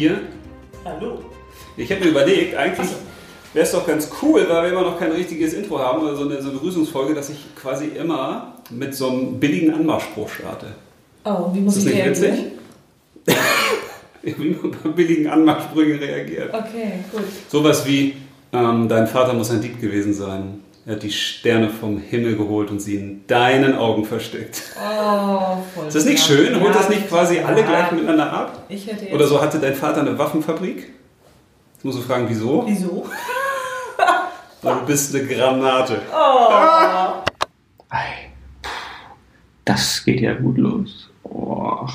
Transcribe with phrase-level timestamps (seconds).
[0.00, 0.20] hier.
[0.82, 1.18] Hallo.
[1.76, 2.88] Ich habe mir überlegt, eigentlich
[3.52, 6.24] wäre es doch ganz cool, weil wir immer noch kein richtiges Intro haben oder so
[6.24, 6.58] eine, so eine
[7.14, 10.68] dass ich quasi immer mit so einem billigen Anmachspruch starte.
[11.24, 12.30] Oh, wie muss Ist das ich nicht witzig?
[12.30, 12.52] reagieren?
[14.22, 16.52] Wie man bei billigen Anmachsprüchen reagiert.
[16.52, 17.24] Okay, gut.
[17.48, 18.14] Sowas wie,
[18.52, 20.62] ähm, dein Vater muss ein Dieb gewesen sein.
[20.86, 24.62] Er hat die Sterne vom Himmel geholt und sie in deinen Augen versteckt.
[24.76, 25.86] Oh, voll.
[25.88, 26.38] Ist das nicht klar.
[26.38, 26.60] schön?
[26.60, 27.66] Holt das nicht quasi alle ja.
[27.66, 28.64] gleich miteinander ab?
[28.68, 29.14] Ich hätte jetzt.
[29.14, 30.90] Oder so hatte dein Vater eine Waffenfabrik?
[31.74, 32.64] Jetzt musst du fragen, wieso?
[32.66, 33.06] Wieso?
[34.62, 36.00] Weil du bist eine Granate.
[37.90, 38.30] Ei,
[39.64, 41.10] das geht ja gut los.
[41.24, 41.86] Oh.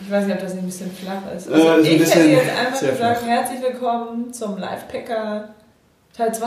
[0.00, 1.48] Ich weiß nicht, ob das nicht ein bisschen flach ist.
[1.48, 3.22] Äh, Also ist ein ich hätte jetzt einfach gesagt, flach.
[3.28, 5.54] herzlich willkommen zum Live-Packer
[6.16, 6.46] Teil 2.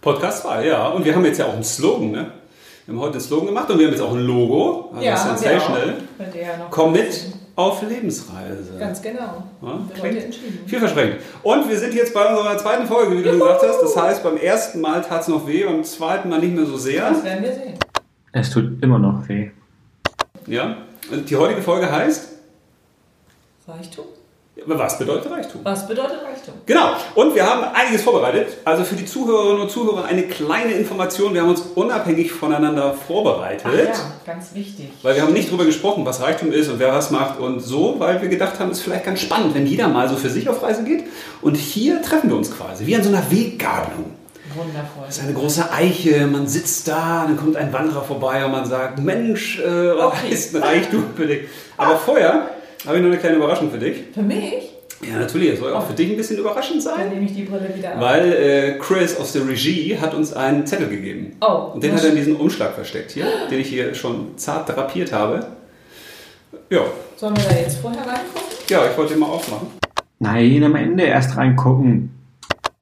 [0.00, 0.88] Podcast 2, ja.
[0.88, 2.30] Und wir haben jetzt ja auch einen Slogan, ne?
[2.86, 4.90] Wir haben heute einen Slogan gemacht und wir haben jetzt auch ein Logo.
[4.94, 5.36] Also haben wir auch.
[5.36, 5.94] sensational.
[6.40, 7.32] Ja noch Komm mit wissen.
[7.56, 8.78] auf Lebensreise.
[8.78, 9.42] Ganz genau.
[9.62, 10.60] Ja, klingt heute entschieden.
[10.66, 11.16] Vielversprechend.
[11.42, 13.80] Und wir sind jetzt bei unserer zweiten Folge, wie du gesagt hast.
[13.82, 16.76] Das heißt, beim ersten Mal tat es noch weh, beim zweiten Mal nicht mehr so
[16.76, 17.10] sehr.
[17.10, 17.74] Das werden wir sehen.
[18.32, 19.50] Es tut immer noch weh.
[20.46, 20.76] Ja.
[21.10, 22.28] Und die heutige Folge heißt,
[23.66, 24.04] Reichtum?
[24.64, 25.60] Was bedeutet Reichtum?
[25.64, 26.54] Was bedeutet Reichtum?
[26.64, 26.92] Genau.
[27.14, 28.48] Und wir haben einiges vorbereitet.
[28.64, 31.34] Also für die Zuhörerinnen und Zuhörer eine kleine Information.
[31.34, 33.66] Wir haben uns unabhängig voneinander vorbereitet.
[33.66, 33.92] Ach ja,
[34.24, 34.88] ganz wichtig.
[35.02, 37.96] Weil wir haben nicht darüber gesprochen, was Reichtum ist und wer was macht und so,
[37.98, 40.48] weil wir gedacht haben, es ist vielleicht ganz spannend, wenn jeder mal so für sich
[40.48, 41.04] auf Reise geht.
[41.42, 44.14] Und hier treffen wir uns quasi, wie an so einer Weggabelung.
[44.54, 45.04] Wundervoll.
[45.06, 48.64] Das ist eine große Eiche, man sitzt da, dann kommt ein Wanderer vorbei und man
[48.64, 50.28] sagt, Mensch, äh, was Okay.
[50.30, 51.40] ist ein Reichtum für dich?
[51.76, 52.48] Aber vorher
[52.86, 53.96] habe ich noch eine kleine Überraschung für dich.
[54.14, 54.72] Für mich?
[55.06, 57.08] Ja, natürlich, es soll auch für dich ein bisschen überraschend Dann sein.
[57.10, 58.00] nehme ich die Brille wieder ab.
[58.00, 61.36] Weil äh, Chris aus der Regie hat uns einen Zettel gegeben.
[61.42, 64.68] Oh, Und den hat er in diesen Umschlag versteckt hier, den ich hier schon zart
[64.70, 65.46] drapiert habe.
[66.70, 66.80] Ja,
[67.16, 68.42] Sollen wir da jetzt vorher reingucken?
[68.70, 69.68] ja, ich wollte ihn mal aufmachen.
[70.18, 72.10] Nein, am Ende erst reingucken.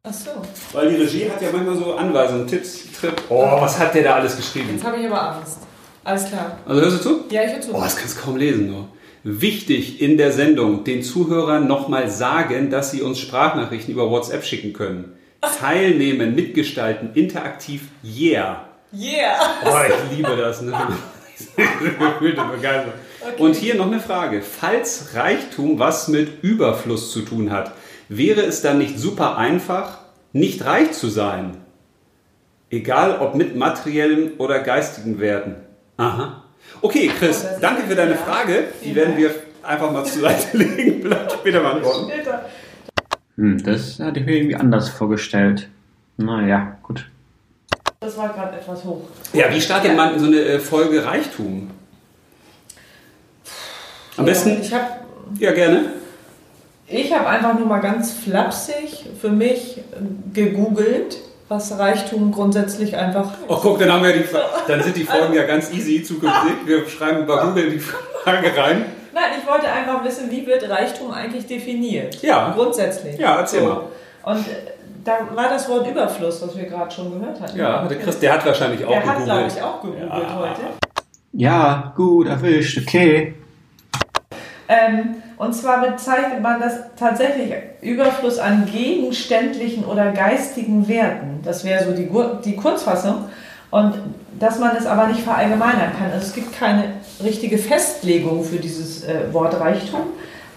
[0.05, 0.31] Ach so.
[0.73, 3.15] Weil die Regie hat ja manchmal so Anweisungen, Tipps, Trip.
[3.29, 4.69] Oh, was hat der da alles geschrieben?
[4.75, 5.59] Jetzt habe ich aber Angst.
[6.05, 6.59] Alles klar.
[6.67, 7.25] Also hörst du zu?
[7.31, 7.75] Ja, ich höre zu.
[7.75, 8.89] Oh, das kannst du kaum lesen nur.
[9.27, 14.75] Wichtig in der Sendung, den Zuhörern nochmal sagen, dass sie uns Sprachnachrichten über WhatsApp schicken
[14.75, 15.15] können.
[15.41, 18.69] Teilnehmen, mitgestalten, interaktiv, yeah.
[18.93, 19.39] Yeah!
[19.65, 20.61] Oh, ich liebe das.
[20.61, 20.73] Ne?
[22.21, 22.93] Begeisterung.
[23.39, 24.43] Und hier noch eine Frage.
[24.43, 27.73] Falls Reichtum was mit Überfluss zu tun hat,
[28.11, 30.01] wäre es dann nicht super einfach,
[30.33, 31.57] nicht reich zu sein?
[32.69, 35.57] Egal ob mit materiellen oder geistigen Werten.
[35.97, 36.44] Aha.
[36.81, 38.15] Okay, Chris, danke für deine.
[38.17, 38.65] Frage.
[38.85, 39.31] Die werden wir
[39.63, 41.03] einfach mal zur Seite legen.
[41.03, 42.13] Vielleicht später beantworten.
[43.37, 45.69] Hm, das hatte ich mir irgendwie anders vorgestellt.
[46.17, 47.09] Naja, gut.
[48.01, 49.03] Das war gerade etwas hoch.
[49.33, 51.71] Ja, wie startet man in so eine äh, Folge Reichtum?
[54.17, 54.87] Am besten, Ich habe
[55.39, 55.87] ja gerne.
[56.87, 59.81] ich hab einfach nur mal ganz flapsig für mich
[60.33, 61.19] gegoogelt,
[61.55, 63.31] was Reichtum grundsätzlich einfach.
[63.49, 64.25] Oh, guck, dann haben wir die,
[64.67, 66.53] dann sind die Folgen ja ganz easy zukünftig.
[66.67, 68.85] Wir schreiben bei Google die Frage rein.
[69.13, 72.21] Nein, ich wollte einfach wissen, wie wird Reichtum eigentlich definiert?
[72.23, 72.53] Ja.
[72.55, 73.17] Grundsätzlich.
[73.19, 73.83] Ja, erzähl mal.
[74.25, 74.73] Und äh,
[75.05, 77.57] da war das Wort Überfluss, was wir gerade schon gehört hatten.
[77.57, 79.53] Ja, der Chris, der hat wahrscheinlich auch Der hat, glaube gegoogelt.
[79.57, 80.37] ich, auch gegoogelt Ja.
[80.39, 80.61] heute.
[81.33, 83.35] Ja, gut, erwischt, okay.
[84.69, 91.41] Ähm, und zwar bezeichnet man das tatsächlich Überfluss an gegenständlichen oder geistigen Werten.
[91.45, 92.09] Das wäre so die,
[92.45, 93.25] die Kurzfassung.
[93.71, 93.95] Und
[94.39, 96.13] dass man es aber nicht verallgemeinern kann.
[96.13, 96.85] Also es gibt keine
[97.23, 100.03] richtige Festlegung für dieses äh, Wort Reichtum,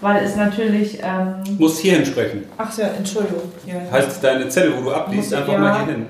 [0.00, 1.00] weil es natürlich.
[1.02, 2.44] Ähm, Musst hierhin sprechen.
[2.56, 3.42] ach ja, Entschuldigung.
[3.66, 3.74] Ja.
[3.90, 5.58] Halt deine Zelle, wo du abliest, Muss einfach ja.
[5.58, 6.06] mal hierhin.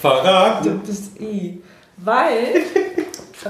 [0.00, 0.64] Verrat.
[0.64, 1.60] Du bist I.
[1.98, 2.62] Weil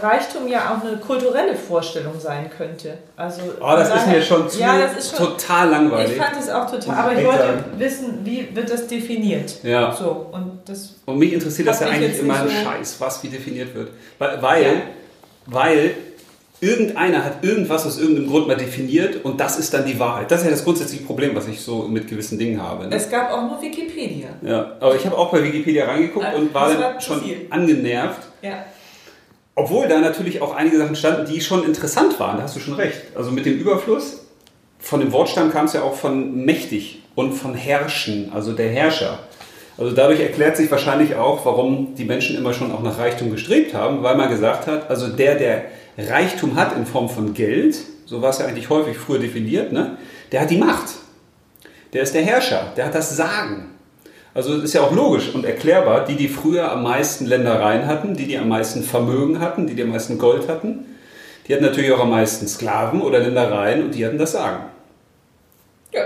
[0.03, 2.99] Reichtum ja auch eine kulturelle Vorstellung sein könnte.
[3.17, 5.27] Also, Oh, das ist mir schon zu Ja, das ist schon.
[5.27, 6.13] total langweilig.
[6.13, 6.95] Ich fand es auch total.
[6.97, 7.65] Aber ich wollte sagen.
[7.79, 9.55] wissen, wie wird das definiert?
[9.63, 9.93] Ja.
[9.93, 10.95] So, und das.
[11.07, 13.89] Und mich interessiert das ja ich eigentlich immer so- Scheiß, was wie definiert wird.
[14.19, 14.71] Weil, weil, Ja.
[15.47, 15.91] weil
[16.61, 20.31] irgendeiner hat irgendwas aus irgendeinem Grund mal definiert und das ist dann die Wahrheit.
[20.31, 22.87] Das ist ja das grundsätzliche Problem, was ich so mit gewissen Dingen habe.
[22.89, 22.97] Ne?
[22.97, 24.29] Es gab auch nur Wikipedia.
[24.41, 27.23] Ja, aber ich habe auch bei Wikipedia reingeguckt Ah, und war war dann zu schon
[27.23, 27.47] viel.
[27.51, 28.21] angenervt.
[28.41, 28.65] Ja.
[29.59, 32.75] Obwohl da natürlich auch einige Sachen standen, die schon interessant waren, da hast du schon
[32.75, 33.01] recht.
[33.15, 34.27] Also mit dem Überfluss,
[34.79, 39.19] von dem Wortstamm kam es ja auch von mächtig und von herrschen, also der Herrscher.
[39.79, 43.73] Also dadurch erklärt sich wahrscheinlich auch, warum die Menschen immer schon auch nach Reichtum gestrebt
[43.73, 45.65] haben, weil man gesagt hat, also der, der
[45.97, 49.97] Reichtum hat in Form von Geld, so war es ja eigentlich häufig früher definiert, ne?
[50.33, 50.91] der hat die Macht.
[51.95, 53.71] Der ist der Herrscher, der hat das Sagen.
[54.37, 58.15] Also es ist ja auch logisch und erklärbar, die, die früher am meisten Ländereien hatten,
[58.15, 60.85] die, die am meisten Vermögen hatten, die, die am meisten Gold hatten,
[61.49, 64.65] die hatten natürlich auch am meisten Sklaven oder Ländereien und die hatten das Sagen.
[65.91, 66.03] Ja.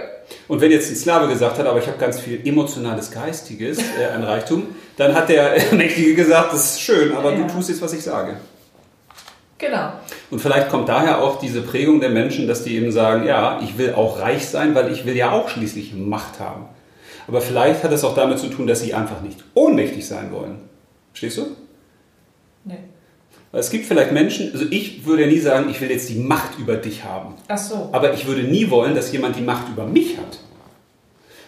[0.46, 4.14] Und wenn jetzt ein Sklave gesagt hat, aber ich habe ganz viel emotionales, geistiges äh,
[4.14, 7.38] an Reichtum, dann hat der Mächtige gesagt, das ist schön, aber Ja.
[7.38, 8.36] du tust jetzt, was ich sage.
[9.58, 9.94] Genau.
[10.30, 13.76] Und vielleicht kommt daher auch diese Prägung der Menschen, dass die eben sagen, ja, ich
[13.76, 16.66] will auch reich sein, weil ich will ja auch schließlich Macht haben.
[17.30, 20.56] Aber vielleicht hat es auch damit zu tun, dass sie einfach nicht ohnmächtig sein wollen.
[21.12, 21.46] Verstehst du?
[22.64, 22.78] Nee.
[23.52, 26.58] Es gibt vielleicht Menschen, also ich würde ja nie sagen, ich will jetzt die Macht
[26.58, 27.34] über dich haben.
[27.46, 27.88] Ach so.
[27.92, 30.40] Aber ich würde nie wollen, dass jemand die Macht über mich hat.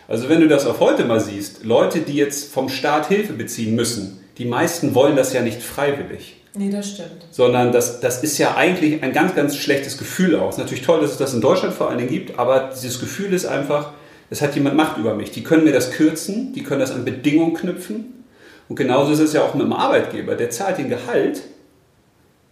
[0.06, 3.75] Also wenn du das auf heute mal siehst, Leute, die jetzt vom Staat Hilfe beziehen
[3.75, 6.37] müssen, die meisten wollen das ja nicht freiwillig.
[6.55, 7.26] Nee, das stimmt.
[7.32, 10.50] sondern das, das ist ja eigentlich ein ganz, ganz schlechtes Gefühl auch.
[10.50, 13.00] Es ist natürlich toll, dass es das in Deutschland vor allen Dingen gibt, aber dieses
[13.00, 13.94] Gefühl ist einfach,
[14.32, 15.31] es hat jemand Macht über mich.
[15.31, 18.25] Die können mir das kürzen, die können das an Bedingungen knüpfen.
[18.69, 20.34] Und genauso ist es ja auch mit dem Arbeitgeber.
[20.37, 21.43] Der zahlt den Gehalt,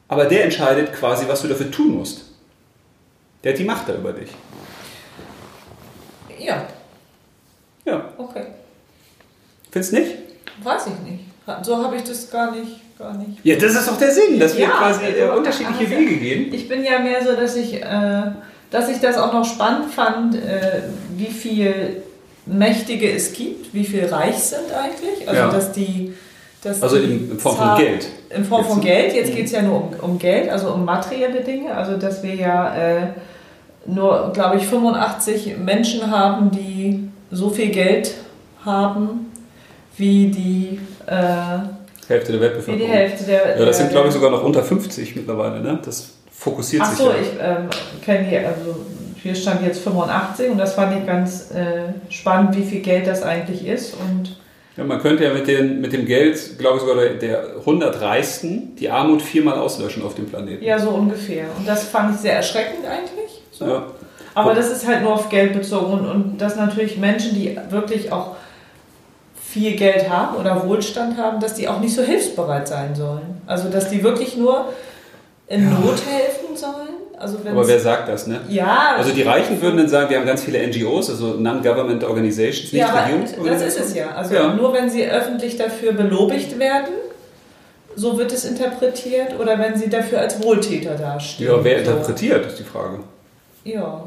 [0.06, 2.26] aber der entscheidet quasi, was du dafür tun musst.
[3.42, 4.28] Der hat die Macht da über dich.
[6.38, 6.66] Ja,
[7.86, 8.44] Ja, okay.
[9.70, 10.14] findest du nicht?
[10.62, 11.24] Weiß ich nicht.
[11.62, 13.38] So habe ich das gar nicht, gar nicht.
[13.42, 16.52] Ja, das ist doch der Sinn, dass wir Ja, quasi äh, unterschiedliche aber- Wege gehen.
[16.54, 18.22] Ich bin ja mehr so, dass ich, äh,
[18.70, 20.82] dass ich das auch noch spannend fand, äh,
[21.16, 22.02] wie viel
[22.46, 25.28] Mächtige es gibt, wie viel reich sind eigentlich.
[25.28, 25.50] Also Ja.
[25.50, 26.14] dass die.
[26.62, 28.06] Dass Also die in Form von Geld.
[28.28, 28.86] In Form von Jetzt.
[28.86, 29.14] Geld.
[29.14, 29.36] Jetzt Mhm.
[29.36, 31.74] geht es ja nur um, um Geld, also um materielle Dinge.
[31.74, 33.06] Also dass wir ja äh,
[33.86, 38.12] nur, glaube ich, 85 Menschen haben, die so viel Geld
[38.64, 39.32] haben,
[39.96, 41.58] wie die, äh,
[42.08, 42.78] Hälfte der wie Weltbevölkerung.
[42.78, 43.58] die Hälfte der.
[43.58, 45.60] Ja, das sind, glaube ich, sogar noch unter 50 mittlerweile.
[45.60, 45.78] Ne?
[45.84, 47.16] Das fokussiert Ach sich so, ja.
[47.20, 47.68] ich ähm,
[48.02, 48.76] kenne die, also
[49.22, 53.22] hier stand jetzt 85 und das fand ich ganz äh, spannend, wie viel Geld das
[53.22, 53.94] eigentlich ist.
[53.94, 54.38] Und
[54.74, 58.00] Ja, man könnte ja mit, den, mit dem Geld, glaube ich, sogar der, der 100
[58.00, 60.64] Reichsten die Armut viermal auslöschen auf dem Planeten.
[60.64, 61.44] ja, so ungefähr.
[61.58, 63.42] Und das fand ich sehr erschreckend eigentlich.
[63.50, 63.66] So.
[63.66, 63.86] Ja.
[64.32, 68.10] Aber das ist halt nur auf Geld bezogen und, und dass natürlich Menschen, die wirklich
[68.10, 68.36] auch
[69.36, 73.42] viel Geld haben oder Wohlstand haben, dass die auch nicht so hilfsbereit sein sollen.
[73.46, 74.66] Also dass die wirklich nur
[75.50, 75.70] in Ja.
[75.78, 76.88] Not helfen sollen.
[77.18, 78.40] Also Aber wer sagt das, ne?
[78.48, 82.72] ja, Also die Reichen würden dann sagen, wir haben ganz viele NGOs, also Non-Government Organizations,
[82.72, 83.84] nicht Ja, aber das Regierungsorganisationen.
[83.84, 84.10] ist es ja.
[84.12, 84.54] Also Ja.
[84.54, 86.94] nur wenn sie öffentlich dafür belobigt werden,
[87.94, 91.50] so wird es interpretiert, oder wenn sie dafür als Wohltäter dastehen.
[91.50, 91.90] Ja, wer so.
[91.90, 93.00] interpretiert, ist die Frage.
[93.64, 94.04] Ja.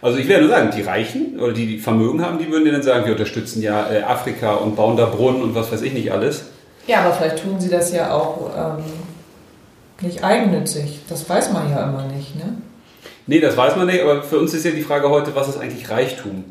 [0.00, 2.82] Also ich werde nur sagen, die Reichen oder die, die Vermögen haben, die würden dann
[2.82, 6.10] sagen, wir unterstützen ja äh, Afrika und bauen da Brunnen und was weiß ich nicht
[6.12, 6.44] alles.
[6.86, 8.84] ja, aber vielleicht tun sie das ja auch ähm,
[10.00, 11.00] nicht eigennützig.
[11.08, 12.56] Das weiß man ja immer nicht, ne?
[13.26, 15.58] Nee, das weiß man nicht, aber für uns ist ja die Frage heute, was ist
[15.58, 16.44] eigentlich Reichtum?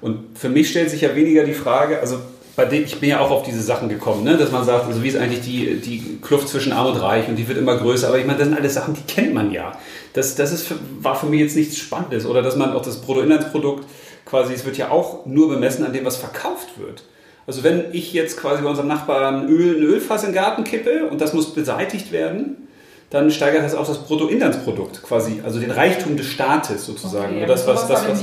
[0.00, 2.18] Und für mich stellt sich ja weniger die Frage, also
[2.56, 5.02] bei dem, ich bin ja auch auf diese Sachen gekommen, ne, dass man sagt, also
[5.02, 8.08] wie ist eigentlich die, die Kluft zwischen Arm und Reich und die wird immer größer,
[8.08, 9.78] aber ich meine, das sind alles Sachen, die kennt man ja.
[10.12, 13.84] Das, das ist war für mich jetzt nichts Spannendes oder dass man auch das Bruttoinlandsprodukt
[14.24, 17.04] quasi, es wird ja auch nur bemessen an dem, was verkauft wird.
[17.46, 21.08] Also wenn ich jetzt quasi bei unserem Nachbarn Öl, ein Ölfass in den Garten kippe
[21.08, 22.67] und das muss beseitigt werden,
[23.10, 27.36] dann steigert das auch das Bruttoinlandsprodukt quasi, also den Reichtum des Staates sozusagen.
[27.36, 28.22] Okay, Oder das, was, das, was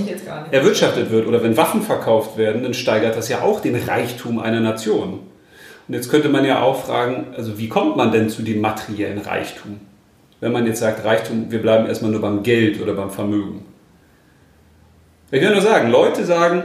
[0.51, 1.27] erwirtschaftet wird.
[1.27, 5.21] Oder wenn Waffen verkauft werden, dann steigert das ja auch den Reichtum einer Nation.
[5.87, 9.19] Und jetzt könnte man ja auch fragen, also wie kommt man denn zu dem materiellen
[9.19, 9.79] Reichtum?
[10.39, 13.65] Wenn man jetzt sagt, Reichtum, wir bleiben erstmal nur beim Geld oder beim Vermögen.
[15.31, 16.63] Ich will nur sagen, Leute sagen,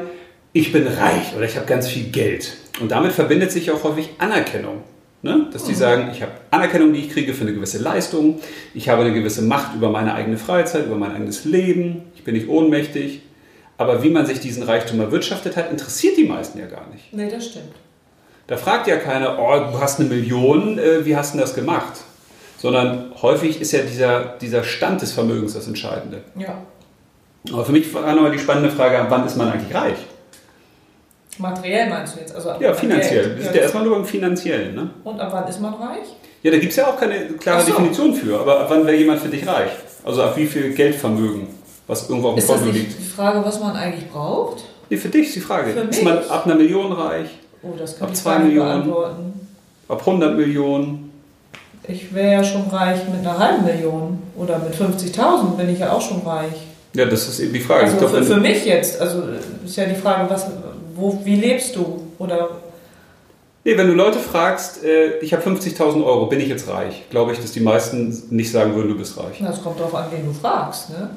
[0.53, 2.53] ich bin reich oder ich habe ganz viel Geld.
[2.81, 4.83] Und damit verbindet sich auch häufig Anerkennung.
[5.23, 5.49] Ne?
[5.53, 8.41] Dass die sagen, ich habe Anerkennung, die ich kriege für eine gewisse Leistung,
[8.73, 12.35] ich habe eine gewisse Macht über meine eigene Freizeit, über mein eigenes Leben, ich bin
[12.35, 13.21] nicht ohnmächtig.
[13.77, 17.13] Aber wie man sich diesen Reichtum erwirtschaftet hat, interessiert die meisten ja gar nicht.
[17.13, 17.75] Nee, das stimmt.
[18.47, 21.95] Da fragt ja keiner, oh, du hast eine Million, äh, wie hast du das gemacht?
[22.59, 26.23] Sondern häufig ist ja dieser, dieser Stand des Vermögens das Entscheidende.
[26.37, 26.59] Ja.
[27.53, 29.99] Aber für mich war nochmal die spannende Frage, wann ist man eigentlich reich?
[31.41, 32.35] Materiell meinst du jetzt?
[32.35, 33.25] Also Ja, an finanziell.
[33.25, 33.37] Geld.
[33.39, 34.75] Wir sind ja erstmal nur beim Finanziellen.
[34.75, 34.91] Ne?
[35.05, 36.07] Und ab wann ist man reich?
[36.43, 37.73] Ja, da gibt es ja auch keine klare so.
[37.73, 38.41] Definition für.
[38.41, 39.71] Aber ab wann wäre jemand für dich reich?
[40.05, 41.49] Also ab wie viel Geldvermögen,
[41.87, 42.99] was irgendwo auf dem Ist das Konto liegt?
[42.99, 44.65] die Frage, was man eigentlich braucht?
[44.89, 45.73] Nee, für dich ist die Frage.
[45.73, 46.31] Für ist man mich?
[46.31, 47.29] ab einer Million reich?
[47.63, 48.69] Oh, das kann Ab ich zwei Millionen.
[48.85, 49.49] beantworten.
[49.89, 51.13] Ab 100 Millionen?
[51.87, 54.19] Ich wäre ja schon reich mit einer halben Million.
[54.37, 56.53] Oder mit 50.000 bin ich ja auch schon reich.
[56.95, 57.85] Ja, das ist eben die Frage.
[57.85, 59.23] Also glaub, für, für mich jetzt, also
[59.65, 60.47] ist ja die Frage, was,
[61.01, 62.03] wo, wie lebst du?
[62.19, 62.51] Oder
[63.63, 67.05] Nee, wenn du Leute fragst, äh, ich habe 50.000 Euro, bin ich jetzt reich?
[67.11, 69.39] Glaube ich, dass die meisten nicht sagen würden, du bist reich.
[69.41, 70.89] na, es kommt darauf an, wen du fragst.
[70.89, 71.11] Ne?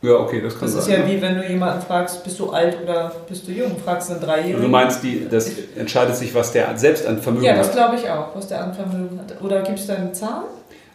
[0.00, 1.02] Ja, okay, das kann Das ist sein.
[1.02, 3.76] ja wie wenn du jemanden fragst, bist du alt oder bist du jung?
[3.84, 4.62] Fragst einen Dreijährigen.
[4.62, 7.74] Du meinst, die, das entscheidet sich, was der selbst an Vermögen Ja, das hat.
[7.74, 9.42] glaube ich auch, was der an Vermögen hat.
[9.42, 10.44] Oder gibt es da eine Zahl?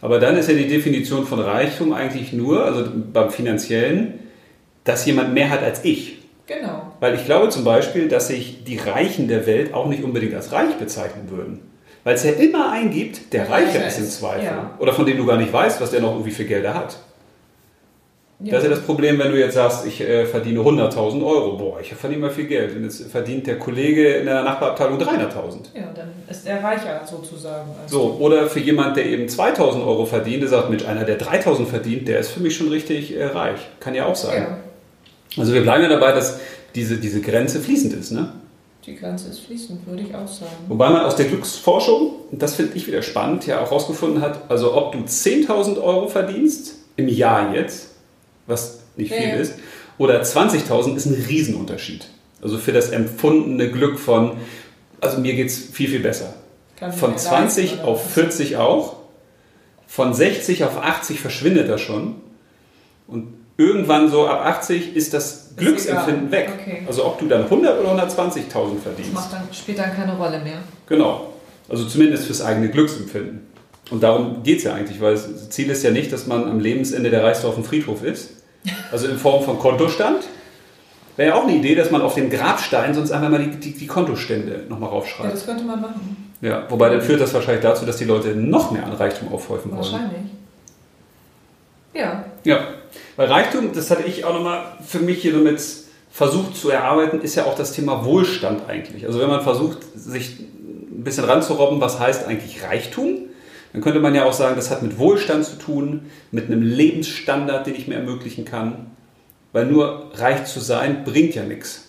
[0.00, 4.14] Aber dann ist ja die Definition von Reichtum eigentlich nur, also beim finanziellen,
[4.82, 6.17] dass jemand mehr hat als ich.
[6.48, 6.92] Genau.
[6.98, 10.50] Weil ich glaube zum Beispiel, dass sich die Reichen der Welt auch nicht unbedingt als
[10.50, 11.60] reich bezeichnen würden.
[12.04, 14.44] Weil es ja immer einen gibt, der reicher ist im Zweifel.
[14.44, 14.74] ja.
[14.78, 16.96] Oder von dem du gar nicht weißt, was der noch irgendwie für Gelder hat.
[18.40, 18.52] Ja.
[18.52, 21.56] Das ist ja das Problem, wenn du jetzt sagst, ich äh, verdiene 100.000 Euro.
[21.56, 22.74] Boah, ich verdiene mal viel Geld.
[22.76, 25.74] Und jetzt verdient der Kollege in der Nachbarabteilung 300.000.
[25.74, 27.68] ja, dann ist er reicher sozusagen.
[27.82, 31.16] als So, oder für jemand, der eben 2000 Euro verdient, der sagt, Mensch, einer, der
[31.16, 33.58] 3000 verdient, der ist für mich schon richtig äh, reich.
[33.80, 34.42] Kann ja auch sein.
[34.42, 34.58] Ja,
[35.38, 36.38] Also wir bleiben ja dabei, dass
[36.74, 38.12] diese, diese Grenze fließend ist.
[38.12, 38.32] Ne?
[38.88, 40.50] die Grenze ist fließend, würde ich auch sagen.
[40.68, 44.50] Wobei man aus der Glücksforschung, und das finde ich wieder spannend, ja auch herausgefunden hat,
[44.50, 47.90] also ob du 10.000 Euro verdienst im Jahr jetzt,
[48.46, 49.34] was nicht viel Ja.
[49.34, 49.54] ist,
[49.98, 52.08] oder 20.000 ist ein Riesenunterschied.
[52.40, 54.38] Also für das empfundene Glück von,
[55.00, 56.34] also mir geht es viel, viel besser.
[56.96, 58.12] Von mir 20 leisten, auf was?
[58.14, 58.96] 40 auch.
[59.86, 62.16] Von 60 auf 80 verschwindet das schon.
[63.06, 66.50] Und irgendwann so ab 80 ist das Glücksempfinden weg.
[66.58, 66.82] Okay.
[66.86, 69.12] Also ob du dann 100 oder 120.000 Das verdienst.
[69.12, 70.58] macht dann, spielt dann keine Rolle mehr.
[70.86, 71.34] Genau.
[71.68, 73.40] Also zumindest fürs eigene Glücksempfinden.
[73.90, 76.60] Und darum geht es ja eigentlich, weil das Ziel ist ja nicht, dass man am
[76.60, 78.30] Lebensende der Reichste auf dem Friedhof ist.
[78.92, 80.24] Also in Form von Kontostand.
[81.16, 83.72] Wäre ja auch eine Idee, dass man auf dem Grabstein sonst einfach mal die, die,
[83.72, 85.32] die Kontostände nochmal Ja, raufschreibt.
[85.32, 86.32] das könnte man machen.
[86.40, 89.70] Ja, wobei dann führt das wahrscheinlich dazu, dass die Leute noch mehr an Reichtum aufhäufen
[89.72, 89.80] wollen.
[89.82, 90.20] Wahrscheinlich.
[91.94, 92.24] Ja.
[92.44, 92.60] Ja,
[93.18, 95.60] weil Reichtum, das hatte ich auch nochmal für mich hier damit
[96.08, 99.04] versucht zu erarbeiten, ist ja auch das Thema Wohlstand eigentlich.
[99.06, 103.22] Also wenn man versucht, sich ein bisschen ranzurobben, was heißt eigentlich Reichtum,
[103.72, 107.66] dann könnte man ja auch sagen, das hat mit Wohlstand zu tun, mit einem Lebensstandard,
[107.66, 108.92] den ich mir ermöglichen kann.
[109.52, 111.87] Weil nur reich zu sein, bringt ja nichts.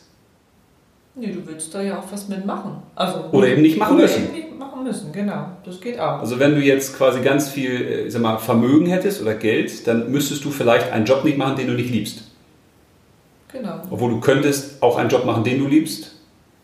[1.20, 2.78] Nee, du willst da ja auch was mitmachen.
[2.96, 4.24] Also, Oder eben nicht machen oder müssen.
[4.24, 5.48] Eben nicht machen müssen, genau.
[5.66, 6.20] Das geht auch.
[6.20, 9.86] Also wenn du jetzt quasi ganz viel äh, ich sag mal, Vermögen hättest oder Geld,
[9.88, 12.24] dann müsstest du vielleicht einen Job nicht machen, den du nicht liebst.
[13.52, 13.82] genau.
[13.90, 16.12] Obwohl du könntest auch einen Job machen, den du liebst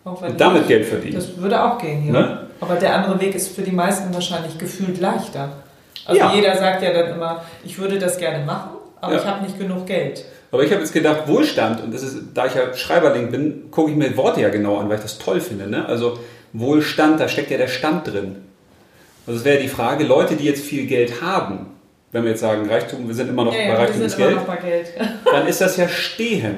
[0.03, 1.15] und damit du- Geld verdienen.
[1.15, 2.11] Das würde auch gehen, ja.
[2.13, 2.47] Ne?
[2.61, 5.49] Aber der andere Weg ist für die meisten wahrscheinlich gefühlt leichter.
[6.05, 6.33] Also Ja.
[6.33, 8.69] jeder sagt ja dann immer, ich würde das gerne machen,
[9.01, 9.19] aber Ja.
[9.19, 10.23] ich habe nicht genug Geld.
[10.55, 13.91] Aber ich habe jetzt gedacht, Wohlstand, und das ist, da ich ja Schreiberling bin, gucke
[13.91, 15.67] ich mir Worte ja genau an, weil ich das toll finde.
[15.67, 15.85] Ne?
[15.85, 16.17] Also
[16.53, 18.37] Wohlstand, da steckt ja der Stand drin.
[19.27, 21.65] Also es wäre die Frage, Leute, die jetzt viel Geld haben,
[22.13, 24.37] wenn wir jetzt sagen, Reichtum, wir sind immer noch Ja, bei ja, Reichtum ist Geld,
[24.61, 24.93] Geld.
[25.25, 26.55] dann ist das ja Stehen.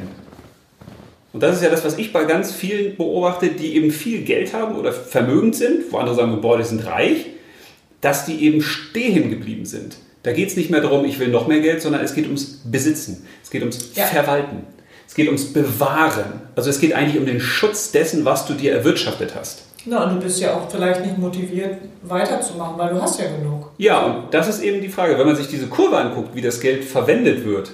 [1.34, 4.54] Und das ist ja das, was ich bei ganz vielen beobachte, die eben viel Geld
[4.54, 7.25] haben oder vermögend sind, wo andere sagen, boah, die sind reich,
[8.01, 9.98] dass die eben stehen geblieben sind.
[10.24, 12.62] Da geht es nicht mehr darum, ich will noch mehr Geld, sondern es geht ums
[12.65, 14.05] Besitzen, es geht ums Ja.
[14.05, 14.63] Verwalten,
[15.07, 16.41] es geht ums Bewahren.
[16.55, 19.63] Also es geht eigentlich um den Schutz dessen, was du dir erwirtschaftet hast.
[19.86, 23.71] Na, und du bist ja auch vielleicht nicht motiviert, weiterzumachen, weil du hast ja genug.
[23.77, 26.59] Ja, und das ist eben die Frage, wenn man sich diese Kurve anguckt, wie das
[26.59, 27.71] Geld verwendet wird,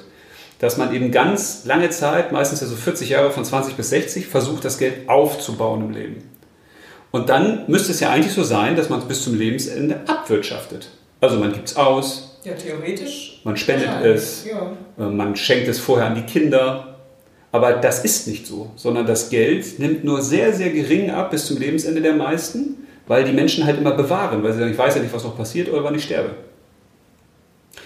[0.59, 4.27] dass man eben ganz lange Zeit, meistens ja so 40 Jahre von 20 bis 60,
[4.27, 6.23] versucht, das Geld aufzubauen im Leben.
[7.09, 10.89] Und dann müsste es ja eigentlich so sein, dass man es bis zum Lebensende abwirtschaftet.
[11.19, 13.41] Also man gibt es aus, Ja, theoretisch.
[13.43, 15.05] man spendet wahrscheinlich, es, Ja.
[15.05, 16.89] äh, man schenkt es vorher an die Kinder.
[17.51, 21.45] Aber das ist nicht so, sondern das Geld nimmt nur sehr, sehr gering ab bis
[21.45, 24.95] zum Lebensende der meisten, weil die Menschen halt immer bewahren, weil sie sagen, ich weiß
[24.95, 26.31] ja nicht, was noch passiert oder wann ich sterbe.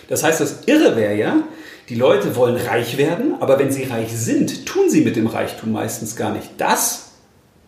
[0.08, 1.44] Das heißt, das Irre wäre ja,
[1.90, 5.74] die Leute wollen reich werden, aber wenn sie reich sind, tun sie mit dem Reichtum
[5.74, 7.12] meistens gar nicht das,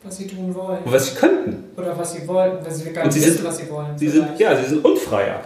[0.02, 0.80] Was sie tun wollen.
[0.86, 1.66] was sie könnten.
[1.76, 3.98] Oder was sie wollten, weil sie gar Und nicht wissen, was sie wollen.
[3.98, 5.42] Sie sind, ja, sie sind unfreier.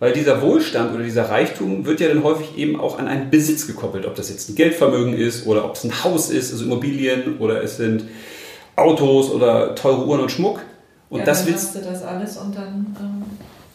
[0.00, 3.66] Weil dieser Wohlstand oder dieser Reichtum wird ja dann häufig eben auch an einen Besitz
[3.66, 4.06] gekoppelt.
[4.06, 7.62] Ob das jetzt ein Geldvermögen ist oder ob es ein Haus ist, also Immobilien oder
[7.62, 8.04] es sind
[8.76, 10.60] Autos oder teure Uhren und Schmuck.
[11.10, 12.96] Und ja, das dann willst du das alles und dann.
[13.00, 13.22] Ähm,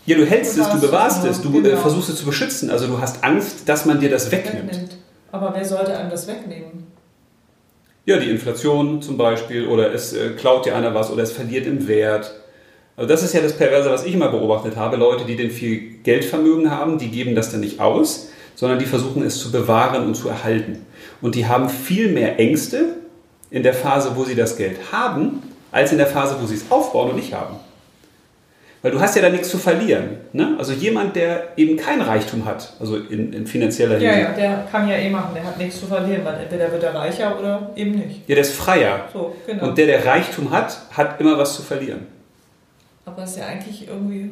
[0.05, 1.77] ja, du hältst es, du Bewahrst es du äh, genau.
[1.77, 2.69] versuchst es zu beschützen.
[2.69, 4.71] Also du hast Angst, dass man dir das wegnimmt.
[4.71, 4.97] wegnimmt.
[5.31, 6.87] Aber wer sollte einem das wegnehmen?
[8.05, 11.65] Ja, die Inflation zum Beispiel oder es äh, klaut dir einer was oder es verliert
[11.65, 12.33] im Wert.
[12.95, 14.97] Also das ist ja das Perverse, was ich immer beobachtet habe.
[14.97, 19.23] Leute, die denn viel Geldvermögen haben, die geben das dann nicht aus, sondern die versuchen
[19.23, 20.85] es zu bewahren und zu erhalten.
[21.21, 22.97] Und die haben viel mehr Ängste
[23.49, 26.65] in der Phase, wo sie das Geld haben, als in der Phase, wo sie es
[26.69, 27.55] aufbauen und nicht haben.
[28.83, 30.17] Weil du hast ja da nichts zu verlieren.
[30.33, 30.55] Ne?
[30.59, 34.67] Also jemand, der eben kein Reichtum hat, also in, in finanzieller Ja, Hinsicht, ja, der
[34.69, 37.71] kann ja eh machen, der hat nichts zu verlieren, weil entweder wird er reicher oder
[37.75, 38.27] eben nicht.
[38.27, 39.05] ja, der ist freier.
[39.13, 39.69] So, genau.
[39.69, 42.12] Und der, der Reichtum hat, hat immer was zu verlieren.
[43.05, 44.31] Aber ist ja eigentlich irgendwie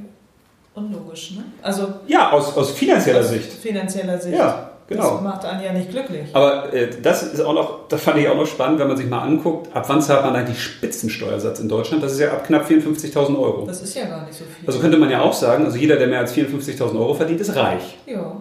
[0.73, 1.43] unlogisch, ne?
[1.61, 3.51] Also Ja, aus, aus finanzieller aus Sicht.
[3.51, 4.37] finanzieller Sicht.
[4.37, 4.67] Ja.
[4.87, 5.11] Genau.
[5.13, 6.27] Das macht einen ja nicht glücklich.
[6.33, 9.07] Aber äh, das ist auch noch, das fand ich auch noch spannend, wenn man sich
[9.09, 12.03] mal anguckt, ab wann zahlt man eigentlich Spitzensteuersatz in Deutschland?
[12.03, 13.65] Das ist ja ab knapp 54.000 Euro.
[13.65, 14.67] Das ist ja gar nicht so viel.
[14.67, 17.55] Also könnte man ja auch sagen, also jeder, der mehr als 54.000 Euro verdient, ist
[17.55, 17.97] reich.
[18.05, 18.35] ja.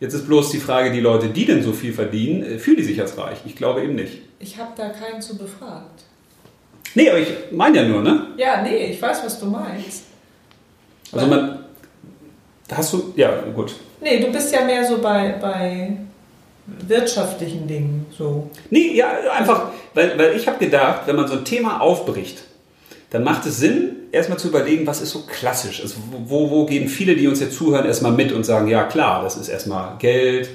[0.00, 2.84] Jetzt ist bloß die Frage, die Leute, die denn so viel verdienen, äh, fühlen die
[2.84, 3.38] sich als reich?
[3.44, 4.18] Ich glaube eben nicht.
[4.38, 6.04] Ich habe da keinen zu befragt.
[6.94, 8.28] Nee, aber ich meine ja nur, ne?
[8.36, 10.04] Ja, nee, ich weiß, was du meinst.
[11.12, 11.64] Also man,
[12.72, 13.74] hast du, ja gut.
[14.00, 15.96] Nee, du bist ja mehr so bei, bei
[16.86, 18.50] wirtschaftlichen Dingen so.
[18.70, 22.42] Nee, ja, einfach, weil, weil ich habe gedacht, wenn man so ein Thema aufbricht,
[23.10, 25.80] dann macht es Sinn, erstmal zu überlegen, was ist so klassisch.
[25.80, 29.22] Also wo, wo gehen viele, die uns jetzt zuhören, erstmal mit und sagen, ja klar,
[29.22, 30.50] das ist erstmal Geld,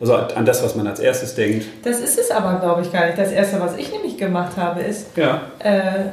[0.00, 1.66] also an das, was man als erstes denkt.
[1.84, 3.18] Das ist es aber, glaube ich, gar nicht.
[3.18, 5.42] Das Erste, was ich nämlich gemacht habe, ist, Ja.
[5.60, 6.10] äh,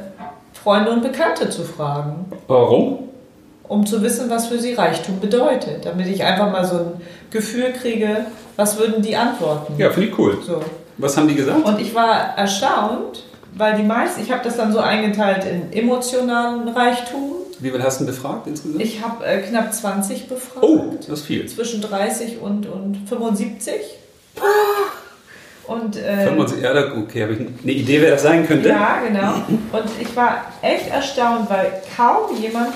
[0.52, 3.08] Freunde und Bekannte zu fragen, Warum?
[3.68, 5.84] um zu wissen, was für sie Reichtum bedeutet.
[5.84, 6.92] Damit ich einfach mal so ein
[7.30, 8.26] Gefühl kriege,
[8.56, 9.74] was würden die antworten.
[9.78, 10.38] Ja, finde ich cool.
[10.46, 10.60] So.
[10.96, 11.64] Was haben die gesagt?
[11.64, 13.24] Und ich war erstaunt,
[13.56, 17.32] weil die meisten, ich habe das dann so eingeteilt in emotionalen Reichtum.
[17.64, 18.82] Wie viel hast du befragt insgesamt?
[18.82, 20.62] Ich habe äh, knapp 20 befragt.
[20.62, 21.46] oh, das ist viel.
[21.46, 23.74] Zwischen 30 und, und 75.
[25.66, 28.68] Und, äh, 25, ja, da- okay, habe ich eine Idee, wer das sein könnte?
[28.68, 29.32] Ja, genau.
[29.72, 32.74] Und ich war echt erstaunt, weil kaum jemand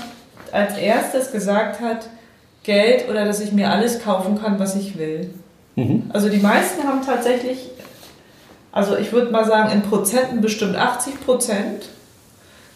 [0.52, 2.08] als erstes gesagt hat,
[2.62, 5.34] Geld oder dass ich mir alles kaufen kann, was ich will.
[5.76, 6.04] Mhm.
[6.14, 7.58] Also die meisten haben tatsächlich,
[8.72, 11.84] also ich würde mal sagen, in Prozenten bestimmt 80 Prozent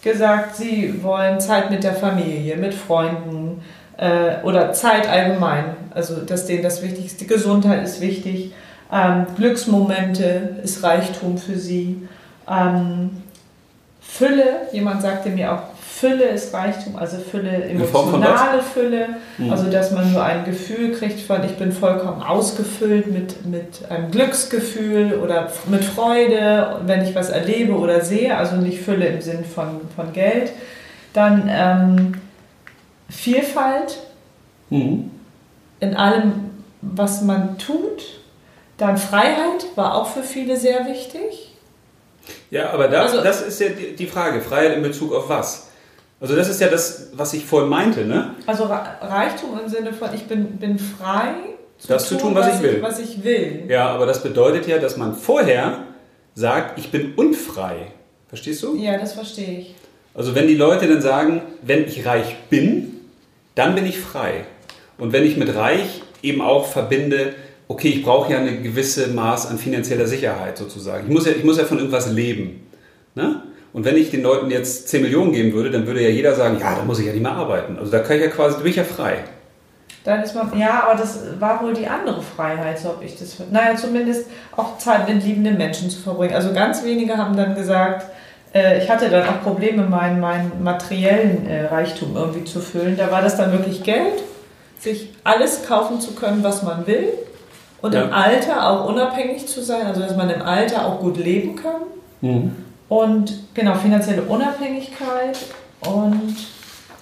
[0.03, 3.63] gesagt, sie wollen Zeit mit der Familie, mit Freunden
[3.97, 5.65] äh, oder Zeit allgemein.
[5.95, 8.53] Also dass denen das Wichtigste, Gesundheit ist wichtig,
[8.93, 12.09] ähm, Glücksmomente ist Reichtum für sie.
[12.49, 13.23] Ähm,
[14.01, 15.63] Fülle, jemand sagte mir auch,
[16.03, 19.07] Fülle ist Reichtum, also Fülle, emotionale Fülle,
[19.39, 19.53] Mhm.
[19.53, 24.11] also dass man nur ein Gefühl kriegt von, ich bin vollkommen ausgefüllt mit, mit einem
[24.11, 29.45] Glücksgefühl oder mit Freude, wenn ich was erlebe oder sehe, also nicht Fülle im Sinn
[29.45, 30.51] von, von Geld.
[31.13, 32.13] Dann ähm,
[33.09, 33.99] Vielfalt
[34.71, 35.11] Mhm.
[35.81, 36.33] in allem,
[36.81, 38.03] was man tut.
[38.79, 41.55] Dann Freiheit war auch für viele sehr wichtig.
[42.51, 44.41] Ja, aber da, Also- das ist ja die Frage.
[44.41, 45.69] Freiheit in Bezug auf was?
[46.23, 48.35] Also das ist ja das, was ich vorhin meinte, ne?
[48.47, 51.35] Also Re- Reichtum im Sinne von, ich bin, bin frei,
[51.89, 52.81] Das zu tun, was ich will.
[52.81, 53.65] Was ich will.
[53.69, 55.79] Ja, aber das bedeutet ja, dass man vorher
[56.35, 57.89] sagt, ich bin unfrei.
[58.29, 58.77] Verstehst du?
[58.77, 59.75] Ja, das verstehe ich.
[60.15, 63.01] Also wenn die Leute dann sagen, wenn ich reich bin,
[63.57, 64.45] dann bin ich frei.
[64.99, 67.35] Und wenn ich mit reich eben auch verbinde,
[67.67, 71.09] okay, ich brauche ja eine gewisse Maß an finanzieller Sicherheit sozusagen.
[71.09, 72.65] Ich muss ja, ich muss ja von irgendwas leben.
[73.17, 73.43] Ne?
[73.73, 76.59] Und wenn ich den Leuten jetzt 10 Millionen geben würde, dann würde ja jeder sagen,
[76.61, 77.79] ja, da muss ich ja nicht mehr arbeiten.
[77.79, 79.19] Also da kann ich ja quasi, da bin ich ja frei.
[80.05, 83.37] Dann ist man, ja, aber das war wohl die andere Freiheit, so habe ich das.
[83.51, 86.35] Naja, zumindest auch Zeit mit liebenden Menschen zu verbringen.
[86.35, 88.07] Also ganz wenige haben dann gesagt,
[88.53, 92.97] äh, ich hatte dann auch Probleme, meinen, meinen materiellen äh, Reichtum irgendwie zu füllen.
[92.97, 94.23] Da war das dann wirklich Geld,
[94.79, 97.09] sich alles kaufen zu können, was man will.
[97.81, 98.03] Und Ja.
[98.03, 102.51] im Alter auch unabhängig zu sein, also dass man im Alter auch gut leben kann.
[102.93, 105.39] Und genau, finanzielle Unabhängigkeit
[105.81, 106.35] und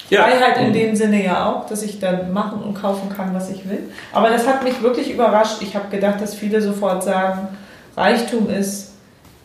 [0.08, 0.22] Ja.
[0.22, 3.68] Freiheit in dem Sinne ja auch, dass ich dann machen und kaufen kann, was ich
[3.68, 3.90] will.
[4.12, 5.62] Aber das hat mich wirklich überrascht.
[5.62, 7.48] Ich habe gedacht, dass viele sofort sagen,
[7.96, 8.92] Reichtum ist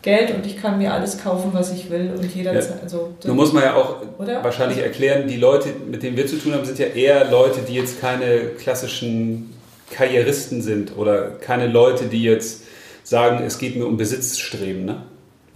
[0.02, 2.80] Geld und ich kann mir alles kaufen, was ich will und jederzeit.
[2.80, 4.44] Also, Nun muss man ja auch Oder?
[4.44, 7.74] wahrscheinlich erklären, die Leute, mit denen wir zu tun haben, sind ja eher Leute, die
[7.74, 9.52] jetzt keine klassischen
[9.90, 12.62] Karrieristen sind oder keine Leute, die jetzt
[13.02, 15.02] sagen, es geht mir um Besitzstreben, ne?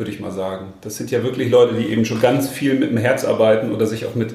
[0.01, 0.73] Würde ich mal sagen.
[0.81, 3.87] Das sind ja wirklich Leute, die eben schon ganz viel mit dem Herz arbeiten oder
[3.87, 4.35] sich auch mit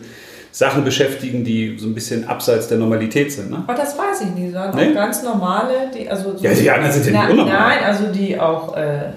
[0.51, 3.49] Sachen beschäftigen, die so ein bisschen abseits der Normalität sind.
[3.49, 3.58] Ne?
[3.67, 4.54] aber das weiß ich nicht.
[4.54, 4.93] Sagen Nee?
[4.93, 7.54] ganz normale, die also so Ja, die anderen sind ja nicht unnormal.
[7.54, 9.10] Nein, also die auch, äh,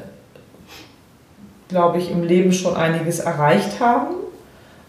[1.69, 4.15] glaube ich, im Leben schon einiges erreicht haben,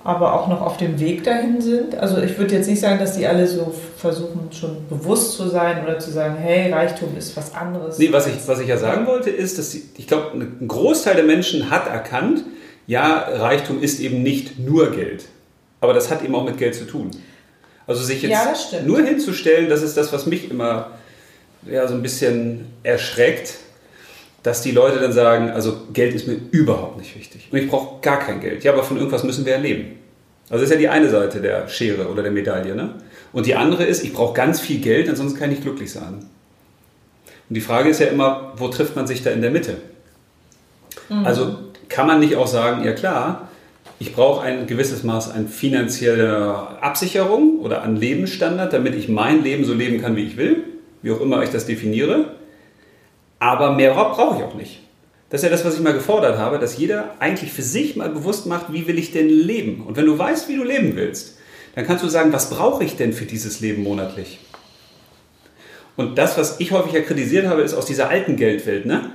[0.09, 1.95] aber auch noch auf dem Weg dahin sind.
[1.95, 5.83] Also ich würde jetzt nicht sagen, dass die alle so versuchen, schon bewusst zu sein
[5.83, 7.97] oder zu sagen, hey, Reichtum ist was anderes.
[7.97, 11.15] Nee, was ich, was ich ja sagen wollte, ist, dass die, ich glaube, ein Großteil
[11.15, 12.43] der Menschen hat erkannt,
[12.87, 15.25] ja, Reichtum ist eben nicht nur Geld.
[15.81, 17.11] Aber das hat eben auch mit Geld zu tun.
[17.87, 18.31] Also sich jetzt
[18.71, 20.91] Ja, nur hinzustellen, das ist das, was mich immer
[21.65, 23.55] ja, so ein bisschen erschreckt,
[24.43, 27.47] dass die Leute dann sagen, also Geld ist mir überhaupt nicht wichtig.
[27.51, 28.63] Und ich brauche gar kein Geld.
[28.63, 29.99] Ja, aber von irgendwas müssen wir ja leben.
[30.49, 32.75] Also das ist ja die eine Seite der Schere oder der Medaille.
[32.75, 32.95] Ne?
[33.33, 36.13] Und die andere ist, ich brauche ganz viel Geld, ansonsten kann ich nicht glücklich sein.
[37.49, 39.77] Und die Frage ist ja immer, wo trifft man sich da in der Mitte?
[41.23, 43.49] Also kann man nicht auch sagen, ja klar,
[43.97, 49.65] ich brauche ein gewisses Maß an finanzieller Absicherung oder an Lebensstandard, damit ich mein Leben
[49.65, 50.63] so leben kann, wie ich will,
[51.01, 52.35] wie auch immer ich das definiere.
[53.39, 54.81] Aber mehr brauche ich auch nicht.
[55.29, 58.09] Das ist ja das, was ich mal gefordert habe, dass jeder eigentlich für sich mal
[58.09, 59.83] bewusst macht, wie will ich denn leben?
[59.85, 61.37] Und wenn du weißt, wie du leben willst,
[61.75, 64.39] dann kannst du sagen, was brauche ich denn für dieses Leben monatlich?
[65.95, 68.85] Und das, was ich häufig ja kritisiert habe, ist aus dieser alten Geldwelt.
[68.85, 69.11] Ne?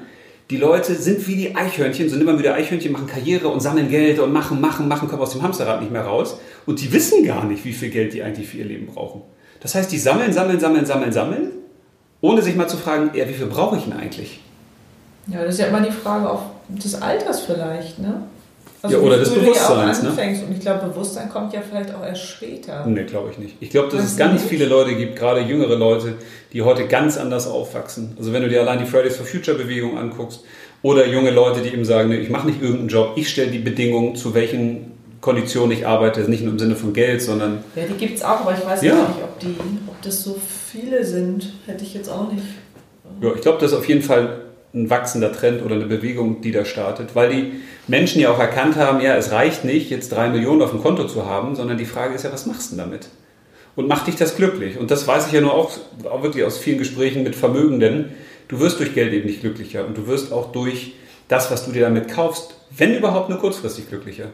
[0.50, 4.20] Die Leute sind wie die Eichhörnchen, sind immer wieder Eichhörnchen, machen Karriere und sammeln Geld
[4.20, 6.38] und machen, machen, machen, kommen aus dem Hamsterrad nicht mehr raus.
[6.66, 9.22] Und die wissen gar nicht, wie viel Geld die eigentlich für ihr Leben brauchen.
[9.60, 11.50] Das heißt, die sammeln, sammeln, sammeln, sammeln, sammeln,
[12.24, 14.40] ohne sich mal zu fragen, ja, wie viel brauche ich denn eigentlich?
[15.26, 18.22] Ja, das ist ja immer die Frage auch des Alters vielleicht, ne?
[18.82, 20.10] Also Ja, oder des Bewusstseins, ne?
[20.10, 22.84] Und ich glaube, Bewusstsein kommt ja vielleicht auch erst später.
[22.86, 23.56] Nee, glaube ich nicht.
[23.60, 24.48] Ich glaube, dass Meinst es ganz nicht?
[24.50, 26.14] viele Leute gibt, gerade jüngere Leute,
[26.52, 28.14] die heute ganz anders aufwachsen.
[28.18, 30.40] Also wenn du dir allein die Fridays for Future Bewegung anguckst
[30.82, 33.58] oder junge Leute, die eben sagen, nee, ich mache nicht irgendeinen Job, ich stelle die
[33.58, 37.94] Bedingungen, zu welchen Konditionen ich arbeite, nicht nur im Sinne von Geld, sondern Ja, die
[37.94, 38.94] gibt es auch, aber ich weiß Ja.
[38.94, 39.54] nicht, ob, die,
[39.88, 40.36] ob das so
[40.74, 41.52] viele sind.
[41.66, 42.44] Hätte ich jetzt auch nicht.
[43.20, 44.40] ja, ich glaube, das ist auf jeden Fall
[44.74, 47.52] ein wachsender Trend oder eine Bewegung, die da startet, weil die
[47.86, 51.06] Menschen ja auch erkannt haben, ja, es reicht nicht, jetzt drei Millionen auf dem Konto
[51.06, 53.08] zu haben, sondern die Frage ist ja, was machst du denn damit?
[53.76, 54.78] Und macht dich das glücklich?
[54.78, 55.70] Und das weiß ich ja nur auch,
[56.10, 58.10] auch wirklich aus vielen Gesprächen mit Vermögenden.
[58.48, 60.94] Du wirst durch Geld eben nicht glücklicher und du wirst auch durch
[61.28, 64.26] das, was du dir damit kaufst, wenn überhaupt nur kurzfristig glücklicher.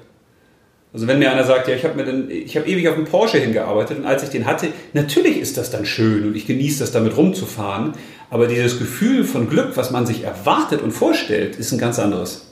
[0.92, 3.04] Also wenn mir einer sagt, ja, ich habe mir den, ich habe ewig auf den
[3.04, 6.80] Porsche hingearbeitet und als ich den hatte, natürlich ist das dann schön und ich genieße
[6.80, 7.92] das damit rumzufahren,
[8.28, 12.46] aber dieses Gefühl von Glück, was man sich erwartet und vorstellt, ist ein ganz anderes.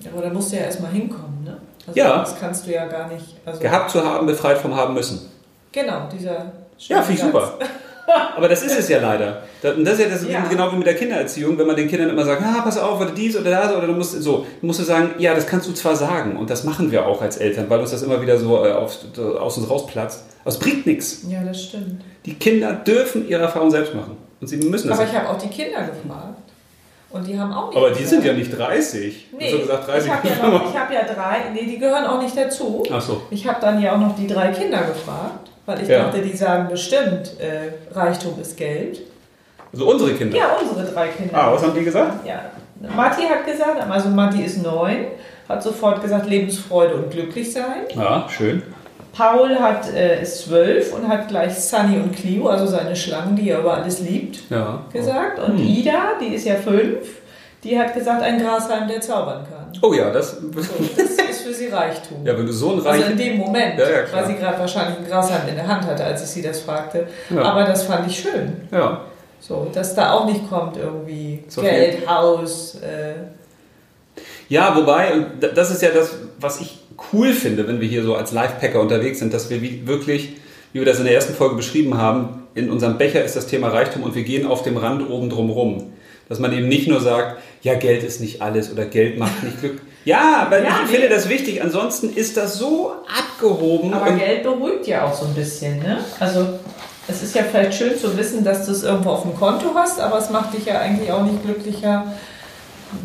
[0.00, 1.56] Ja, aber da musst du ja erstmal hinkommen, ne?
[1.86, 2.18] Also Ja.
[2.18, 3.36] Das kannst du ja gar nicht.
[3.46, 5.20] Also, Gehabt zu haben, befreit vom haben müssen.
[5.72, 6.52] Genau, dieser.
[6.78, 7.58] Ja, finde ich super.
[8.36, 9.42] Aber das ist es ja leider.
[9.62, 10.44] Das- Und das ist ja das Ja.
[10.48, 13.10] genau wie mit der Kindererziehung, wenn man den Kindern immer sagt, ah, pass auf, oder
[13.10, 15.72] dies oder das, oder du musst so, du musst du sagen, ja, das kannst du
[15.72, 18.64] zwar sagen, und das machen wir auch als Eltern, weil uns das immer wieder so
[18.64, 18.96] äh, auf,
[19.40, 20.24] aus uns rausplatzt.
[20.42, 21.22] Aber es bringt nichts.
[21.28, 22.02] Ja, das stimmt.
[22.24, 24.16] Die Kinder dürfen ihre Erfahrung selbst machen.
[24.40, 24.98] Und sie müssen das.
[24.98, 26.34] Aber ich habe auch die Kinder gefragt.
[27.10, 27.76] Und die haben auch nicht.
[27.78, 28.10] Aber die gesagt.
[28.10, 29.28] sind ja nicht 30.
[29.38, 30.06] Nee, du gesagt 30?
[30.06, 31.36] ich habe ja, noch- ich hab ja drei.
[31.54, 32.82] Nee, die gehören auch nicht dazu.
[32.92, 33.22] Ach so.
[33.30, 36.04] Ich habe dann ja auch noch die drei Kinder gefragt, weil ich Ja.
[36.04, 39.00] dachte, die sagen bestimmt, äh, Reichtum ist Geld.
[39.72, 40.36] Also unsere Kinder.
[40.36, 41.34] Ja, unsere drei Kinder.
[41.36, 42.26] Ah, was haben die gesagt?
[42.26, 42.40] Ja,
[42.96, 45.06] Matti hat gesagt, also Matti ist neun,
[45.48, 47.84] hat sofort gesagt Lebensfreude und glücklich sein.
[47.94, 48.62] Ja, schön.
[49.12, 53.50] Paul hat, äh, ist zwölf und hat gleich Sunny und Clio, also seine Schlangen, die
[53.50, 54.82] er über alles liebt, Ja.
[54.92, 55.40] gesagt.
[55.40, 55.66] Und Hm.
[55.66, 56.98] Ida, die ist ja fünf,
[57.64, 59.72] die hat gesagt, ein Grashalm, der zaubern kann.
[59.82, 60.36] Oh ja, das.
[60.36, 60.40] So,
[60.96, 62.24] das ist für sie Reichtum.
[62.24, 63.10] Ja, wenn du so ein Also reich.
[63.10, 66.04] in dem Moment, Ja, ja, weil sie gerade wahrscheinlich ein Grashalm in der Hand hatte,
[66.04, 67.08] als ich sie das fragte.
[67.36, 68.68] Aber das fand ich schön.
[68.70, 69.00] Ja.
[69.40, 72.76] So, dass da auch nicht kommt irgendwie So Geld, Haus.
[72.76, 73.14] Äh,
[74.48, 76.78] Ja, wobei, und da- das ist ja das, was ich
[77.12, 80.30] cool finde, wenn wir hier so als Lifepacker unterwegs sind, dass wir wie- wirklich,
[80.72, 83.68] wie wir das in der ersten Folge beschrieben haben, in unserem Becher ist das Thema
[83.68, 85.92] Reichtum und wir gehen auf dem Rand oben drum rum.
[86.28, 89.60] Dass man eben nicht nur sagt, ja, Geld ist nicht alles oder Geld macht nicht
[89.60, 89.80] Glück.
[90.04, 90.96] Ja, aber Ja, ich nee.
[90.96, 91.62] finde das wichtig.
[91.62, 93.92] Ansonsten ist das so abgehoben.
[93.94, 95.98] aber Geld beruhigt ja auch so ein bisschen, ne?
[96.20, 96.46] Also
[97.08, 99.98] es ist ja vielleicht schön zu wissen, dass du es irgendwo auf dem Konto hast,
[99.98, 102.12] aber es macht dich ja eigentlich auch nicht glücklicher,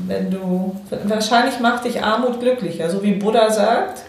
[0.08, 0.76] wenn du.
[1.06, 4.04] Wahrscheinlich macht dich Armut glücklicher, so wie Buddha sagt.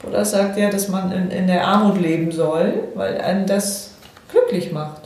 [0.00, 3.92] Buddha sagt ja, dass man in, in der Armut leben soll, weil einen das
[4.30, 5.02] glücklich macht.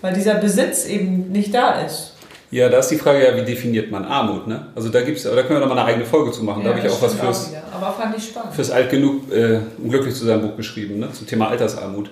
[0.00, 2.14] Weil dieser Besitz eben nicht da ist.
[2.50, 4.46] ja, da ist die Frage, ja, wie definiert man Armut?
[4.46, 4.68] Ne?
[4.74, 6.64] Also da gibt's, da können wir noch mal eine eigene Folge zu machen.
[6.64, 7.52] da habe ich auch was fürs,
[8.16, 8.54] ich spannend.
[8.54, 11.12] fürs Alt genug, äh, um glücklich zu sein, Buch geschrieben, ne?
[11.12, 12.10] zum Thema Altersarmut.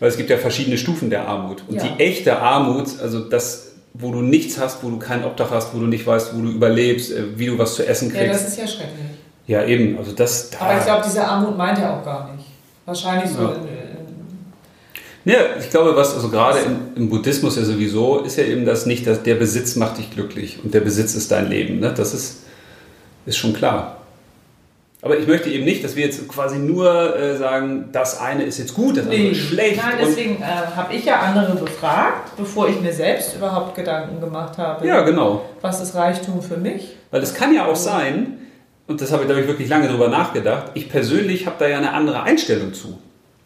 [0.00, 1.62] Weil es gibt ja verschiedene Stufen der Armut.
[1.68, 1.82] Und Ja.
[1.84, 5.78] die echte Armut, also das, wo du nichts hast, wo du kein Obdach hast, wo
[5.78, 8.48] du nicht weißt, wo du überlebst, äh, wie du was zu essen Ja, das kriegst.
[8.48, 9.06] ist ja schrecklich.
[9.46, 9.98] Ja, eben.
[9.98, 10.50] Also das.
[10.60, 12.46] Aber ich Da, glaube, diese Armut meint er auch gar nicht.
[12.84, 13.42] Wahrscheinlich so.
[13.42, 13.52] Ja.
[15.24, 18.64] In, ja, ich glaube, was also gerade im, im Buddhismus ja sowieso ist ja eben
[18.64, 21.80] das nicht, dass der Besitz macht dich glücklich und der Besitz ist dein Leben.
[21.80, 21.92] Ne?
[21.94, 22.44] Das ist,
[23.26, 23.97] ist schon klar.
[25.00, 28.58] Aber ich möchte eben nicht, dass wir jetzt quasi nur äh, sagen, das eine ist
[28.58, 29.76] jetzt gut, das andere nee, ist schlecht.
[29.76, 34.58] Nein, deswegen äh, habe ich ja andere befragt, bevor ich mir selbst überhaupt Gedanken gemacht
[34.58, 34.84] habe.
[34.86, 35.44] ja, genau.
[35.60, 36.96] Was ist Reichtum für mich?
[37.12, 38.38] Weil es kann ja auch sein,
[38.88, 41.78] und das habe ich, glaube ich, wirklich lange drüber nachgedacht, ich persönlich habe da ja
[41.78, 42.98] eine andere Einstellung zu.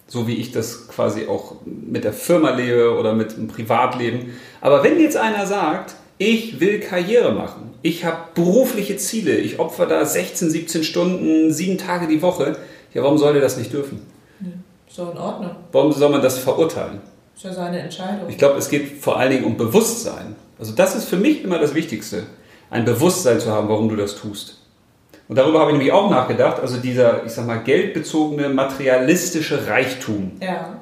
[0.06, 4.32] So wie ich das quasi auch mit der Firma lebe oder mit dem Privatleben.
[4.62, 9.86] Aber wenn jetzt einer sagt, ich will Karriere machen, ich habe berufliche Ziele, ich opfer
[9.86, 12.56] da 16, 17 Stunden, sieben Tage die Woche,
[12.94, 14.02] ja, warum soll der das nicht dürfen?
[14.88, 15.50] Ist doch in Ordnung.
[15.72, 17.00] Warum soll man das verurteilen?
[17.34, 18.28] Ist ja seine Entscheidung.
[18.28, 20.36] Ich glaube, es geht vor allen Dingen um Bewusstsein.
[20.58, 22.24] Also das ist für mich immer das Wichtigste,
[22.70, 24.58] ein Bewusstsein zu haben, warum du das tust.
[25.28, 30.32] Und darüber habe ich nämlich auch nachgedacht, also dieser, ich sag mal, geldbezogene, materialistische Reichtum.
[30.40, 30.78] ja.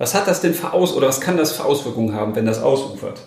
[0.00, 2.62] Was hat das denn für Aus oder was kann das für Auswirkungen haben, wenn das
[2.62, 3.20] ausufert?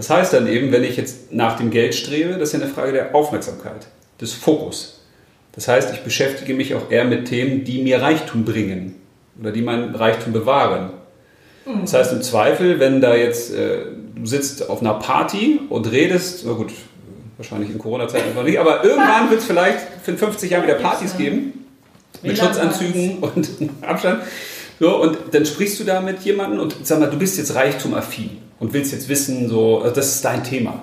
[0.00, 2.72] Das heißt dann eben, wenn ich jetzt nach dem Geld strebe, das ist ja eine
[2.72, 3.86] Frage der Aufmerksamkeit,
[4.18, 5.02] des Fokus.
[5.52, 8.94] Das heißt, ich beschäftige mich auch eher mit Themen, die mir Reichtum bringen
[9.38, 10.88] oder die mein Reichtum bewahren.
[11.82, 13.80] Das heißt im Zweifel, wenn da jetzt, äh,
[14.14, 16.72] du sitzt auf einer Party und redest, na gut,
[17.36, 21.14] wahrscheinlich in Corona-Zeiten noch nicht, aber irgendwann wird es vielleicht in 50 Jahren wieder Partys
[21.18, 21.66] geben,
[22.22, 23.50] mit Schutzanzügen und
[23.82, 24.22] Abstand.
[24.80, 28.48] So, und dann sprichst du da mit jemandem und sag mal, du bist jetzt reichtumaffin
[28.60, 30.80] und willst jetzt wissen, so, also das ist dein Thema,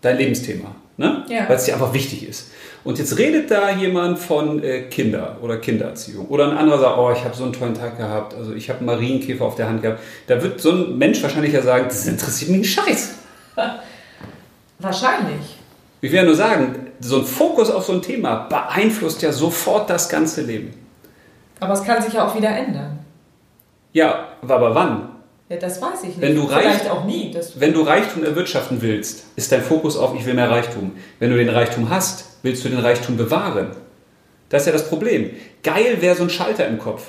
[0.00, 1.24] dein Lebensthema, ne?
[1.28, 1.48] Ja.
[1.48, 2.50] weil es dir einfach wichtig ist.
[2.82, 6.26] Und jetzt redet da jemand von äh, Kinder oder Kindererziehung.
[6.28, 8.78] Oder ein anderer sagt, oh, ich habe so einen tollen Tag gehabt, also ich habe
[8.78, 10.00] einen Marienkäfer auf der Hand gehabt.
[10.26, 13.14] Da wird so ein Mensch wahrscheinlich ja sagen, das interessiert mich einen Scheiß.
[14.78, 15.58] Wahrscheinlich.
[16.00, 19.90] Ich will ja nur sagen, so ein Fokus auf so ein Thema beeinflusst ja sofort
[19.90, 20.72] das ganze Leben.
[21.60, 23.00] Aber es kann sich ja auch wieder ändern.
[23.92, 25.08] Ja, aber wann?
[25.50, 26.20] Ja, das weiß ich nicht.
[26.20, 27.34] Wenn du Vielleicht reich- auch nie.
[27.56, 30.92] Wenn du Reichtum erwirtschaften willst, ist dein Fokus auf, ich will mehr Reichtum.
[31.18, 33.72] Wenn du den Reichtum hast, willst du den Reichtum bewahren.
[34.48, 35.30] Das ist ja das Problem.
[35.64, 37.08] Geil wäre so ein Schalter im Kopf.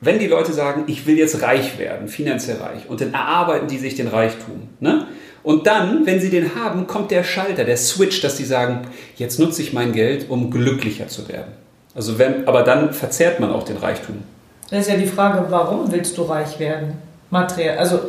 [0.00, 3.78] Wenn die Leute sagen, ich will jetzt reich werden, finanziell reich, und dann erarbeiten die
[3.78, 4.68] sich den Reichtum.
[4.80, 5.06] Ne?
[5.42, 9.38] Und dann, wenn sie den haben, kommt der Schalter, der Switch, dass die sagen, jetzt
[9.38, 11.52] nutze ich mein Geld, um glücklicher zu werden.
[11.94, 14.22] Also wenn, aber dann verzehrt man auch den Reichtum.
[14.70, 16.94] das ist ja die Frage, warum willst du reich werden?
[17.30, 17.78] Materiell.
[17.78, 18.00] Also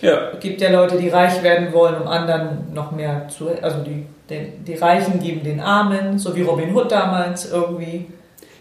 [0.00, 0.32] Ja.
[0.40, 3.48] gibt ja Leute, die reich werden wollen, um anderen noch mehr zu.
[3.60, 8.06] Also die, den, die Reichen geben den Armen, so wie Robin Hood damals irgendwie.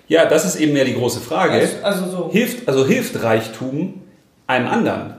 [0.08, 1.54] Ja, das ist eben ja die große Frage.
[1.54, 2.30] Also, also so.
[2.32, 4.02] Hilft, also hilft Reichtum
[4.46, 5.16] einem anderen?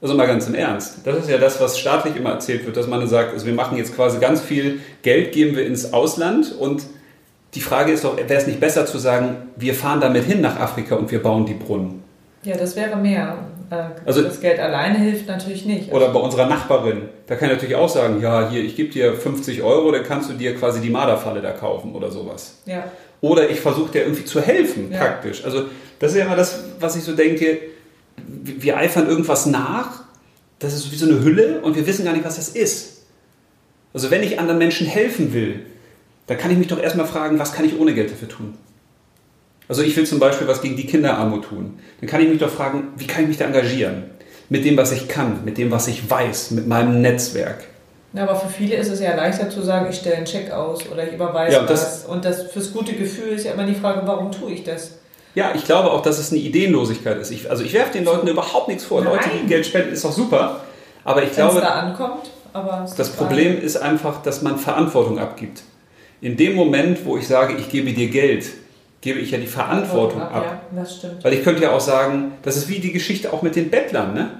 [0.00, 0.98] Also mal ganz im Ernst.
[1.04, 3.78] Das ist ja das, was staatlich immer erzählt wird, dass man sagt, also wir machen
[3.78, 6.82] jetzt quasi ganz viel Geld, geben wir ins Ausland und
[7.54, 10.58] die Frage ist doch, wäre es nicht besser zu sagen, wir fahren damit hin nach
[10.58, 12.02] Afrika und wir bauen die Brunnen?
[12.42, 13.36] Ja, das wäre mehr.
[13.72, 15.90] Äh, Also- das Geld alleine hilft natürlich nicht.
[15.92, 19.14] Oder bei unserer Nachbarin, da kann ich natürlich auch sagen, ja, hier, ich gebe dir
[19.14, 22.58] 50 Euro, dann kannst du dir quasi die Marderfalle da kaufen oder sowas.
[22.66, 22.84] ja.
[23.22, 24.98] Oder ich versuche dir irgendwie zu helfen, Ja.
[24.98, 25.44] praktisch.
[25.44, 25.66] Also
[26.00, 27.56] das ist ja immer das, was ich so denke,
[28.26, 30.02] wir eifern irgendwas nach,
[30.58, 33.02] das ist wie so eine Hülle und wir wissen gar nicht, was das ist.
[33.94, 35.60] Also wenn ich anderen Menschen helfen will,
[36.26, 38.54] dann kann ich mich doch erstmal fragen, was kann ich ohne Geld dafür tun?
[39.68, 41.78] Also ich will zum Beispiel was gegen die Kinderarmut tun.
[42.00, 44.04] Dann kann ich mich doch fragen, wie kann ich mich da engagieren?
[44.48, 47.64] Mit dem, was ich kann, mit dem, was ich weiß, mit meinem Netzwerk.
[48.12, 50.80] Ja, aber für viele ist es ja leichter zu sagen, ich stelle einen Check aus
[50.92, 52.06] oder ich überweise Ja, und das- was.
[52.06, 54.98] Und das fürs gute Gefühl ist ja immer die Frage, warum tue ich das?
[55.34, 57.30] Ja, ich glaube auch, dass es eine Ideenlosigkeit ist.
[57.30, 59.02] Ich, also ich werfe den Leuten überhaupt nichts vor.
[59.02, 59.46] Leute, die Nein.
[59.46, 60.60] Geld spenden, ist doch super.
[61.04, 62.30] Aber ich Wenn es glaube, da ankommt.
[62.52, 65.62] Aber das Problem ist einfach, dass man Verantwortung abgibt.
[66.20, 68.44] In dem Moment, wo ich sage, ich gebe dir Geld,
[69.02, 69.46] gebe ich ja die.
[69.46, 70.62] Verantwortung ab.
[70.74, 71.22] Ja, das stimmt.
[71.22, 74.14] Weil ich könnte ja auch sagen, das ist wie die Geschichte auch mit den Bettlern,
[74.14, 74.30] ne?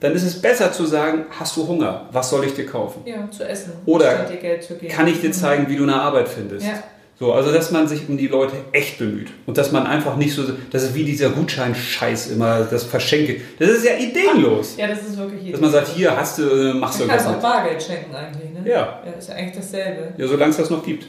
[0.00, 2.08] Dann ist es besser zu sagen, hast du Hunger?
[2.10, 3.02] Was soll ich dir kaufen?
[3.06, 3.72] Ja, zu essen.
[3.86, 4.92] Oder Statt dir Geld zu geben.
[4.92, 6.66] Kann ich dir zeigen, wie du eine Arbeit findest?
[6.66, 6.82] Ja.
[7.20, 10.34] So, also dass man sich um die Leute echt bemüht und dass man einfach nicht
[10.34, 13.40] so, das ist wie dieser Gutscheinscheiß immer, das Verschenke.
[13.60, 14.74] Das ist ja ideenlos.
[14.76, 17.26] Ja, das ist wirklich Dass man sagt, hier hast du, äh, machst du Man kann
[17.26, 17.40] was auch.
[17.40, 18.68] Bargeld schenken eigentlich, ne?
[18.68, 19.02] Ja.
[19.06, 20.14] Ja, ist ja eigentlich dasselbe.
[20.16, 21.06] Ja, solange es das noch gibt.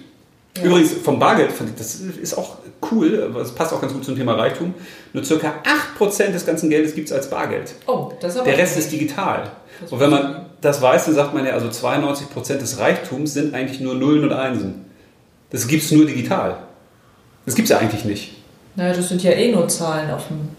[0.57, 0.63] Ja.
[0.65, 2.57] Übrigens, vom Bargeld, fand ich, das ist auch
[2.91, 4.75] cool, aber es passt auch ganz gut zum Thema Reichtum.
[5.13, 5.53] Nur circa
[5.97, 7.73] 8% des ganzen Geldes gibt es als Bargeld.
[7.87, 9.51] Oh, das ist aber Der Rest ist digital.
[9.81, 13.55] Das Und wenn man das weiß, dann sagt man ja, also 92% des Reichtums sind
[13.55, 14.85] eigentlich nur Nullen und Einsen.
[15.49, 16.57] Das gibt es nur digital.
[17.45, 18.35] Das gibt es ja eigentlich nicht.
[18.75, 20.49] Naja, das sind ja eh nur Zahlen auf dem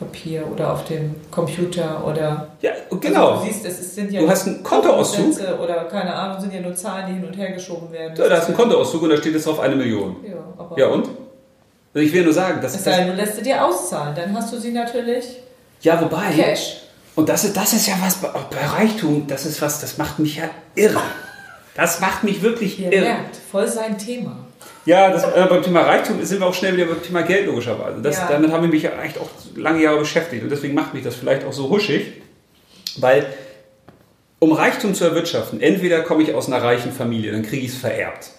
[0.00, 2.48] Papier oder auf dem Computer oder.
[2.60, 3.32] Ja, genau.
[3.32, 5.36] Also, du siehst, es sind ja Du hast einen Kontoauszug.
[5.62, 8.14] Oder keine Ahnung, sind ja nur Zahlen, die hin und her geschoben werden.
[8.16, 10.16] Da, da ist ein Kontoauszug und da steht jetzt drauf eine Million.
[10.26, 10.78] Ja, aber.
[10.78, 11.04] Ja und?
[11.92, 14.34] Also ich will nur sagen, das Es sei denn, du lässt sie dir auszahlen, dann
[14.36, 15.24] hast du sie natürlich
[15.82, 16.82] ja wobei Cash.
[17.16, 20.18] und das ist das ist ja was bei, bei Reichtum, das ist was, das macht
[20.20, 20.44] mich ja
[20.76, 21.00] irre.
[21.74, 23.04] Das macht mich wirklich Ihr irre.
[23.06, 24.36] merkt, voll sein Thema.
[24.86, 28.00] Ja, das, äh, beim Thema Reichtum sind wir auch schnell wieder beim Thema Geld logischerweise.
[28.00, 28.28] Das, Ja.
[28.30, 31.14] Damit haben wir mich ja echt auch lange Jahre beschäftigt und deswegen macht mich das
[31.14, 32.12] vielleicht auch so huschig,
[32.98, 33.26] weil
[34.38, 37.78] um Reichtum zu erwirtschaften, entweder komme ich aus einer reichen Familie, dann kriege ich es
[37.78, 38.30] vererbt.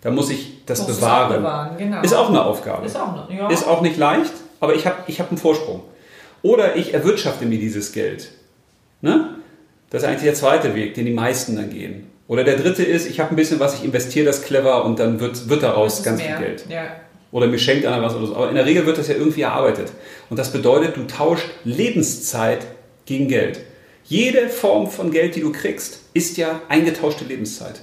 [0.00, 1.32] Da muss ich das Musst es bewahren.
[1.32, 2.00] auch bewahren, genau.
[2.02, 2.86] Ist auch eine Aufgabe.
[2.86, 3.48] Ist auch ja.
[3.50, 5.82] Ist auch nicht leicht, aber ich habe ich hab einen Vorsprung.
[6.42, 8.30] Oder ich erwirtschafte mir dieses Geld.
[9.00, 9.36] Ne?
[9.90, 12.10] Das ist eigentlich der zweite Weg, den die meisten dann gehen.
[12.28, 15.20] Oder der dritte ist, ich habe ein bisschen was, ich investiere das clever und dann
[15.20, 16.36] wird, wird daraus ganz mehr.
[16.36, 16.64] viel Geld.
[16.68, 16.84] Ja.
[17.30, 18.36] Oder mir schenkt einer was oder so.
[18.36, 19.92] Aber in der Regel wird das ja irgendwie erarbeitet.
[20.30, 22.66] Und das bedeutet, du tauscht Lebenszeit
[23.06, 23.60] gegen Geld.
[24.04, 27.82] Jede Form von Geld, die du kriegst, ist ja eingetauschte Lebenszeit.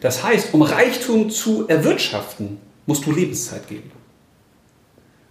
[0.00, 3.90] Das heißt, um Reichtum zu erwirtschaften, musst du Lebenszeit geben.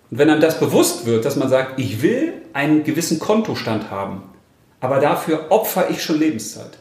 [0.10, 4.24] Und wenn einem das bewusst wird, dass man sagt, ich will einen gewissen Kontostand haben,
[4.80, 6.78] aber dafür opfer ich schon Lebenszeit.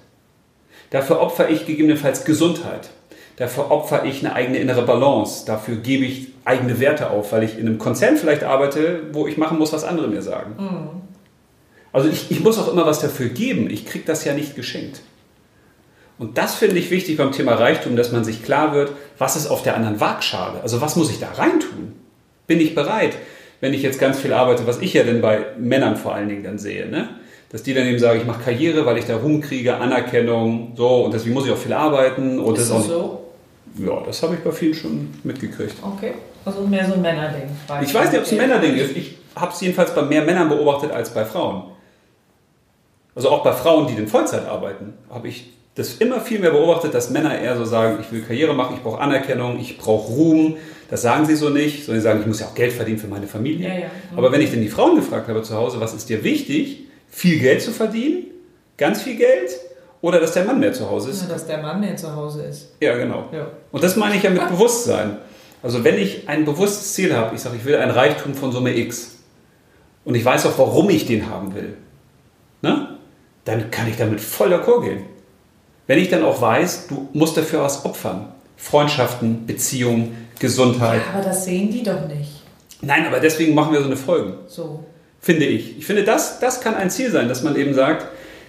[0.91, 2.91] Dafür opfere ich gegebenenfalls Gesundheit.
[3.37, 5.47] Dafür opfere ich eine eigene innere Balance.
[5.47, 9.39] Dafür gebe ich eigene Werte auf, weil ich in einem Konzern vielleicht arbeite, wo ich
[9.39, 10.57] machen muss, was andere mir sagen.
[11.93, 13.71] Also ich, ich muss auch immer was dafür geben.
[13.71, 15.01] Ich kriege das ja nicht geschenkt.
[16.19, 19.47] Und das finde ich wichtig beim Thema Reichtum, dass man sich klar wird, was ist
[19.47, 20.61] auf der anderen Waagschale?
[20.61, 21.95] Also was muss ich da reintun?
[22.47, 23.17] Bin ich bereit,
[23.61, 26.43] wenn ich jetzt ganz viel arbeite, was ich ja denn bei Männern vor allen Dingen
[26.43, 27.09] dann sehe, ne?
[27.51, 31.05] Dass die dann eben sagen, ich mache Karriere, weil ich da Ruhm kriege, Anerkennung, so
[31.05, 32.39] und deswegen muss ich auch viel arbeiten.
[32.39, 33.25] Und Ist das auch, so?
[33.77, 35.75] Ja, das habe ich bei vielen schon mitgekriegt.
[35.83, 36.15] Okay.
[36.45, 37.43] Also mehr so ein Männerding.
[37.83, 38.97] Ich weiß nicht, ob es ein Männerding ist.
[38.97, 41.65] Ich habe es jedenfalls bei mehr Männern beobachtet als bei Frauen.
[43.15, 46.95] Also auch bei Frauen, die in Vollzeit arbeiten, habe ich das immer viel mehr beobachtet,
[46.95, 50.57] dass Männer eher so sagen, ich will Karriere machen, ich brauche Anerkennung, ich brauche Ruhm.
[50.89, 53.07] Das sagen sie so nicht, sondern sie sagen, ich muss ja auch Geld verdienen für
[53.07, 53.69] meine Familie.
[53.69, 53.87] Ja, ja.
[54.17, 57.39] Aber wenn ich dann die Frauen gefragt habe zu Hause, was ist dir wichtig, viel
[57.39, 58.27] Geld zu verdienen,
[58.77, 59.51] ganz viel Geld
[60.01, 61.23] oder dass der Mann mehr zu Hause ist?
[61.23, 62.73] Nur, dass der Mann mehr zu Hause ist.
[62.81, 63.29] Ja, genau.
[63.33, 63.49] Ja.
[63.73, 65.19] Und das meine ich ja mit Bewusstsein.
[65.63, 68.75] Also wenn ich ein bewusstes Ziel habe, ich sage, ich will ein Reichtum von Summe
[68.77, 69.17] X
[70.05, 71.77] und ich weiß auch, warum ich den haben will,
[72.63, 72.97] ne?
[73.45, 75.05] dann kann ich damit voll d'accord gehen.
[75.87, 78.33] Wenn ich dann auch weiß, du musst dafür was opfern.
[78.57, 81.03] Freundschaften, Beziehungen, Gesundheit.
[81.13, 82.43] Aber das sehen die doch nicht.
[82.83, 84.85] Nein, aber deswegen machen wir so eine Folge, So.
[85.21, 85.79] Finde ich.
[85.79, 88.07] Ich finde, das, das kann ein Ziel sein, dass man eben sagt,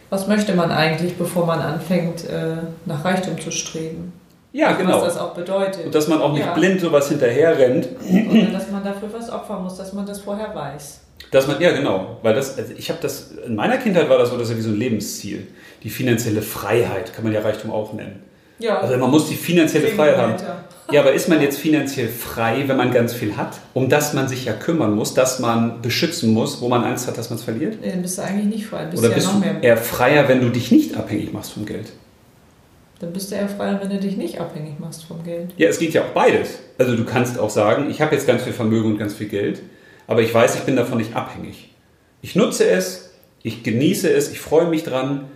[0.09, 4.13] Was möchte man eigentlich, bevor man anfängt, äh, nach Reichtum zu streben?
[4.53, 4.97] ja, genau.
[5.01, 5.85] Was das auch bedeutet.
[5.85, 6.53] Und dass man auch nicht Ja.
[6.53, 7.87] blind sowas hinterher rennt.
[8.01, 10.99] Sondern dass man dafür was opfern muss, dass man das vorher weiß.
[11.31, 14.29] Dass man, ja genau, weil das, also ich habe das, in meiner Kindheit war das
[14.29, 15.47] so, das ist ja wie so ein Lebensziel.
[15.83, 18.21] Die finanzielle Freiheit kann man ja Reichtum auch nennen.
[18.61, 18.79] Ja.
[18.79, 20.63] Also man muss die finanzielle Freiheit haben.
[20.91, 24.27] Ja, aber ist man jetzt finanziell frei, wenn man ganz viel hat, um das man
[24.27, 27.45] sich ja kümmern muss, das man beschützen muss, wo man Angst hat, dass man es
[27.45, 27.77] verliert?
[27.81, 28.85] Nee, dann bist du eigentlich nicht frei.
[28.85, 29.63] Bist Oder du ja bist noch du mehr.
[29.63, 31.93] eher freier, wenn du dich nicht abhängig machst vom Geld?
[32.99, 35.51] Dann bist du eher frei, wenn du dich nicht abhängig machst vom Geld.
[35.57, 36.59] Ja, es geht ja auch beides.
[36.77, 39.61] Also du kannst auch sagen, ich habe jetzt ganz viel Vermögen und ganz viel Geld,
[40.07, 41.73] aber ich weiß, ich bin davon nicht abhängig.
[42.21, 45.30] Ich nutze es, ich genieße es, ich freue mich dran,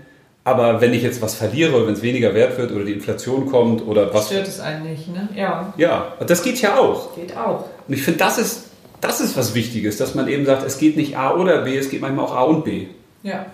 [0.46, 3.48] aber wenn ich jetzt was verliere oder wenn es weniger wert wird oder die Inflation
[3.48, 4.28] kommt oder was.
[4.28, 5.28] Stört es einen nicht, ne?
[5.36, 7.14] Ja, Ja, das geht ja auch.
[7.16, 7.66] geht auch.
[7.88, 8.66] Und ich finde, das ist,
[9.02, 11.90] das ist was Wichtiges, dass man eben sagt, es geht nicht A oder B, es
[11.90, 12.88] geht manchmal auch A und B.
[13.24, 13.46] Ja,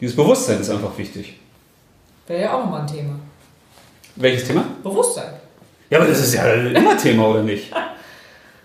[0.00, 1.38] Dieses Bewusstsein ist einfach wichtig.
[2.28, 3.18] wäre ja auch nochmal ein Thema.
[4.16, 4.64] Welches Thema?
[4.82, 5.34] Bewusstsein.
[5.90, 7.72] Ja, aber das ist ja immer Thema, oder nicht?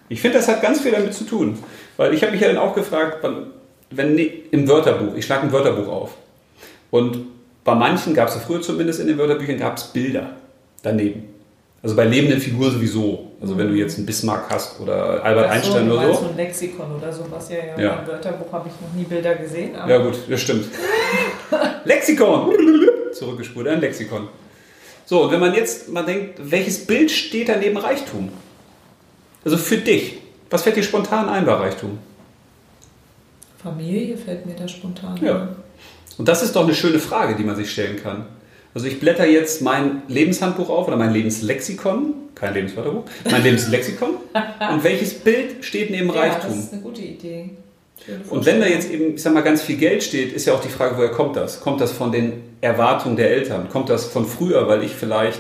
[0.09, 1.57] Ich finde, das hat ganz viel damit zu tun.
[1.97, 3.47] Weil ich habe mich ja dann auch gefragt, wann-
[3.89, 6.11] wenn ne- im Wörterbuch, ich schlage ein Wörterbuch auf.
[6.91, 7.25] Und
[7.63, 10.31] bei manchen gab es ja früher zumindest in den Wörterbüchern, gab es Bilder
[10.81, 11.29] daneben.
[11.81, 13.31] Also bei lebenden Figuren sowieso.
[13.41, 16.21] Also wenn du jetzt einen Bismarck hast oder Albert Ach Einstein du oder so.
[16.21, 17.49] so ein Lexikon oder sowas.
[17.49, 17.83] Ja, ja.
[17.83, 17.95] Ja.
[17.97, 19.71] Beim Wörterbuch habe ich noch nie Bilder gesehen.
[19.75, 20.65] Ja gut, das stimmt.
[21.85, 22.53] Lexikon!
[23.11, 24.29] Zurückgespult, ein Lexikon.
[25.05, 28.29] So, und wenn man jetzt mal denkt, welches Bild steht da neben Reichtum?
[29.43, 30.19] Also für dich.
[30.49, 31.97] Was fällt dir spontan ein bei Reichtum?
[33.61, 35.41] Familie fällt mir da spontan Ja.
[35.41, 35.49] ein.
[36.17, 38.25] Und das ist doch eine schöne Frage, die man sich stellen kann.
[38.75, 44.09] Also ich blätter jetzt mein Lebenshandbuch auf oder mein Lebenslexikon, kein Lebenswörterbuch, mein Lebenslexikon.
[44.71, 46.59] und welches Bild steht neben Ja, das Reichtum?
[46.59, 47.49] ist eine gute Idee.
[48.29, 50.59] Und wenn da jetzt eben, ich sag mal, ganz viel Geld steht, ist ja auch
[50.61, 51.61] die Frage, woher kommt das?
[51.61, 53.69] Kommt das von den Erwartungen der Eltern?
[53.69, 55.39] Kommt das von früher, weil ich vielleicht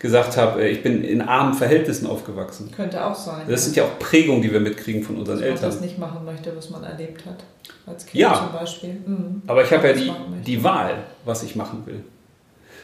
[0.00, 2.70] gesagt habe, äh, ich bin in armen Verhältnissen aufgewachsen?
[2.74, 3.42] Könnte auch sein.
[3.48, 5.80] Das sind ja auch Prägungen, die wir mitkriegen von unseren dass man das Eltern.
[5.80, 7.44] nicht machen möchte, was man erlebt hat.
[7.86, 8.34] Als Kind Ja.
[8.34, 8.90] zum Beispiel.
[9.06, 9.42] Mhm.
[9.46, 10.12] Aber ich habe ja die,
[10.44, 12.00] die Wahl, was ich machen will.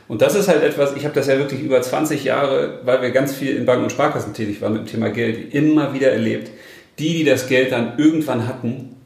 [0.09, 3.11] Und das ist halt etwas, ich habe das ja wirklich über 20 Jahre, weil wir
[3.12, 6.51] ganz viel in Banken und Sparkassen tätig waren mit dem Thema Geld, immer wieder erlebt.
[6.98, 8.96] Die, die das Geld dann irgendwann hatten,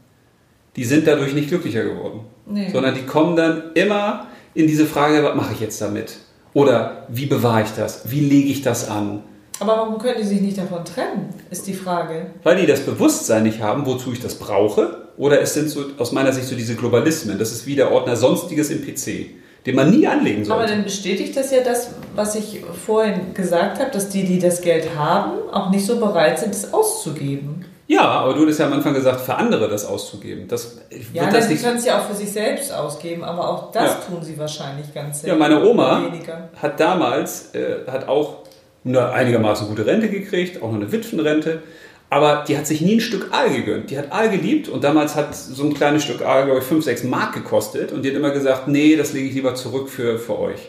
[0.75, 2.21] die sind dadurch nicht glücklicher geworden.
[2.47, 2.71] Nee.
[2.71, 6.17] Sondern die kommen dann immer in diese Frage, was mache ich jetzt damit?
[6.57, 8.11] Oder wie bewahre ich das?
[8.11, 9.23] Wie lege ich das an?
[9.61, 12.29] Aber warum können die sich nicht davon trennen, ist die Frage.
[12.45, 15.03] Weil die das Bewusstsein nicht haben, wozu ich das brauche.
[15.19, 17.39] Oder es sind so, aus meiner Sicht so diese Globalismen.
[17.39, 19.33] Das ist wie der Ordner Sonstiges im PC,
[19.67, 20.63] den man nie anlegen sollte.
[20.63, 24.63] Aber dann bestätigt das ja das, was ich vorhin gesagt habe, dass die, die das
[24.63, 27.66] Geld haben, auch nicht so bereit sind, es auszugeben.
[27.89, 30.49] Ja, aber du hattest ja am Anfang gesagt, für andere das auszugeben.
[30.49, 30.79] Das
[31.13, 31.63] Ja, wird das dann nicht.
[31.65, 33.95] können sie ja auch für sich selbst ausgeben, aber auch das Ja.
[34.09, 36.49] tun sie wahrscheinlich ganz Ja, meine Oma Weniger.
[36.61, 38.39] hat damals äh, hat auch
[38.85, 41.63] eine einigermaßen gute Rente gekriegt, auch noch eine Witwenrente.
[42.11, 43.91] Aber die hat sich nie ein Stück Aal gegönnt.
[43.91, 46.85] Die hat Aal geliebt und damals hat so ein kleines Stück Aal, glaube ich, 5,
[46.85, 47.91] 6 Mark gekostet.
[47.93, 50.69] Und die hat immer gesagt, nee, das lege ich lieber zurück für, für euch.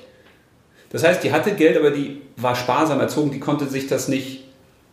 [0.90, 4.46] Das heißt, die hatte Geld, aber die war sparsam erzogen, die konnte sich das nicht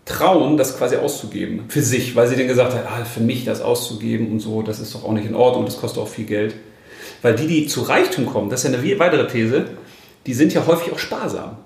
[0.04, 1.64] trauen, das quasi auszugeben.
[1.68, 4.78] Für sich, weil sie dann gesagt hat, ah, für mich das auszugeben und so, das
[4.80, 6.54] ist doch auch nicht in Ordnung, das kostet auch viel Geld.
[7.22, 9.64] Weil die, die zu Reichtum kommen, das ist ja eine weitere These,
[10.26, 11.56] die sind ja häufig auch sparsam.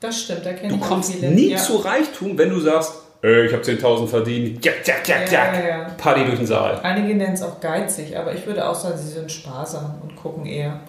[0.00, 1.30] Das stimmt, da kenne Du ich auch kommst viele.
[1.30, 1.58] nie ja.
[1.58, 5.62] zu Reichtum, wenn du sagst, äh, ich habe 10.000 verdient, jack, jack, jack, Ja, jack,
[5.64, 5.86] ja, ja.
[5.96, 6.80] Party durch den Saal.
[6.82, 10.46] Einige nennen es auch geizig, aber ich würde auch sagen, sie sind sparsam und gucken
[10.46, 10.80] eher.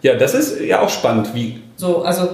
[0.00, 2.28] Ja, das ist ja auch spannend, wie, So, also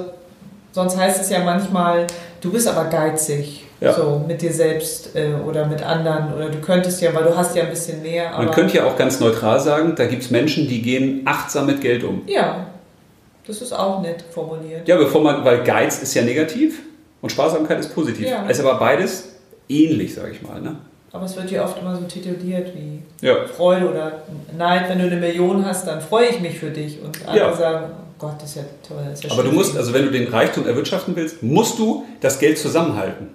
[0.72, 2.06] sonst heißt es ja manchmal,
[2.40, 3.64] du bist aber geizig.
[3.80, 3.92] Ja.
[3.92, 7.54] So mit dir selbst äh, oder mit anderen oder du könntest ja, weil du hast
[7.54, 8.30] ja ein bisschen mehr.
[8.36, 11.80] Man könnte ja auch ganz neutral sagen, da gibt es Menschen, die gehen achtsam mit
[11.80, 12.22] Geld um.
[12.26, 12.66] ja,
[13.46, 14.86] das ist auch nett formuliert.
[14.86, 16.80] Ja, bevor man, weil Geiz ist ja negativ
[17.22, 18.26] und Sparsamkeit ist positiv.
[18.26, 18.46] Ja.
[18.46, 19.36] Ist aber beides
[19.68, 20.60] ähnlich, sage ich mal.
[20.60, 20.76] Ne?
[21.12, 23.46] Aber es wird ja oft immer so tituliert wie Ja.
[23.46, 24.12] Freude oder
[24.56, 24.88] Neid.
[24.90, 26.98] Wenn du eine Million hast, dann freue ich mich für dich.
[27.02, 27.56] Und andere Ja.
[27.56, 28.98] sagen, oh Gott, das ist ja toll.
[29.08, 29.56] Das ist ja Aber du schön.
[29.58, 33.28] musst, also wenn du den Reichtum erwirtschaften willst, musst du das Geld zusammenhalten.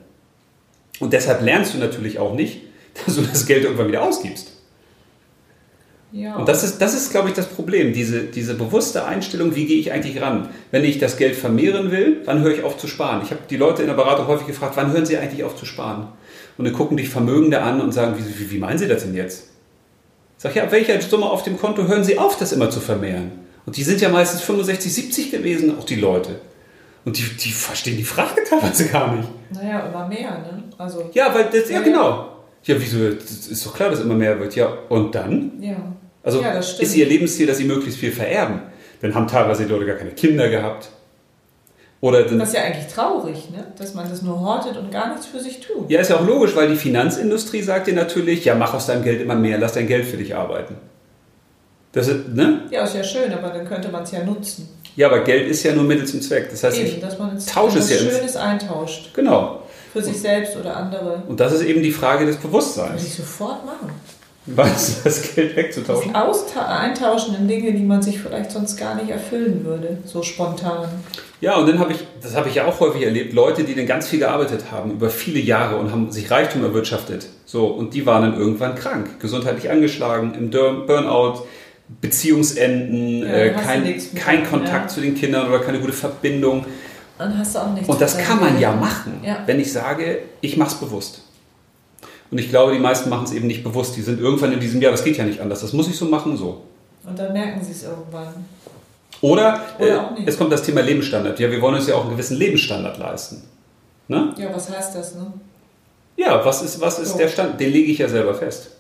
[1.00, 2.62] Und deshalb lernst du natürlich auch nicht,
[3.06, 4.52] dass du das Geld irgendwann wieder ausgibst.
[6.12, 6.36] ja.
[6.36, 7.94] Und das ist, das ist glaube ich, das Problem.
[7.94, 10.50] Diese, diese bewusste Einstellung, wie gehe ich eigentlich ran?
[10.72, 13.22] Wenn ich das Geld vermehren will, wann höre ich auf zu sparen?
[13.24, 15.66] Ich habe die Leute in der Beratung häufig gefragt, wann hören sie eigentlich auf zu
[15.66, 16.08] sparen?
[16.58, 19.16] Und dann gucken dich Vermögende an und sagen, wie, wie, wie meinen sie das denn
[19.16, 19.48] jetzt?
[20.38, 22.80] Ich sage, ja, ab welcher Summe auf dem Konto hören sie auf, das immer zu
[22.80, 23.32] vermehren?
[23.66, 26.42] Und die sind ja meistens 65, 70 gewesen, auch die Leute.
[27.06, 29.28] Und die, die verstehen die Frage teilweise gar nicht.
[29.52, 30.64] Naja, immer mehr, ne?
[30.78, 32.30] Also, Ja, weil das, ja, Ja, genau.
[32.64, 33.10] Ja, wieso?
[33.10, 34.56] Das ist doch klar, dass immer mehr wird.
[34.56, 35.52] Ja, und dann?
[35.62, 35.76] ja.
[36.26, 38.62] Also ja, ist ihr Lebensziel, dass sie möglichst viel vererben.
[39.02, 40.90] Dann haben teilweise die Leute gar keine Kinder gehabt.
[42.00, 43.68] Oder dann, Das ist ja eigentlich traurig, ne?
[43.78, 45.90] dass man das nur hortet und gar nichts für sich tut.
[45.90, 49.04] ja, ist ja auch logisch, weil die Finanzindustrie sagt dir natürlich, ja, mach aus deinem
[49.04, 50.76] Geld immer mehr, lass dein Geld für dich arbeiten.
[51.92, 52.62] Das ist, ne?
[52.72, 54.68] Ja, ist ja schön, aber dann könnte man es ja nutzen.
[54.96, 56.50] Ja, aber Geld ist ja nur Mittel zum Zweck.
[56.52, 59.14] Das heißt, Eben, ich, dass man es tausche es ja Schönes eintauscht.
[59.14, 59.60] genau.
[59.92, 61.22] Für sich selbst oder andere.
[61.28, 63.04] Und das ist eben die Frage des Würde Bewusstseins.
[63.04, 63.92] ich sofort machen.
[64.46, 66.16] Was, das Geld Das wegzutauschen?
[66.16, 70.00] Austa eintauschen in Dinge, die man sich vielleicht sonst gar nicht erfüllen würde.
[70.06, 70.90] So spontan.
[71.40, 73.86] Ja, und dann habe ich, das habe ich ja auch häufig erlebt, Leute, die dann
[73.86, 77.28] ganz viel gearbeitet haben, über viele Jahre und haben sich Reichtum erwirtschaftet.
[77.46, 81.46] So, und die waren dann irgendwann krank, gesundheitlich angeschlagen, im Burnout,
[82.02, 84.88] Beziehungsenden, Ja, äh, kein, kein Kontakt ja.
[84.88, 86.66] zu den Kindern oder keine gute Verbindung.
[87.18, 89.40] Dann hast du auch nichts Und das kann man ja machen, Ja.
[89.46, 91.22] wenn ich sage, ich mache es bewusst.
[92.32, 93.96] Und ich glaube, die meisten machen es eben nicht bewusst.
[93.96, 96.06] Die sind irgendwann in diesem, ja, das geht ja nicht anders, das muss ich so
[96.06, 96.64] machen, so.
[97.06, 98.34] Und dann merken sie es irgendwann.
[99.22, 101.40] Oder, Oder äh, es kommt das Thema Lebensstandard.
[101.40, 103.44] Ja, wir wollen uns ja auch einen gewissen Lebensstandard leisten.
[104.08, 104.34] Ne?
[104.38, 105.32] Ja, was heißt das, ne?
[106.18, 107.18] Ja, was ist, was ist So.
[107.18, 107.60] der Stand?
[107.60, 108.72] Den lege ich ja selber fest.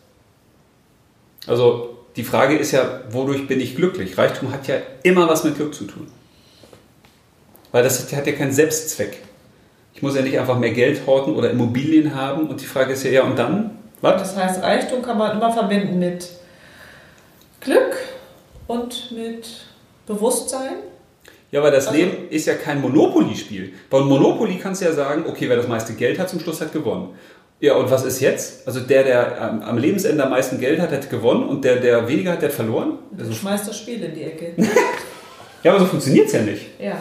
[1.47, 4.17] Also die Frage ist ja, wodurch bin ich glücklich?
[4.17, 6.07] Reichtum hat ja immer was mit Glück zu tun.
[7.71, 9.17] Weil das hat ja keinen Selbstzweck.
[9.95, 12.47] Ich muss ja nicht einfach mehr Geld horten oder Immobilien haben.
[12.47, 13.77] Und die Frage ist ja, ja, und dann?
[14.01, 14.21] Was?
[14.21, 16.27] Das heißt, Reichtum kann man immer verbinden mit
[17.61, 17.95] Glück
[18.67, 19.47] und mit
[20.05, 20.75] Bewusstsein.
[21.51, 23.73] Ja, aber das Also- Leben ist ja kein Monopoly-Spiel.
[23.89, 26.73] Bei Monopoly kannst du ja sagen, okay, wer das meiste Geld hat zum Schluss, hat
[26.73, 27.15] gewonnen.
[27.63, 28.67] Ja, und was ist jetzt?
[28.67, 32.33] Also der, der am, Lebensende am meisten Geld hat, hat gewonnen und der, der weniger
[32.33, 32.99] hat, der hat verloren?
[33.11, 34.53] Du Also, schmeißt das Spiel in die Ecke.
[35.63, 36.77] ja, aber so funktioniert es ja nicht.
[36.77, 36.97] ja,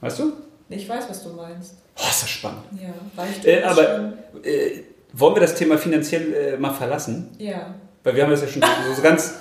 [0.00, 0.32] Weißt du?
[0.70, 1.74] ich weiß, was du meinst.
[1.98, 2.62] Oh, ist das spannend.
[2.80, 2.88] Ja,
[3.22, 4.70] Reichtum Äh, ist aber äh,
[5.12, 7.28] wollen wir das Thema finanziell äh, mal verlassen?
[7.38, 7.74] Ja.
[8.02, 8.62] Weil wir haben das ja schon
[8.96, 9.34] so, ganz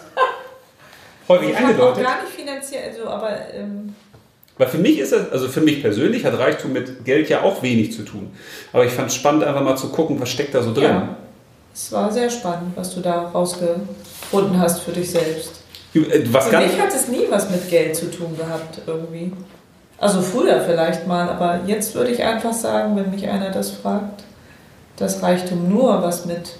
[1.30, 2.04] häufig Ich habe auch angedeutet.
[2.04, 3.96] gar nicht finanziell, also, aber ähm,
[4.60, 7.64] Weil für mich ist das, also für mich persönlich hat Reichtum mit Geld ja auch
[7.64, 8.30] wenig zu tun.
[8.74, 10.84] Aber ich fand es spannend, einfach mal zu gucken, was steckt da so drin.
[10.84, 11.16] ja,
[11.74, 15.62] es war sehr spannend, was du da rausgefunden hast für dich selbst.
[15.96, 19.32] Äh, Was Für mich hat es nie was mit Geld zu tun gehabt, irgendwie.
[19.98, 24.24] Also früher vielleicht mal, aber jetzt würde ich einfach sagen, wenn mich einer das fragt,
[24.98, 26.58] dass Reichtum nur was mit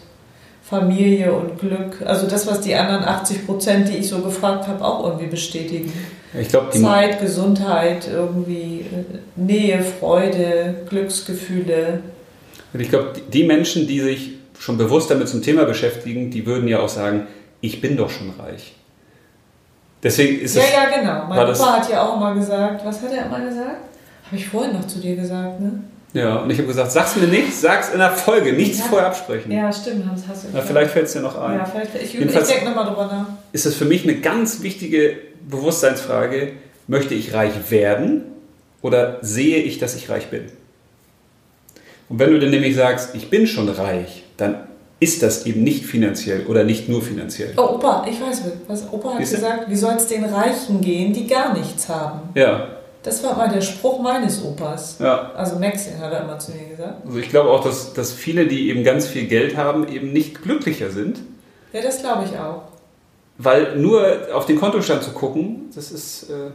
[0.64, 4.86] Familie und Glück, also das, was die anderen 80 Prozent, die ich so gefragt habe,
[4.86, 5.92] auch irgendwie bestätigen.
[6.34, 12.02] Die, Zeit, Gesundheit, irgendwie äh, Nähe, Freude, Glücksgefühle.
[12.74, 16.80] ich glaube, die- Menschen, die sich schon bewusst damit zum Thema beschäftigen, die würden ja
[16.80, 17.28] auch sagen,
[17.62, 18.74] ich bin doch schon reich.
[20.04, 21.28] Deswegen ist Ja, es, ja, genau.
[21.28, 23.78] Mein Opa hat ja auch immer gesagt, was hat er immer gesagt?
[24.26, 25.82] Habe ich vorhin noch zu dir gesagt, ne?
[26.14, 28.86] Ja, und ich habe gesagt, sag's mir nicht, sag's in der Folge, nichts Ja.
[28.86, 29.52] vorher absprechen.
[29.52, 30.68] Ja, stimmt, hast, hast du Na, gesagt.
[30.68, 31.58] vielleicht fällt es dir noch ein.
[31.58, 33.26] Ja, vielleicht, ich, ich denke nochmal drüber nach.
[33.52, 35.18] ist es für mich eine ganz wichtige
[35.50, 36.54] Bewusstseinsfrage,
[36.88, 38.24] möchte ich reich werden
[38.82, 40.46] oder sehe ich, dass ich reich bin?
[42.10, 44.64] Und wenn du dann nämlich sagst, ich bin schon reich, dann
[45.00, 47.54] ist das eben nicht finanziell oder nicht nur finanziell.
[47.56, 49.36] Oh, Opa, ich weiß, was Opa hat Siehste?
[49.38, 52.22] gesagt, wie soll es den Reichen gehen, die gar nichts haben?
[52.34, 52.68] Ja,
[53.04, 54.98] Das war mal der Spruch meines Opas.
[55.00, 55.32] ja.
[55.34, 57.06] Also Maxien hat er immer zu mir gesagt.
[57.06, 60.42] Also ich glaube auch, dass, dass viele, die eben ganz viel Geld haben, eben nicht
[60.44, 61.20] glücklicher sind,
[61.72, 62.64] Ja, das glaube ich auch.
[63.38, 66.30] weil nur auf den Kontostand zu gucken, das ist...
[66.30, 66.52] Äh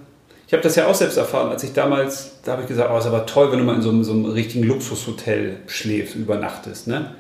[0.47, 2.99] ich habe das ja auch selbst erfahren, als ich damals, da habe ich gesagt, oh,
[2.99, 6.87] ist aber toll, wenn du mal in so einem, so einem richtigen Luxushotel schläfst, übernachtest,
[6.87, 7.15] ne?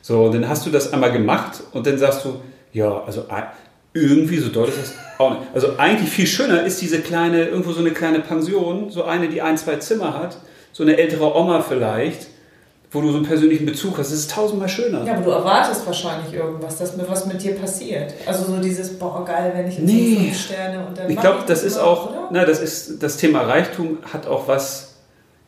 [0.00, 2.40] So, und dann hast du das einmal gemacht und dann sagst du,
[2.72, 3.46] ja, also ei-
[3.94, 5.42] irgendwie so doll ist das auch nicht.
[5.54, 9.40] Also eigentlich viel schöner ist diese kleine, irgendwo so eine kleine Pension, so eine, die
[9.40, 10.36] ein, zwei Zimmer hat,
[10.72, 12.26] so eine ältere Oma vielleicht,
[12.90, 14.10] wo du so einen persönlichen Bezug hast.
[14.10, 15.04] Das ist tausendmal schöner.
[15.04, 18.12] Ja, aber du erwartest wahrscheinlich irgendwas, dass mir was mit dir passiert.
[18.26, 20.16] Also so dieses, boah, geil, wenn ich jetzt Nee.
[20.16, 22.28] fünf Sterne und dann Ich glaube, das ist mal, auch, oder?
[22.30, 24.93] na, das ist das Thema Reichtum hat auch was.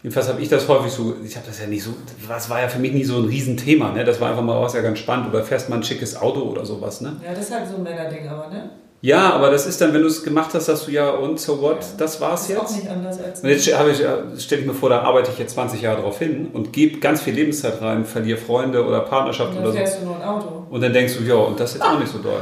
[0.03, 1.15] Jedenfalls habe ich das häufig so.
[1.25, 1.91] Ich habe das ja nicht so.
[2.29, 3.91] Das war ja für mich nie so ein Riesenthema.
[3.93, 4.05] Ne?
[4.05, 5.29] Das war einfach mal was ja ganz spannend.
[5.29, 7.01] Oder fährst mal ein schickes Auto oder sowas.
[7.01, 7.17] Ne?
[7.25, 8.71] Ja, das ist halt so ein Männerding, aber ne?
[9.03, 11.61] Ja, aber das ist dann, wenn du es gemacht hast, sagst du ja und so
[11.61, 11.79] what?
[11.99, 12.77] Das war's ist auch jetzt.
[12.77, 13.41] nicht anders als.
[13.41, 13.99] Und jetzt habe ich,
[14.43, 17.21] stelle ich mir vor, da arbeite ich jetzt 20 Jahre drauf hin und gebe ganz
[17.21, 19.79] viel Lebenszeit rein, verliere Freunde oder Partnerschaft Und oder dann so.
[19.79, 20.65] fährst du nur ein Auto.
[20.71, 22.41] Und dann denkst du, ja, und das ist jetzt auch nicht so doll.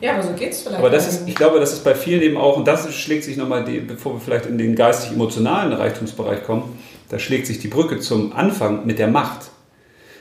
[0.00, 0.78] Ja, aber so geht's vielleicht.
[0.78, 3.36] Aber das ist, ich glaube, das ist bei vielen eben auch, und das schlägt sich
[3.36, 6.78] nochmal, die, bevor wir vielleicht in den geistig-emotionalen Reichtumsbereich kommen,
[7.08, 9.50] da schlägt sich die Brücke zum Anfang mit der Macht.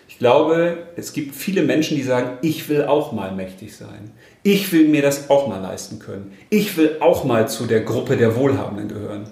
[0.07, 4.11] Ich glaube, es gibt viele Menschen, die sagen, ich will auch mal mächtig sein.
[4.41, 6.35] Ich will mir das auch mal leisten können.
[6.49, 9.29] Ich will auch mal zu der Gruppe der Wohlhabenden gehören.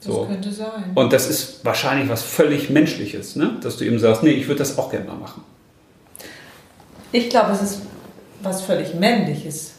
[0.00, 0.24] das So.
[0.24, 0.92] könnte sein.
[0.94, 3.56] Und das ist wahrscheinlich was völlig Menschliches, ne?
[3.60, 5.42] dass du eben sagst, nee, ich würde das auch gerne mal machen.
[7.12, 7.82] Ich glaube, es ist
[8.42, 9.72] was völlig Männliches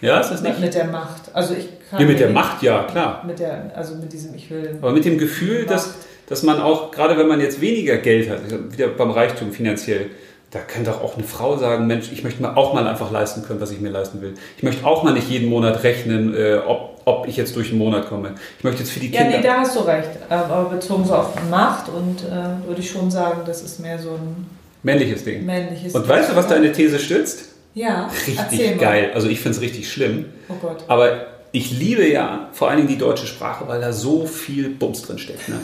[0.00, 0.60] Ja, ist das nicht?
[0.60, 1.22] mit der Macht.
[1.32, 3.22] Also ich kann Nee, mit der Macht, ja, klar.
[3.26, 4.76] Mit der, also mit diesem, ich will.
[4.82, 5.94] Aber mit dem Gefühl, dass,
[6.28, 8.40] dass man auch, gerade wenn man jetzt weniger Geld hat,
[8.72, 10.06] wieder beim Reichtum finanziell,
[10.50, 13.42] da kann doch auch eine Frau sagen, Mensch, ich möchte mir auch mal einfach leisten
[13.42, 14.34] können, was ich mir leisten will.
[14.56, 17.78] Ich möchte auch mal nicht jeden Monat rechnen, äh, ob, ob ich jetzt durch den
[17.78, 18.30] Monat komme.
[18.58, 19.38] Ich möchte jetzt für die Ja, Kinder...
[19.38, 20.08] nee, da hast du recht.
[20.28, 24.10] Aber bezogen so auf Macht und äh, würde ich schon sagen, das ist mehr so
[24.10, 24.46] ein
[24.82, 25.44] männliches Ding.
[25.44, 25.94] männliches.
[25.94, 27.50] Und weißt du, was deine These stützt?
[27.76, 29.10] Ja, Richtig geil.
[29.14, 30.24] Also ich finde es richtig schlimm.
[30.48, 30.82] Oh Gott.
[30.88, 35.02] Aber ich liebe ja vor allen Dingen die deutsche Sprache, weil da so viel Bums
[35.02, 35.46] drin steckt.
[35.48, 35.56] Ne?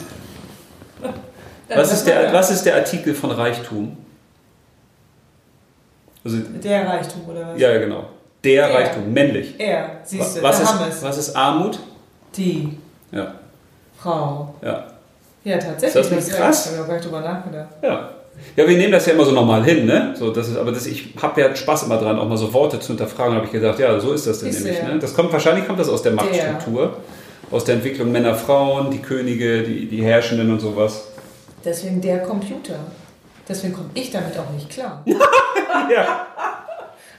[1.75, 3.97] Was, ist der, was ist der Artikel von Reichtum?
[6.23, 7.59] Also, Der Reichtum oder was?
[7.59, 8.09] ja, ja, genau.
[8.43, 8.75] Der Der.
[8.77, 9.55] Reichtum, männlich.
[9.57, 11.01] Er, siehst du, was, da ist, haben es.
[11.01, 11.79] was ist Armut?
[12.37, 12.77] Die
[13.11, 13.33] Ja,
[13.97, 14.53] Frau.
[14.61, 14.87] ja,
[15.43, 15.87] Ja, tatsächlich.
[15.87, 16.71] Ist das nicht ist krass?
[16.71, 17.69] Ich habe gar nicht drüber nachgedacht.
[17.81, 18.09] ja.
[18.55, 20.13] Ja, wir nehmen das ja immer so normal hin, ne?
[20.17, 22.79] So, das ist, aber das, ich habe ja Spaß immer dran, auch mal so Worte
[22.79, 23.35] zu hinterfragen.
[23.35, 24.77] habe ich gedacht, ja, so ist das denn du, nämlich.
[24.77, 24.89] ja.
[24.89, 24.99] Ne?
[24.99, 26.97] Das kommt wahrscheinlich kommt das aus der Machtstruktur,
[27.49, 31.07] aus der Entwicklung Männer, Frauen, die Könige, die, die Herrschenden und sowas.
[31.65, 32.75] Deswegen der Computer.
[33.47, 35.03] Deswegen komme ich damit auch nicht klar.
[35.91, 36.27] Ja,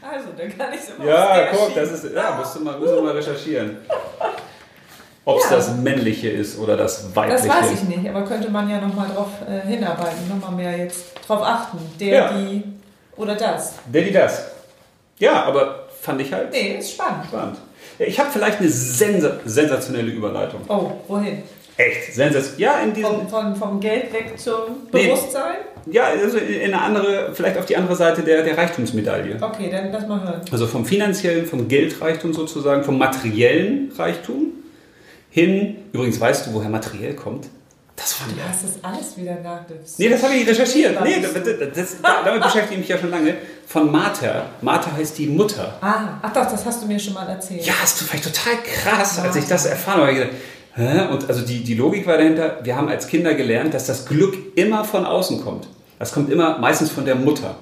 [0.01, 2.93] Also, dann kann ich es immer ja, guck, das ist, ja, musst du mal, musst
[2.93, 3.79] du mal recherchieren.
[5.27, 5.57] Ob es Ja.
[5.57, 7.49] das Männliche ist oder das Weibliche.
[7.49, 11.05] Das weiß ich nicht, aber könnte man ja nochmal drauf äh, hinarbeiten, nochmal mehr jetzt
[11.27, 11.79] drauf achten.
[11.99, 12.33] Der, Ja.
[12.33, 12.63] die
[13.17, 13.75] oder das.
[13.93, 14.45] Der, die, das.
[15.19, 17.25] Ja, aber fand ich halt Nee, ist spannend.
[17.29, 17.57] spannend.
[17.99, 20.61] Ich habe vielleicht eine sensa sensationelle Überleitung.
[20.69, 21.43] Oh, wohin?
[21.77, 22.13] Echt?
[22.15, 22.61] Sensationell.
[22.61, 23.11] Ja, in diesem.
[23.11, 24.53] Vom, von, vom Geld weg zum
[24.93, 25.07] Nee.
[25.07, 25.57] Bewusstsein?
[25.91, 29.37] Ja, also in eine andere, vielleicht auf die andere Seite der, der Reichtumsmedaille.
[29.41, 30.41] Okay, dann lass mal hören.
[30.51, 34.53] Also vom finanziellen, vom Geldreichtum sozusagen, vom materiellen Reichtum
[35.35, 35.77] hin.
[35.93, 37.49] Übrigens, weißt du, woher materiell kommt?
[37.97, 38.49] Das fand Du ich.
[38.49, 39.61] hast das alles wieder nach.
[39.69, 41.01] Das Nee, das habe ich recherchiert.
[41.03, 41.33] Nee, das,
[41.75, 43.35] das, damit beschäftige ich mich ja schon lange.
[43.67, 44.47] Von Mater.
[44.63, 45.77] Mater heißt die Mutter.
[45.81, 47.65] Ah, ach doch, das hast du mir schon mal erzählt.
[47.65, 50.15] Ja, ist vielleicht total krass, als ich das erfahren habe.
[50.15, 50.31] gedacht,
[50.77, 51.07] Hä?
[51.13, 54.37] Und also die, die Logik war dahinter, wir haben als Kinder gelernt, dass das Glück
[54.57, 55.69] immer von außen kommt.
[56.01, 57.55] Das kommt immer meistens von der Mutter.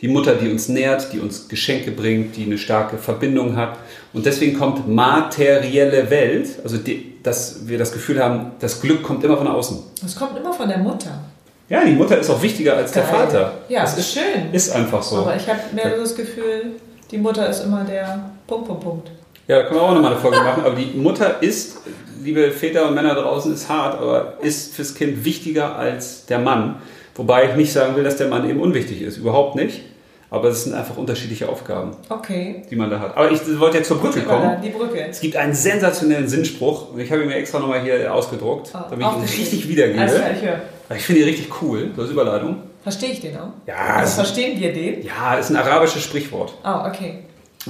[0.00, 3.78] Die Mutter, die uns nährt, die uns Geschenke bringt, die eine starke Verbindung hat.
[4.12, 9.24] Und deswegen kommt materielle Welt, also die, dass wir das Gefühl haben, das Glück kommt
[9.24, 9.78] immer von außen.
[10.02, 11.20] Das kommt immer von der Mutter.
[11.68, 13.12] Ja, die Mutter ist auch wichtiger als der Geil.
[13.12, 13.52] Vater.
[13.68, 14.52] Ja, das ist ist, schön.
[14.52, 15.18] ist einfach so.
[15.18, 16.72] Aber ich habe mehr so das Gefühl,
[17.10, 19.10] die Mutter ist immer der Punkt, Punkt, Punkt.
[19.46, 20.64] Ja, da können wir auch nochmal eine Folge machen.
[20.64, 21.78] Aber die Mutter ist,
[22.22, 26.76] liebe Väter und Männer draußen, ist hart, aber ist fürs Kind wichtiger als der Mann.
[27.16, 29.16] Wobei ich nicht sagen will, dass der Mann eben unwichtig ist.
[29.18, 29.82] Überhaupt nicht.
[30.30, 32.62] Aber es sind einfach unterschiedliche Aufgaben, Okay.
[32.68, 33.16] die man da hat.
[33.16, 34.56] Aber ich wollte jetzt zur Brücke kommen.
[34.64, 35.06] Die Brücke.
[35.08, 36.92] Es gibt einen sensationellen Sinnspruch.
[36.92, 40.00] Und ich habe ihn mir extra nochmal hier ausgedruckt, Ah, damit ich ihn richtig wiedergebe.
[40.00, 40.60] Alles klar, ich höre.
[40.96, 41.90] Ich finde ihn richtig cool.
[41.96, 42.56] Das ist Überleitung.
[42.82, 43.50] Verstehe ich den auch?
[43.66, 45.04] Ja, Also verstehen wir den?
[45.04, 46.54] Ja, ist ein arabisches Sprichwort.
[46.64, 47.20] Ah, okay.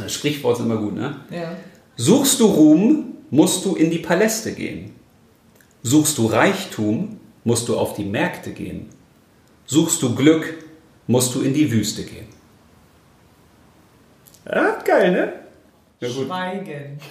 [0.08, 1.16] Sprichwort ist immer gut, ne?
[1.30, 1.52] Ja.
[1.96, 4.92] Suchst du Ruhm, musst du in die Paläste gehen.
[5.82, 8.88] Suchst du Reichtum, musst du auf die Märkte gehen.
[9.66, 10.54] Suchst du Glück,
[11.06, 12.26] musst du in die Wüste gehen.
[14.46, 15.32] Ja, geil, ne?
[16.00, 16.26] Ja, gut.
[16.26, 16.98] Schweigen.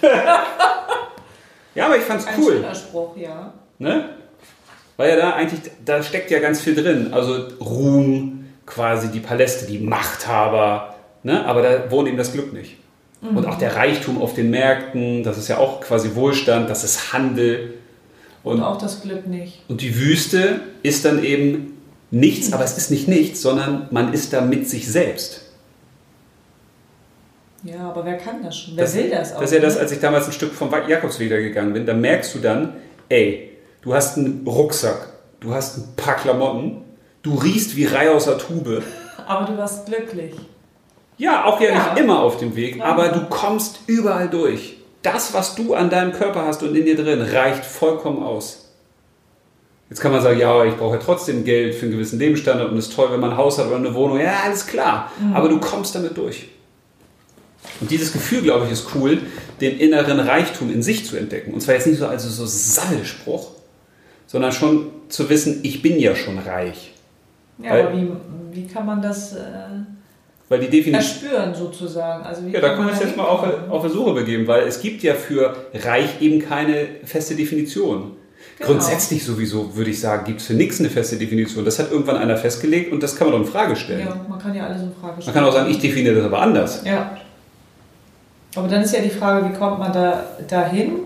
[1.74, 2.52] Ja, aber ich fand's Ein cool.
[2.52, 3.52] schöner Spruch, ja.
[3.80, 4.10] Ne?
[4.96, 7.12] Weil ja da eigentlich, da steckt ja ganz viel drin.
[7.12, 10.94] Also Ruhm, quasi die Paläste, die Machthaber.
[11.24, 11.44] Ne?
[11.44, 12.76] Aber da wohnt eben das Glück nicht.
[13.22, 17.14] Und auch der Reichtum auf den Märkten, das ist ja auch quasi Wohlstand, das ist
[17.14, 17.74] Handel.
[18.42, 19.62] Und auch das Glück nicht.
[19.66, 21.73] Und die Wüste ist dann eben
[22.14, 25.42] nichts, aber es ist nicht nichts, sondern man ist da mit sich selbst.
[27.62, 28.76] Ja, aber wer kann das schon?
[28.76, 29.40] Wer Das, will das auch?
[29.40, 32.34] das ist ja das, als ich damals ein Stück vom Jakobsweg gegangen bin, da merkst
[32.34, 32.74] du dann,
[33.08, 33.50] ey,
[33.82, 35.08] du hast einen Rucksack,
[35.40, 36.82] du hast ein paar Klamotten,
[37.22, 38.82] du riechst wie Rei aus der Tube.
[39.26, 40.34] Aber du warst glücklich.
[41.16, 41.92] Ja, auch ja, Ja.
[41.94, 42.88] nicht immer auf dem Weg, Klar.
[42.88, 44.76] aber du kommst überall durch.
[45.02, 48.63] Das, was du an deinem Körper hast und in dir drin, reicht vollkommen aus.
[49.94, 52.76] Jetzt kann man sagen, ja, ich brauche ja trotzdem Geld für einen gewissen Lebensstandard und
[52.78, 54.18] es ist toll, wenn man ein Haus hat oder eine Wohnung.
[54.18, 55.08] Ja, alles klar.
[55.20, 55.36] Mhm.
[55.36, 56.48] Aber du kommst damit durch.
[57.80, 59.18] Und dieses Gefühl, glaube ich, ist cool,
[59.60, 61.54] den inneren Reichtum in sich zu entdecken.
[61.54, 63.52] Und zwar jetzt nicht so als so Sammelspruch,
[64.26, 66.92] sondern schon zu wissen, ich bin ja schon reich.
[67.62, 68.08] Ja, Weil- aber wie,
[68.50, 69.42] wie kann man das äh,
[70.48, 70.94] Weil die Definition.
[70.94, 72.24] erspüren sozusagen?
[72.24, 74.48] Also Ja, da kann können wir man uns jetzt mal auf, auf der Suche begeben,
[74.48, 78.16] weil es gibt ja für reich eben keine feste Definition.
[78.58, 78.70] Genau.
[78.70, 81.64] Grundsätzlich sowieso, würde ich sagen, gibt es für nichts eine feste Definition.
[81.64, 84.06] Das hat irgendwann einer festgelegt und das kann man doch in Frage stellen.
[84.06, 85.26] Ja, man kann ja alles in Frage stellen.
[85.26, 86.82] Man kann auch sagen, ich definiere das aber anders.
[86.84, 87.16] Ja.
[88.54, 91.00] Aber dann ist ja die Frage, wie kommt man da dahin,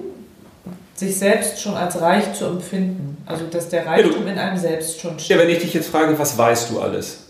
[0.95, 3.17] sich selbst schon als reich zu empfinden?
[3.25, 5.39] Also, dass der Reichtum in einem selbst schon Ja, steht.
[5.39, 7.25] wenn ich dich jetzt frage, was weißt du alles?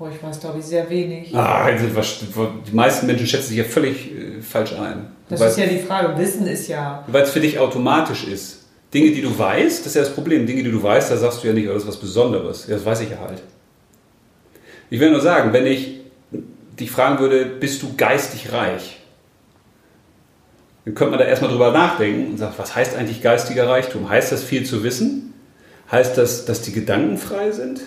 [0.00, 1.34] Oh, ich weiß, glaube ich, sehr wenig.
[1.36, 5.08] Ah, also die meisten Menschen schätzen sich ja völlig äh, falsch ein.
[5.28, 6.18] Das Weil ist ja die Frage.
[6.18, 7.04] Wissen ist ja.
[7.12, 8.59] es für dich automatisch ist.
[8.92, 10.46] Dinge, die du weißt, das ist ja das Problem.
[10.46, 12.66] Dinge, die du weißt, da sagst du ja nicht, oh, das ist was Besonderes.
[12.68, 13.42] Das weiß ich ja halt.
[14.90, 16.00] Ich will nur sagen, wenn ich
[16.78, 18.98] dich fragen würde, bist du geistig reich?
[20.84, 24.08] Dann könnte man da erstmal drüber nachdenken und sagt, was heißt eigentlich geistiger Reichtum?
[24.08, 25.34] Heißt das viel zu wissen?
[25.90, 27.82] Heißt das, dass die Gedanken frei sind?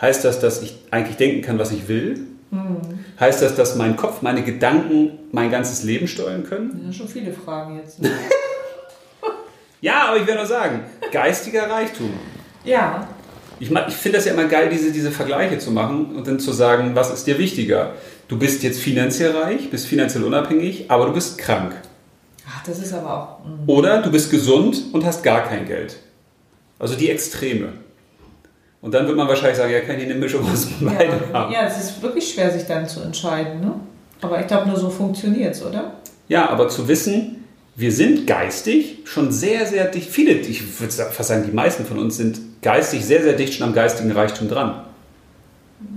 [0.00, 2.20] Heißt das, dass ich eigentlich denken kann, was ich will?
[3.18, 6.70] Heißt das, dass mein Kopf, meine Gedanken mein ganzes Leben steuern können?
[6.70, 7.98] Das sind schon viele Fragen jetzt.
[9.82, 10.80] Ja, aber ich will nur sagen,
[11.12, 12.10] geistiger Reichtum.
[12.64, 13.06] ja,
[13.60, 16.52] Ich, ich finde das ja immer geil, diese, diese Vergleiche zu machen und dann zu
[16.52, 17.92] sagen, was ist dir wichtiger?
[18.28, 21.74] Du bist jetzt finanziell reich, bist finanziell unabhängig, aber du bist krank.
[22.48, 23.44] Ach, das ist aber auch.
[23.46, 23.68] mm.
[23.68, 25.96] Oder du bist gesund und hast gar kein Geld.
[26.78, 27.74] Also die Extreme.
[28.80, 31.52] Und dann wird man wahrscheinlich sagen, ja, kann ich eine Mischung aus beiden Ja, haben.
[31.52, 33.60] ja, es ist wirklich schwer, sich dann zu entscheiden.
[33.60, 33.74] Ne?
[34.20, 35.94] Aber ich glaube, nur so funktioniert es, oder?
[36.28, 37.41] Ja, aber zu wissen,
[37.74, 41.98] wir sind geistig schon sehr, sehr dicht, viele, ich würde fast sagen, die meisten von
[41.98, 44.84] uns sind geistig sehr, sehr dicht schon am geistigen Reichtum dran.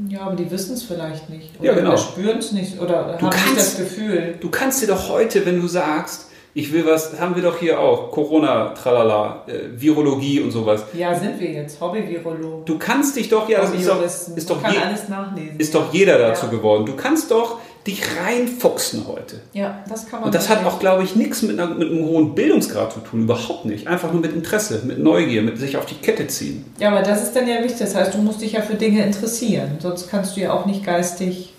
[0.10, 1.52] Ja, aber die wissen es vielleicht nicht.
[1.62, 1.90] Ja, genau.
[1.90, 2.80] Oder spüren es nicht.
[2.80, 4.36] Oder Du haben nicht das kannst- Gefühl.
[4.40, 7.80] Du kannst dir doch heute, wenn du sagst, ich will was, haben wir doch hier
[7.80, 10.86] auch, Corona, tralala, äh, Virologie und sowas.
[10.94, 11.82] Ja, sind wir jetzt.
[11.82, 12.64] Hobby-Virologen.
[12.66, 14.02] Du kannst dich doch, ja, das ist doch,
[14.38, 15.60] ist doch, je, alles nachlesen.
[15.60, 16.52] ist doch jeder dazu Ja.
[16.52, 16.86] geworden.
[16.86, 19.42] Du kannst doch dich reinfuchsen heute.
[19.54, 20.28] Ja, das kann man.
[20.28, 23.66] Und das hat auch, glaube ich, nichts mit, mit einem hohen Bildungsgrad zu tun, überhaupt
[23.66, 23.88] nicht.
[23.88, 26.66] Einfach nur mit Interesse, mit Neugier, mit sich auf die Kette ziehen.
[26.80, 27.80] Ja, aber das ist dann ja wichtig.
[27.80, 29.78] Das heißt, du musst dich ja für Dinge interessieren.
[29.80, 31.54] Sonst kannst du ja auch nicht geistig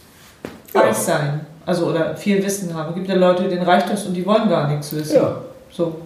[0.74, 0.92] Ja.
[0.92, 1.46] sein.
[1.64, 2.90] Also, oder viel Wissen haben.
[2.90, 5.16] Es gibt ja Leute, denen reicht das und die wollen gar nichts wissen.
[5.16, 5.42] Ja.
[5.70, 5.96] So.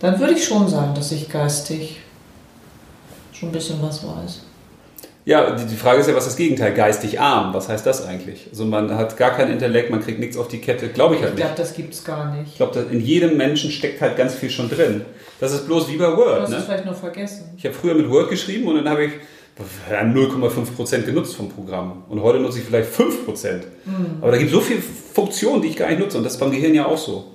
[0.00, 2.00] Dann würde ich schon sagen, dass ich geistig
[3.32, 4.40] schon ein bisschen was weiß.
[5.28, 6.72] Ja, die, die Frage ist ja, was ist das Gegenteil?
[6.72, 7.52] Geistig arm.
[7.52, 8.46] Was heißt das eigentlich?
[8.50, 10.88] Also man hat gar kein Intellekt, man kriegt nichts auf die Kette.
[10.88, 11.44] Glaube ich halt Ich nicht.
[11.46, 12.56] glaube, das gibt es gar Ich nicht.
[12.56, 15.02] glaube, in jedem Menschen steckt halt ganz viel schon drin.
[15.38, 16.40] Das ist bloß wie bei Du Word.
[16.40, 16.62] hast es Ne?
[16.64, 17.44] vielleicht nur vergessen.
[17.58, 19.12] Ich habe früher mit Word geschrieben und dann habe ich
[19.90, 22.04] ja, 0,5% genutzt vom Programm.
[22.08, 23.60] Und heute nutze ich vielleicht 5%.
[24.22, 26.16] Aber da gibt es so viele Funktionen, die ich gar nicht nutze.
[26.16, 27.32] Und das ist beim Gehirn ja auch so.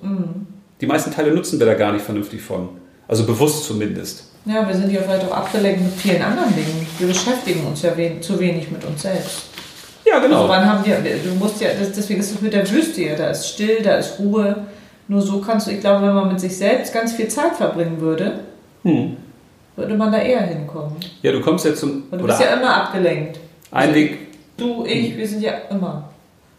[0.80, 2.70] Die meisten Teile nutzen wir da gar nicht vernünftig von.
[3.08, 4.24] Also bewusst zumindest.
[4.46, 6.86] Ja, wir sind ja vielleicht auch abgelenkt mit vielen anderen Dingen.
[6.98, 9.44] Wir beschäftigen uns ja wen zu wenig mit uns selbst.
[10.04, 10.36] Ja, genau.
[10.42, 13.28] Also wann haben wir, du musst ja, deswegen ist es mit der Wüste ja, da
[13.28, 14.66] ist still, da ist Ruhe.
[15.08, 18.00] Nur so kannst du, ich glaube, wenn man mit sich selbst ganz viel Zeit verbringen
[18.00, 18.40] würde,
[18.82, 19.16] Hm.
[19.76, 20.96] würde man da eher hinkommen.
[21.22, 22.02] Ja, du kommst ja zum.
[22.10, 23.38] Und du bist ja immer abgelenkt.
[23.70, 24.18] ein Weg,
[24.56, 26.08] Du, ich, wir sind ja immer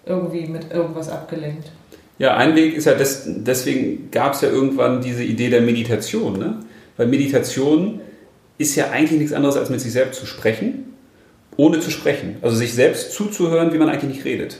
[0.05, 1.69] irgendwie mit irgendwas abgelenkt.
[2.17, 6.39] Ja, ein Weg ist ja, des, deswegen gab es ja irgendwann diese Idee der Meditation.
[6.39, 6.59] Ne?
[6.97, 7.99] Weil Meditation
[8.57, 10.93] ist ja eigentlich nichts anderes, als mit sich selbst zu sprechen,
[11.57, 12.37] ohne zu sprechen.
[12.41, 14.57] Also sich selbst zuzuhören, wie man eigentlich nicht redet.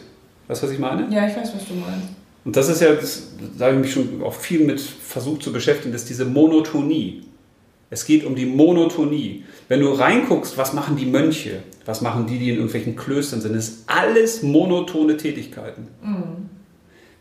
[0.48, 1.08] Weißt du, was ich meine?
[1.14, 2.08] Ja, ich weiß, was du meinst.
[2.44, 5.52] Und das ist ja, das, da habe ich mich schon auch viel mit versucht zu
[5.52, 7.24] beschäftigen, das ist diese Monotonie.
[7.90, 9.44] Es geht um die Monotonie.
[9.68, 13.56] Wenn du reinguckst, was machen die Mönche, was machen die, die in irgendwelchen Klöstern sind,
[13.56, 15.88] das ist alles monotone Tätigkeiten.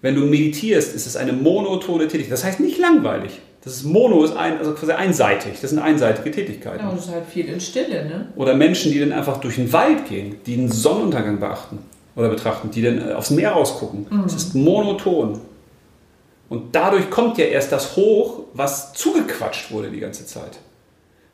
[0.05, 2.35] Wenn du meditierst, ist es eine monotone Tätigkeit.
[2.35, 3.41] Das heißt nicht langweilig.
[3.63, 5.63] Das ist Mono ist ein, also quasi einseitig.
[5.63, 6.81] Das sind einseitige Tätigkeiten.
[6.81, 8.29] Ja, und es ist halt viel in Stille, ne?
[8.37, 11.79] Oder Menschen, die dann einfach durch den Wald gehen, die den Sonnenuntergang beachten.
[12.17, 14.07] oder betrachten, die dann äh, aufs Meer rausgucken.
[14.27, 15.41] Es ist monoton.
[16.51, 20.59] Und dadurch kommt ja erst das hoch, was zugequatscht wurde die ganze Zeit.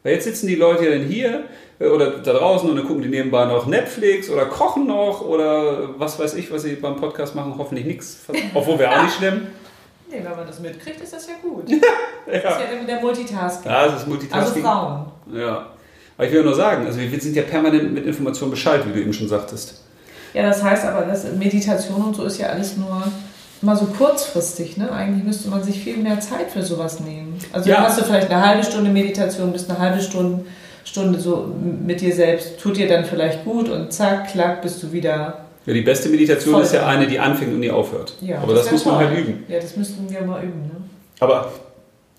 [0.02, 1.44] Weil jetzt sitzen die Leute ja dann hier
[1.78, 5.98] äh, oder da draußen und dann gucken die nebenbei noch Netflix oder kochen noch oder
[5.98, 7.54] was weiß ich, was sie beim Podcast machen.
[7.58, 8.24] Hoffentlich nichts.
[8.54, 9.48] Obwohl wäre auch nicht schlimm.
[10.10, 11.64] Nee, wenn man das mitkriegt, ist das ja gut.
[12.26, 13.70] Das ist ja der, der Multitasking.
[13.70, 14.62] Ja, das ist also Multitasking.
[14.62, 15.06] Frauen.
[15.32, 15.66] Ja.
[16.16, 19.00] Aber ich will nur sagen, also wir sind ja permanent mit Informationen Bescheid, wie du
[19.00, 19.82] eben schon sagtest.
[20.32, 23.02] Ja, das heißt aber, dass Meditation und so ist ja alles nur
[23.62, 24.76] mal so kurzfristig.
[24.76, 24.90] Ne?
[24.90, 27.38] Eigentlich müsste man sich viel mehr Zeit für sowas nehmen.
[27.52, 27.82] Also Ja.
[27.82, 30.44] hast du vielleicht eine halbe Stunde Meditation, bist eine halbe Stunde,
[30.84, 31.54] Stunde so
[31.86, 35.44] mit dir selbst, tut dir dann vielleicht gut und zack, klack, bist du wieder.
[35.66, 36.62] Ja, die beste Meditation Voll.
[36.62, 38.14] ist ja eine, die anfängt und nie aufhört.
[38.22, 39.06] Ja, Aber das, wär muss man toll.
[39.08, 39.44] halt üben.
[39.46, 40.62] Ja, das müssten wir mal üben.
[40.62, 40.70] Ne?
[41.20, 41.52] Aber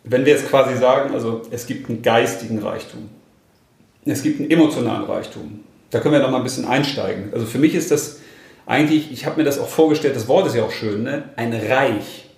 [0.04, 3.10] wenn wir jetzt quasi sagen, also es gibt einen geistigen Reichtum,
[4.06, 7.30] es gibt einen emotionalen Reichtum, da können wir noch mal ein bisschen einsteigen.
[7.34, 8.20] Also für mich ist das
[8.72, 11.24] eigentlich, ich habe mir das auch vorgestellt, das Wort ist ja auch schön, ne?
[11.36, 12.30] ein Reich.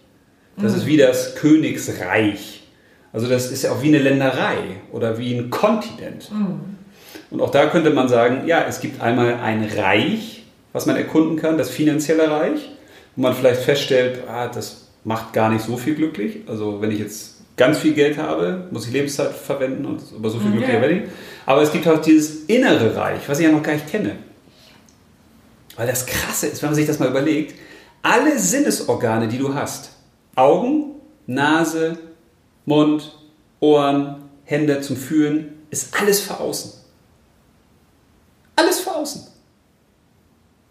[0.57, 2.63] Das ist wie das Königsreich.
[3.11, 4.57] Also das ist ja auch wie eine Länderei
[4.91, 6.31] oder wie ein Kontinent.
[7.29, 11.37] Und auch da könnte man sagen, ja, es gibt einmal ein Reich, was man erkunden
[11.37, 12.71] kann, das finanzielle Reich,
[13.15, 16.41] wo man vielleicht feststellt, ah, das macht gar nicht so viel glücklich.
[16.47, 20.39] Also wenn ich jetzt ganz viel Geld habe, muss ich Lebenszeit verwenden und aber so
[20.39, 21.03] viel Mhm, glücklicher werde ich.
[21.45, 24.15] Aber es gibt auch dieses innere Reich, was ich ja noch gar nicht kenne.
[25.75, 27.55] Weil das Krasse ist, wenn man sich das mal überlegt,
[28.01, 29.91] alle Sinnesorgane, die du hast,
[30.35, 30.95] Augen,
[31.25, 31.97] Nase,
[32.65, 33.17] Mund,
[33.59, 36.73] Ohren, Hände zum Fühlen, ist alles für außen.
[38.55, 39.27] Alles für außen.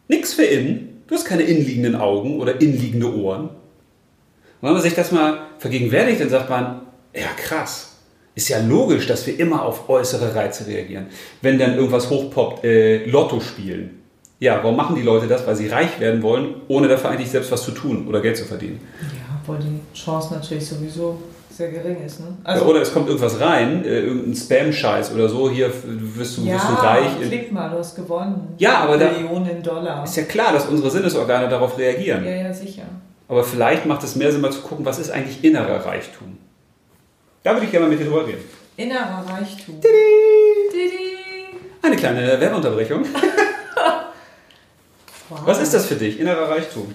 [0.09, 1.03] Nichts für innen.
[1.07, 3.49] Du hast keine innenliegenden Augen oder innenliegende Ohren.
[3.49, 6.83] Und wenn man sich das mal vergegenwärtigt, dann sagt man,
[7.15, 7.97] ja krass,
[8.35, 11.07] ist ja logisch, dass wir immer auf äußere Reize reagieren.
[11.41, 14.02] Wenn dann irgendwas hochpoppt, äh, Lotto spielen.
[14.43, 15.47] Ja, warum machen die Leute das?
[15.47, 18.45] Weil sie reich werden wollen, ohne dafür eigentlich selbst was zu tun oder Geld zu
[18.45, 18.80] verdienen.
[19.01, 21.16] Ja, obwohl die Chance natürlich sowieso
[21.49, 22.18] sehr gering ist.
[22.18, 22.26] Ne?
[22.45, 26.68] ja, oder es kommt irgendwas rein, äh, irgendein Spam-Scheiß oder so, hier wirst du, wirst
[26.68, 27.07] du reich.
[27.24, 28.55] klick mal, du hast gewonnen.
[28.59, 30.03] Ja, aber da- Millionen Dollar.
[30.03, 32.24] Ist ja klar, dass unsere Sinnesorgane darauf reagieren.
[32.24, 32.82] Ja, ja, sicher.
[33.28, 36.36] Aber vielleicht macht es mehr Sinn, mal zu gucken, was ist eigentlich innerer Reichtum.
[37.45, 38.43] Da würde ich gerne mal mit dir drüber reden.
[38.76, 39.76] Innerer Reichtum.
[39.80, 40.88] Didi.
[41.80, 43.05] Eine kleine Werbeunterbrechung.
[45.33, 45.47] Wow.
[45.47, 46.95] Was ist das für dich, innerer Reichtum?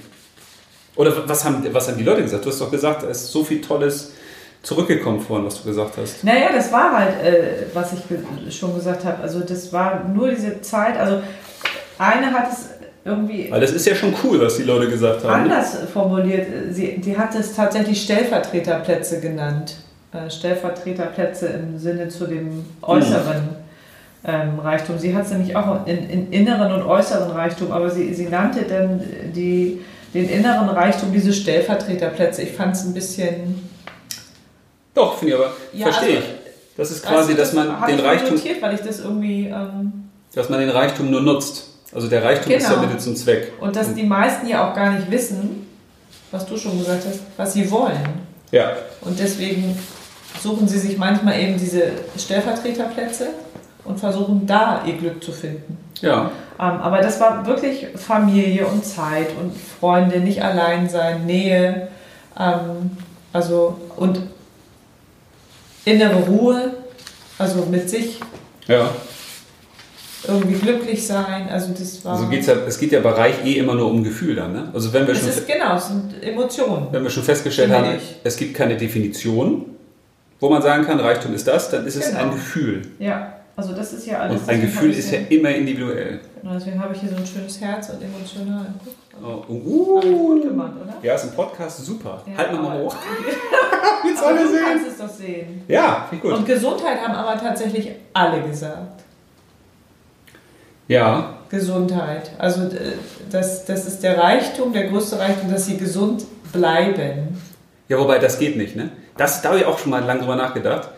[0.96, 2.46] Oder was haben, was haben die Leute gesagt?
[2.46, 4.12] Du hast doch gesagt, es ist so viel Tolles
[4.64, 6.24] zurückgekommen vorhin, was du gesagt hast.
[6.24, 8.18] Naja, das war halt, äh, was ich ge
[8.52, 9.22] schon gesagt habe.
[9.22, 10.98] Also das war nur diese Zeit.
[10.98, 11.22] Also
[11.98, 12.70] eine hat es
[13.06, 15.48] irgendwie Weil das ist ja schon cool, was die Leute gesagt haben.
[15.48, 15.56] ne?
[15.56, 16.48] anders formuliert.
[16.72, 19.76] Sie, die hat es tatsächlich Stellvertreterplätze genannt.
[20.12, 23.50] Äh, Stellvertreterplätze im Sinne zu dem äußeren
[24.24, 24.98] ähm, Reichtum.
[24.98, 28.64] Sie hat es nämlich auch in, in inneren und äußeren Reichtum, aber sie, sie nannte
[28.64, 29.02] dann
[29.36, 29.82] die,
[30.14, 32.42] den inneren Reichtum diese Stellvertreterplätze.
[32.42, 33.70] Ich fand es ein bisschen.
[34.94, 36.34] Doch, finde ich aber, Ja, verstehe also- ich.
[36.78, 39.48] Das ist quasi, Weißt du, dass man den Reichtum, notiert, weil ich das irgendwie.
[39.48, 41.70] Ähm, dass man den Reichtum nur nutzt.
[41.92, 42.82] Also der Reichtum ist ja Genau.
[42.84, 43.54] Mittel zum Zweck.
[43.60, 45.66] und dass die meisten ja auch gar nicht wissen,
[46.30, 47.98] was du schon gesagt hast, was sie wollen.
[48.52, 49.76] Ja, Und deswegen
[50.40, 51.82] suchen sie sich manchmal eben diese
[52.18, 53.30] Stellvertreterplätze
[53.88, 55.78] und versuchen da ihr Glück zu finden.
[56.02, 56.32] ja.
[56.60, 61.88] Ähm, aber das war wirklich Familie und Zeit und Freunde, nicht allein sein, Nähe,
[62.40, 62.90] ähm,
[63.32, 64.22] also und
[65.86, 66.74] innere Ruhe,
[67.38, 68.20] also mit sich
[68.68, 68.90] Ja,
[70.28, 71.48] irgendwie glücklich sein.
[71.50, 72.14] Also das war.
[72.14, 74.52] also geht's ja, es geht ja bei Reich eh immer nur um Gefühl dann.
[74.54, 74.70] Ne?
[74.74, 76.88] Also wenn wir, es schon, ist genau, es sind Emotionen.
[76.92, 78.16] wenn wir schon festgestellt haben, ich.
[78.24, 79.66] es gibt keine Definition,
[80.40, 82.20] wo man sagen kann, Reichtum ist das, dann ist es Genau.
[82.22, 82.82] ein Gefühl.
[83.00, 84.42] Ja, also das ist ja alles.
[84.44, 86.20] Und ein Gefühl ist ja immer individuell.
[86.42, 88.68] Genau, deswegen habe ich hier so ein schönes Herz und emotional.
[89.22, 90.94] Oh, ich gut uh, gemacht, oder?
[91.02, 92.22] ja, ist ein Podcast super.
[92.28, 92.96] Ja, halt nochmal aber- hoch.
[94.06, 94.60] Jetzt alle du sehen.
[94.64, 95.64] kannst es doch sehen.
[95.68, 96.38] Ja, finde gut.
[96.38, 99.02] Und Gesundheit haben aber tatsächlich alle gesagt.
[100.88, 102.32] Ja, Gesundheit.
[102.38, 102.94] Also äh,
[103.32, 107.42] das, das ist der Reichtum, der größte Reichtum, dass sie gesund bleiben.
[107.90, 108.92] Ja, wobei das geht nicht, ne?
[109.18, 110.90] Das, da habe ich auch schon mal lange drüber nachgedacht.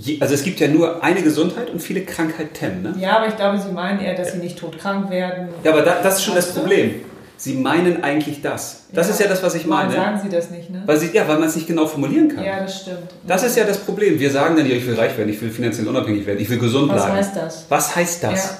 [0.00, 2.94] Je, also es gibt ja nur eine Gesundheit und viele Krankheiten, ne?
[3.00, 5.48] Ja, aber ich glaube, sie meinen eher, dass sie nicht todkrank werden.
[5.64, 6.52] Ja, aber da, das ist schon das?
[6.54, 6.94] Problem.
[7.36, 8.84] Sie meinen eigentlich das.
[8.92, 9.92] Das ist ja das, was ich Warum meine.
[9.92, 10.82] sagen sie das nicht, ne?
[10.86, 12.44] Weil sie, ja, weil man es nicht genau formulieren kann.
[12.44, 13.10] Ja, das stimmt.
[13.26, 14.20] Das ist ja das Problem.
[14.20, 16.58] Wir sagen dann, ja, ich will reich werden, ich will finanziell unabhängig werden, ich will
[16.58, 17.16] gesund Was bleiben.
[17.18, 17.66] heißt das?
[17.68, 18.44] Was heißt das?
[18.44, 18.50] Ja.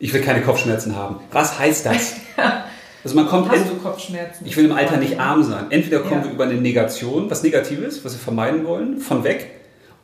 [0.00, 1.20] Ich will keine Kopfschmerzen haben.
[1.30, 2.14] Was heißt das?
[3.04, 4.44] Also man kommt Hast du Kopfschmerzen?
[4.44, 5.66] Ich will im Alter nicht arm sein.
[5.70, 6.24] Entweder kommen Ja.
[6.24, 9.55] wir über eine Negation, was Negatives, was wir vermeiden wollen, von weg,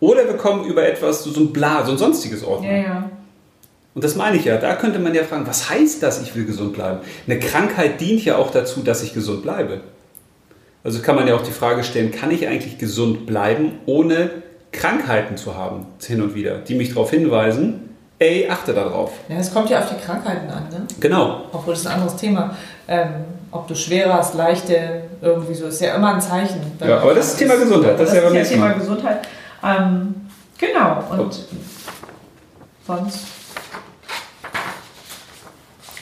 [0.02, 2.68] oder wir kommen über etwas, so ein Bla, so ein sonstiges Ordnung.
[2.72, 3.10] Ja, ja.
[3.94, 4.56] Und das meine ich ja.
[4.56, 6.98] Da könnte man ja fragen, was heißt das, ich will gesund bleiben?
[7.24, 9.80] Eine Krankheit dient ja auch dazu, dass ich gesund bleibe.
[10.82, 14.30] Also kann man ja auch die Frage stellen, kann ich eigentlich gesund bleiben, ohne
[14.72, 19.12] Krankheiten zu haben, hin und wieder, die mich darauf hinweisen, ey, achte darauf.
[19.28, 20.84] Ja, es kommt ja auf die Krankheiten an, ne?
[20.98, 21.42] Genau.
[21.52, 22.56] Obwohl das ist ein anderes Thema.
[22.88, 23.08] Ähm,
[23.52, 26.60] ob du schwerer hast, leichte, irgendwie so, ist ja immer ein Zeichen.
[26.80, 27.92] Ja, aber das ist Thema Gesundheit.
[27.92, 28.72] Das, Das ist ja beim nächsten Thema.
[28.72, 29.20] Gesundheit.
[29.64, 30.26] Ähm,
[30.58, 31.04] genau.
[31.10, 31.38] Und
[32.86, 33.26] sonst.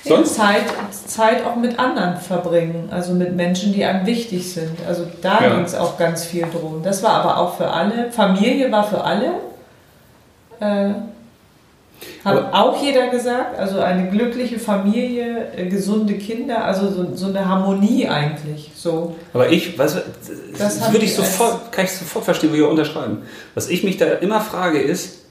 [0.05, 0.35] Ja, Sonst?
[0.35, 0.63] Zeit,
[1.07, 4.79] Zeit auch mit anderen verbringen, also mit Menschen, die einem wichtig sind.
[4.89, 5.55] Also da Ja.
[5.55, 6.83] ging es auch ganz viel drum.
[6.83, 8.11] Das war aber auch für alle.
[8.11, 9.33] Familie war für alle.
[10.61, 10.93] Äh,
[12.25, 13.59] hat auch jeder gesagt.
[13.59, 18.71] Also eine glückliche Familie, äh, gesunde Kinder, also so, so eine Harmonie eigentlich.
[18.75, 19.17] So.
[19.33, 20.01] Aber ich, weißt du,
[20.59, 23.19] das, Das würde ich sofort, kann ich sofort verstehen, würde ich unterschreiben.
[23.55, 25.25] Was ich mich da immer frage ist,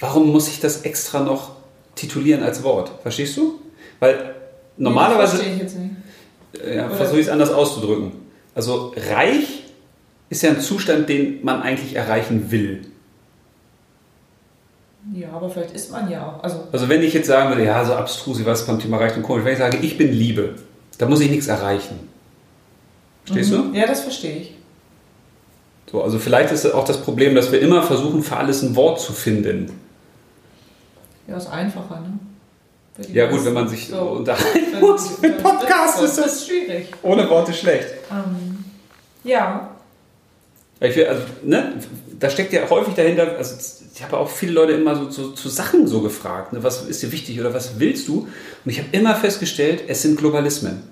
[0.00, 1.52] warum muss ich das extra noch
[1.94, 2.90] titulieren als Wort?
[3.02, 3.58] Verstehst du?
[4.00, 4.34] Weil
[4.76, 6.76] normalerweise, Das verstehe ich jetzt nicht.
[6.76, 8.12] ja, versuche ich es anders auszudrücken.
[8.54, 9.64] Also reich
[10.30, 12.82] ist ja ein Zustand, den man eigentlich erreichen will.
[15.14, 16.42] Ja, aber vielleicht ist man ja auch.
[16.42, 19.44] Also, Also wenn ich jetzt sagen würde, ja, so abstrus, was beim Thema Reichtum komisch,
[19.44, 20.56] wenn ich sage, ich bin Liebe,
[20.98, 21.98] da muss ich nichts erreichen.
[23.24, 23.58] Verstehst du?
[23.58, 23.74] Mhm.
[23.74, 24.54] Ja, das verstehe ich.
[25.90, 29.00] So, also vielleicht ist auch das Problem, dass wir immer versuchen, für alles ein Wort
[29.00, 29.70] zu finden.
[31.26, 32.18] Ja, ist einfacher, ne?
[33.12, 34.00] Ja gut, wenn man sich So.
[34.00, 35.20] unterhalten muss.
[35.20, 36.88] Mit Podcast das, ist das ist schwierig.
[37.02, 37.86] ohne Worte schlecht.
[38.10, 38.64] Ähm,
[39.22, 39.67] ja,
[40.80, 41.72] will, also, ne,
[42.20, 43.56] da steckt ja häufig dahinter, also
[43.94, 47.02] ich habe auch viele Leute immer so, so zu Sachen so gefragt, ne, was ist
[47.02, 48.28] dir wichtig oder was willst du?
[48.64, 50.82] Und ich habe immer festgestellt, es sind Globalismen.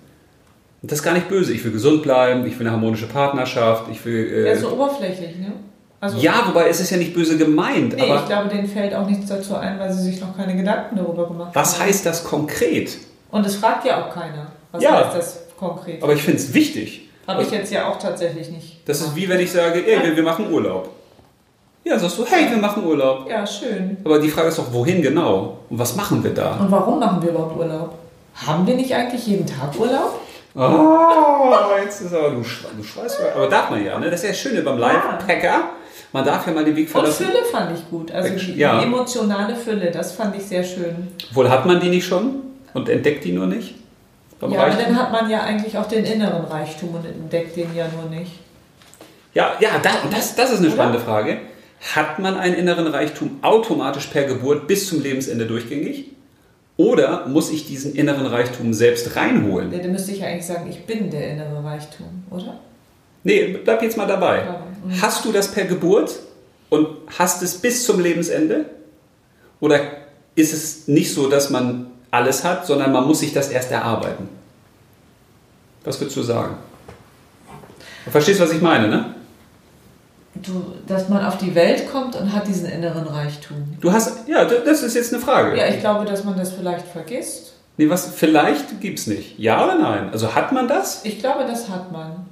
[0.82, 1.52] Und das ist gar nicht böse.
[1.52, 4.44] Ich will gesund bleiben, ich will eine harmonische Partnerschaft, ich will...
[4.44, 5.52] Äh, ja, so oberflächlich, ne?
[5.98, 8.94] Also, ja, wobei es ist ja nicht böse gemeint, nee, aber ich glaube, denen fällt
[8.94, 11.86] auch nichts dazu ein, weil sie sich noch keine Gedanken darüber gemacht was haben.
[11.88, 12.98] heißt das konkret?
[13.30, 14.52] Und es fragt ja auch keiner.
[14.72, 15.06] Was Ja.
[15.06, 16.02] heißt das konkret?
[16.02, 17.05] Aber ich finde es wichtig.
[17.26, 18.78] Habe ich jetzt ja auch tatsächlich nicht.
[18.88, 20.90] Das ist wie wenn ich sage, ey, wir, wir machen Urlaub.
[21.84, 23.28] Ja, sagst du, hey, wir machen Urlaub.
[23.28, 23.96] Ja, schön.
[24.04, 25.58] Aber die Frage ist doch, wohin genau?
[25.70, 26.56] Und was machen wir da?
[26.60, 27.94] Und warum machen wir überhaupt Urlaub?
[28.46, 30.20] Haben wir nicht eigentlich jeden Tag Urlaub?
[30.54, 31.50] Oh,
[31.84, 33.20] jetzt ist aber, du, du schweißt.
[33.34, 34.06] Aber darf man ja, ne?
[34.10, 35.70] Das ist ja das Schöne beim Live-Packer.
[36.12, 37.26] Man darf ja mal den Weg Und verlassen.
[37.26, 38.10] Fülle fand ich gut.
[38.10, 38.78] Also die, Ja.
[38.80, 41.08] die emotionale Fülle, das fand ich sehr schön.
[41.34, 42.36] Wohl hat man die nicht schon
[42.74, 43.74] und entdeckt die nur nicht?
[44.40, 44.84] Beim Ja, aber Reichtum?
[44.94, 48.32] dann hat man ja eigentlich auch den inneren Reichtum und entdeckt den ja nur nicht.
[49.34, 50.76] Ja, ja da, das, das ist eine Oder?
[50.76, 51.38] spannende Frage.
[51.94, 56.06] Hat man einen inneren Reichtum automatisch per Geburt bis zum Lebensende durchgängig?
[56.78, 59.72] Oder muss ich diesen inneren Reichtum selbst reinholen?
[59.72, 62.60] Ja, dann müsste ich ja eigentlich sagen, ich bin der innere Reichtum, oder?
[63.24, 64.42] Nee, bleib jetzt mal dabei.
[64.84, 65.00] Mhm.
[65.00, 66.16] Hast du das per Geburt
[66.68, 68.66] und hast es bis zum Lebensende?
[69.60, 69.80] Oder
[70.34, 74.28] ist es nicht so, dass man alles hat, sondern man muss sich das erst erarbeiten?
[75.84, 76.56] Was würdest du sagen?
[78.04, 79.14] Du verstehst, was ich meine, ne?
[80.34, 83.76] Du, dass man auf die Welt kommt und hat diesen inneren Reichtum.
[83.80, 85.56] Du hast, ja, das ist jetzt eine Frage.
[85.56, 87.54] Ja, ich glaube, dass man das vielleicht vergisst.
[87.78, 89.38] Nee, was, vielleicht gibt's nicht.
[89.38, 90.10] Ja oder nein?
[90.10, 91.04] Also hat man das?
[91.04, 92.26] Ich glaube, das hat man.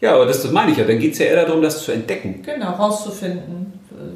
[0.00, 0.84] Ja, aber das, das meine ich ja.
[0.84, 2.42] Dann geht's ja eher darum, das zu entdecken.
[2.42, 3.69] Genau, rauszufinden.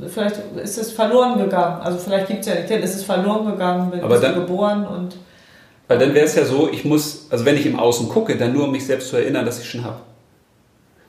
[0.08, 1.80] Vielleicht ist es verloren gegangen.
[1.82, 4.86] Also vielleicht gibt es ja nicht, denn es ist verloren gegangen, bin Aber dann- geboren
[4.86, 5.16] und
[5.88, 8.52] Weil dann wäre es ja so, ich muss, also wenn ich im Außen gucke, dann
[8.54, 9.98] nur um mich selbst zu erinnern, dass ich schon habe.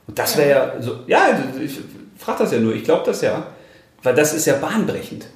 [0.06, 1.28] Und das wäre ja so, ja,
[1.62, 1.78] ich
[2.18, 3.46] frage das ja nur, ich glaube das ja,
[4.02, 5.26] weil das ist ja bahnbrechend.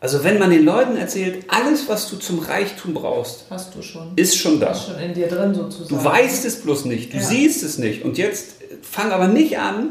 [0.00, 4.12] Also wenn man den Leuten erzählt, alles, was du zum Reichtum brauchst, hast du schon.
[4.16, 4.70] ist schon da.
[4.70, 5.88] Ist schon in dir drin sozusagen.
[5.88, 7.22] Du weißt es bloß nicht, du Ja.
[7.22, 8.04] siehst es nicht.
[8.04, 9.90] Und jetzt fang aber nicht an,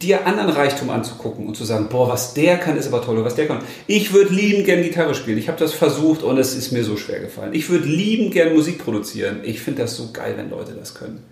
[0.00, 3.26] dir anderen Reichtum anzugucken und zu sagen, boah, was der kann, ist aber toll, oder
[3.26, 3.60] was der kann.
[3.86, 5.36] Ich würde liebend gern Gitarre spielen.
[5.36, 7.52] Ich habe das versucht und es ist mir so schwer gefallen.
[7.52, 9.40] Ich würde liebend gern Musik produzieren.
[9.42, 11.22] Ich finde das so geil, wenn Leute das können.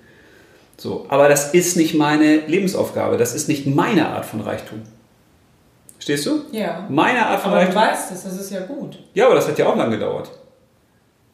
[0.77, 3.17] So, aber das ist nicht meine Lebensaufgabe.
[3.17, 4.83] Das ist nicht meine Art von Reichtum.
[5.95, 6.45] Verstehst du?
[6.53, 6.87] Ja.
[6.91, 7.83] Meine Art von Aber du Reichtum.
[7.83, 8.99] weißt es, das ist ja gut.
[9.15, 10.31] Ja, aber das hat ja auch lang gedauert.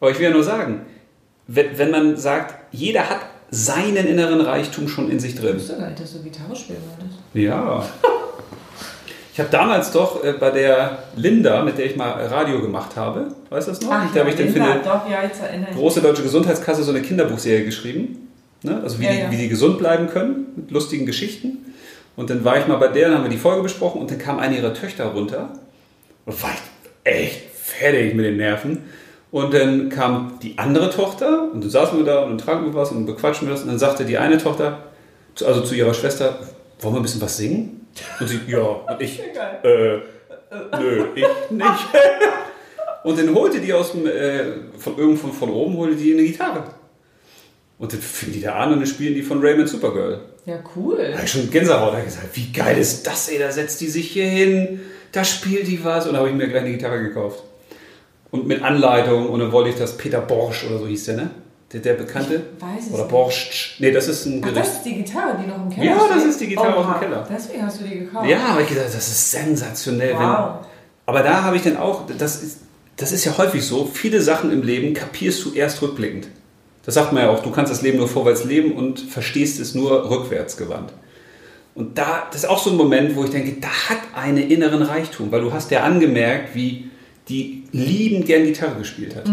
[0.01, 0.87] Aber ich will ja nur sagen,
[1.49, 3.21] wenn, wenn man sagt, jeder hat
[3.51, 5.57] seinen inneren Reichtum schon in sich Ich drin.
[5.57, 7.19] wusste gar nicht, dass du Gitarre spielen wolltest.
[7.35, 7.85] Ja.
[9.33, 13.29] Ich habe damals doch äh, bei der Linda, mit der ich mal Radio gemacht habe,
[13.51, 13.91] weißt du das noch?
[13.91, 17.65] da habe ich dann für eine doch, ja, ich große deutsche Gesundheitskasse so eine Kinderbuchserie
[17.65, 18.29] geschrieben.
[18.63, 18.81] Ne?
[18.83, 19.31] Also wie, Ja, die, ja.
[19.31, 21.59] wie die gesund bleiben können, mit lustigen Geschichten.
[22.17, 24.19] Und dann war ich mal bei der, dann haben wir die Folge besprochen und dann
[24.19, 25.51] kam eine ihrer Töchter runter.
[26.25, 28.85] Und war ich echt fertig mit den Nerven.
[29.31, 32.75] Und dann kam die andere Tochter und dann saßen wir da und dann tranken wir
[32.75, 33.63] was und bequatschen wir das.
[33.63, 34.85] Und dann sagte die eine Tochter,
[35.45, 36.39] also zu ihrer Schwester,
[36.81, 37.87] wollen wir ein bisschen was singen?
[38.21, 38.61] Und sie, ja.
[38.61, 39.21] Und ich,
[39.63, 39.99] äh,
[40.79, 41.89] nö, ich nicht.
[43.05, 44.45] Und dann holte die aus dem, äh,
[44.79, 46.65] von irgendwo von oben, holte die eine Gitarre.
[47.79, 50.21] Und dann fingen die da an und dann spielen die von Raymond Supergirl.
[50.47, 50.97] Ja, cool.
[50.97, 53.89] Da habe ich schon Gänsehaut da gesagt, wie geil ist das, ey, da setzt die
[53.89, 54.81] sich hier hin,
[55.13, 57.43] da spielt die was und da habe ich mir gleich eine Gitarre gekauft.
[58.31, 61.31] Und mit Anleitung und dann wollte ich das Peter Borsch oder so hieß der, ne?
[61.73, 62.43] Der, der Bekannte?
[62.57, 63.11] Ich weiß es Oder nicht.
[63.11, 63.81] Borscht.
[63.81, 64.67] Nee, das ist ein Ach, Gericht.
[64.67, 66.17] das ist die Gitarre, die noch im Keller Ja, steht?
[66.17, 67.29] das ist die Gitarre aus dem Keller.
[67.29, 68.29] Deswegen hast du die gekauft.
[68.29, 70.11] Ja, aber ich gedacht, das ist sensationell.
[70.11, 70.49] Wenn, Wow.
[71.07, 72.59] aber da habe ich dann auch, das ist,
[72.97, 76.29] das ist ja häufig so, viele Sachen im Leben kapierst du erst rückblickend.
[76.85, 79.75] Das sagt man ja auch, du kannst das Leben nur vorwärts leben und verstehst es
[79.75, 80.93] nur rückwärts gewandt.
[81.75, 84.83] Und da, das ist auch so ein Moment, wo ich denke, da hat eine inneren
[84.83, 86.91] Reichtum, weil du hast ja angemerkt, wie
[87.29, 89.31] die liebend gern Gitarre gespielt hat.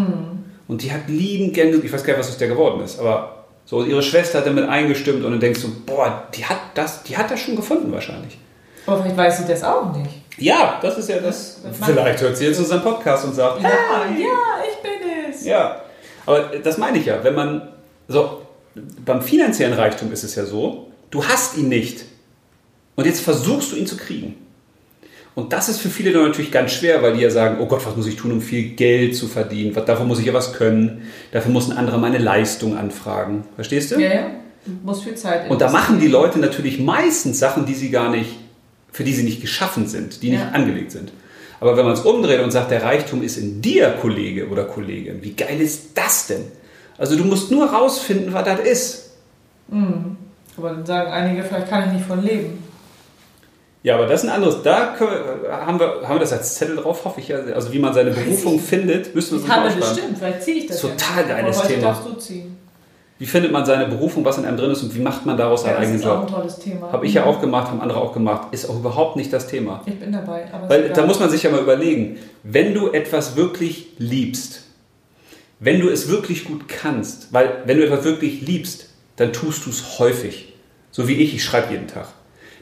[0.68, 3.46] Und die hat liebend gern, ich weiß gar nicht, was aus der geworden ist, aber
[3.66, 7.16] so ihre Schwester hat damit eingestimmt und dann denkst du, boah, die hat das, die
[7.18, 8.38] hat das schon gefunden wahrscheinlich.
[8.86, 10.10] Aber vielleicht weiß sie das auch nicht.
[10.38, 11.62] Ja, das ist ja das.
[11.64, 15.46] Das Vielleicht hört sie jetzt unseren Podcast und sagt, Ja, ja, ich bin es.
[15.46, 15.82] ja.
[16.26, 17.70] Aber das meine ich ja, wenn man
[18.08, 18.42] so
[19.06, 22.06] beim finanziellen Reichtum ist es ja so, du hast ihn nicht
[22.96, 24.36] und jetzt versuchst du ihn zu kriegen.
[25.36, 27.86] Und das ist für viele dann natürlich ganz schwer, weil die ja sagen, oh Gott,
[27.86, 29.74] was muss ich tun, um viel Geld zu verdienen?
[29.74, 31.02] Dafür muss ich ja was können.
[31.32, 33.44] Dafür muss ein anderer meine Leistung anfragen.
[33.56, 34.00] Verstehst du?
[34.00, 34.26] Ja, ja.
[34.66, 36.08] Du musst viel Zeit Und da machen die.
[36.08, 38.30] Leute natürlich meistens Sachen, die sie gar nicht,
[38.92, 40.50] für die sie nicht geschaffen sind, die nicht Ja.
[40.52, 41.12] angelegt sind.
[41.60, 45.24] Aber wenn man es umdreht und sagt, der Reichtum ist in dir, Kollege oder Kollegin,
[45.24, 46.44] wie geil ist das denn?
[46.98, 49.10] Also du musst nur rausfinden, was das ist.
[50.58, 52.63] Aber dann sagen einige, vielleicht kann ich nicht von leben.
[53.84, 54.64] Ja, aber das ist ein anderes.
[54.64, 57.38] Da wir, haben, wir, haben wir das als Zettel drauf, hoffe ich ja.
[57.38, 59.80] Also wie man seine Berufung findet, müssen wir uns mal aufschreiben.
[59.80, 61.36] bestimmt, vielleicht ziehe ich das Total ja.
[61.36, 61.82] geiles Thema.
[61.82, 62.58] darfst du ziehen.
[63.20, 65.64] Wie findet man seine Berufung, was in einem drin ist und wie macht man daraus
[65.64, 66.32] Ja, einen das eigenen ist auch ein Job?
[66.32, 66.92] tolles Thema.
[66.92, 68.48] Habe ich ja auch gemacht, haben andere auch gemacht.
[68.52, 69.82] Ist auch überhaupt nicht das Thema.
[69.86, 70.46] Ich bin dabei.
[70.52, 74.64] Aber Weil da muss man sich ja mal überlegen, wenn du etwas wirklich liebst,
[75.60, 79.70] wenn du es wirklich gut kannst, weil wenn du etwas wirklich liebst, dann tust du
[79.70, 80.54] es häufig.
[80.92, 82.08] So wie ich, ich schreibe jeden Tag.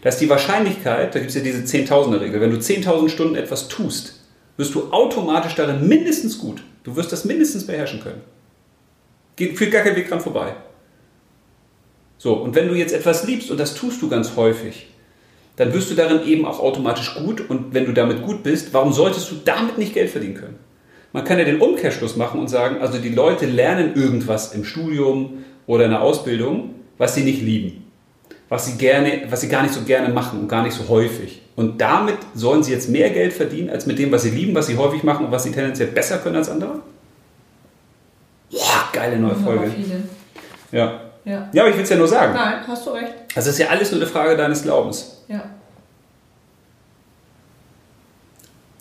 [0.02, 3.68] Da ist die Wahrscheinlichkeit, da gibt es ja diese 10.000er-Regel, wenn du 10.000 Stunden etwas
[3.68, 4.20] tust,
[4.58, 6.64] wirst du automatisch darin mindestens gut.
[6.84, 8.22] Du wirst das mindestens beherrschen können.
[9.36, 10.56] Geht, führt gar kein Weg dran vorbei.
[12.18, 14.88] So, und wenn du jetzt etwas liebst, und das tust du ganz häufig,
[15.56, 17.49] dann wirst du darin eben auch automatisch gut.
[17.49, 20.60] Und wenn du damit gut bist, warum solltest du damit nicht Geld verdienen können?
[21.14, 25.43] Man kann ja den Umkehrschluss machen und sagen, also die Leute lernen irgendwas im Studium
[25.68, 27.81] oder in der Ausbildung, was sie nicht lieben.
[28.52, 31.41] Was sie, gerne, was sie gar nicht so gerne machen und gar nicht so häufig.
[31.56, 34.68] Und damit sollen sie jetzt mehr Geld verdienen, als mit dem, was sie lieben, was
[34.68, 36.82] sie häufig machen und was sie tendenziell besser können als andere?
[38.52, 39.72] Boah, geile neue Das Folge.
[40.74, 40.99] Ja.
[41.24, 41.49] Ja.
[41.54, 42.34] Ja, aber ich will es ja nur sagen.
[42.34, 43.14] Nein, hast du recht.
[43.36, 45.24] Also es ist ja alles nur eine Frage deines Glaubens.
[45.30, 45.43] Ja.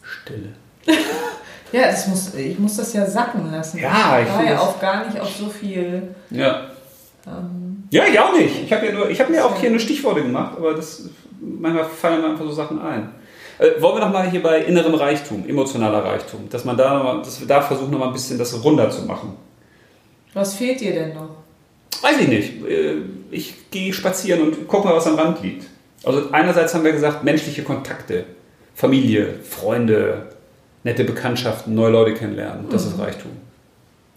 [0.02, 0.48] Stille.
[1.72, 3.78] Ja, das muss, ich muss das ja sacken lassen.
[3.78, 6.02] Ja, ich ich war ja das- auch gar nicht auf so viel.
[6.30, 6.62] Ja.
[7.24, 8.64] Ähm, Ja, ich auch nicht.
[8.64, 11.08] Ich habe ja nur, ich habe mir auch hier nur Stichworte gemacht, aber das
[11.40, 13.10] manchmal fallen mir einfach so Sachen ein.
[13.58, 17.04] Äh, wollen wir noch mal hier bei innerem Reichtum, emotionaler Reichtum, dass man da, noch
[17.04, 19.34] mal, dass wir da versuchen noch mal ein bisschen das runder zu machen.
[20.34, 21.30] was fehlt dir denn noch?
[22.02, 22.64] Weiß ich nicht.
[22.66, 22.94] Äh,
[23.32, 25.66] Ich gehe spazieren und gucke mal, was am Rand liegt.
[26.04, 28.24] Also einerseits haben wir gesagt, menschliche Kontakte,
[28.74, 30.32] Familie, Freunde,
[30.82, 33.32] nette Bekanntschaften, neue Leute kennenlernen, das ist Reichtum.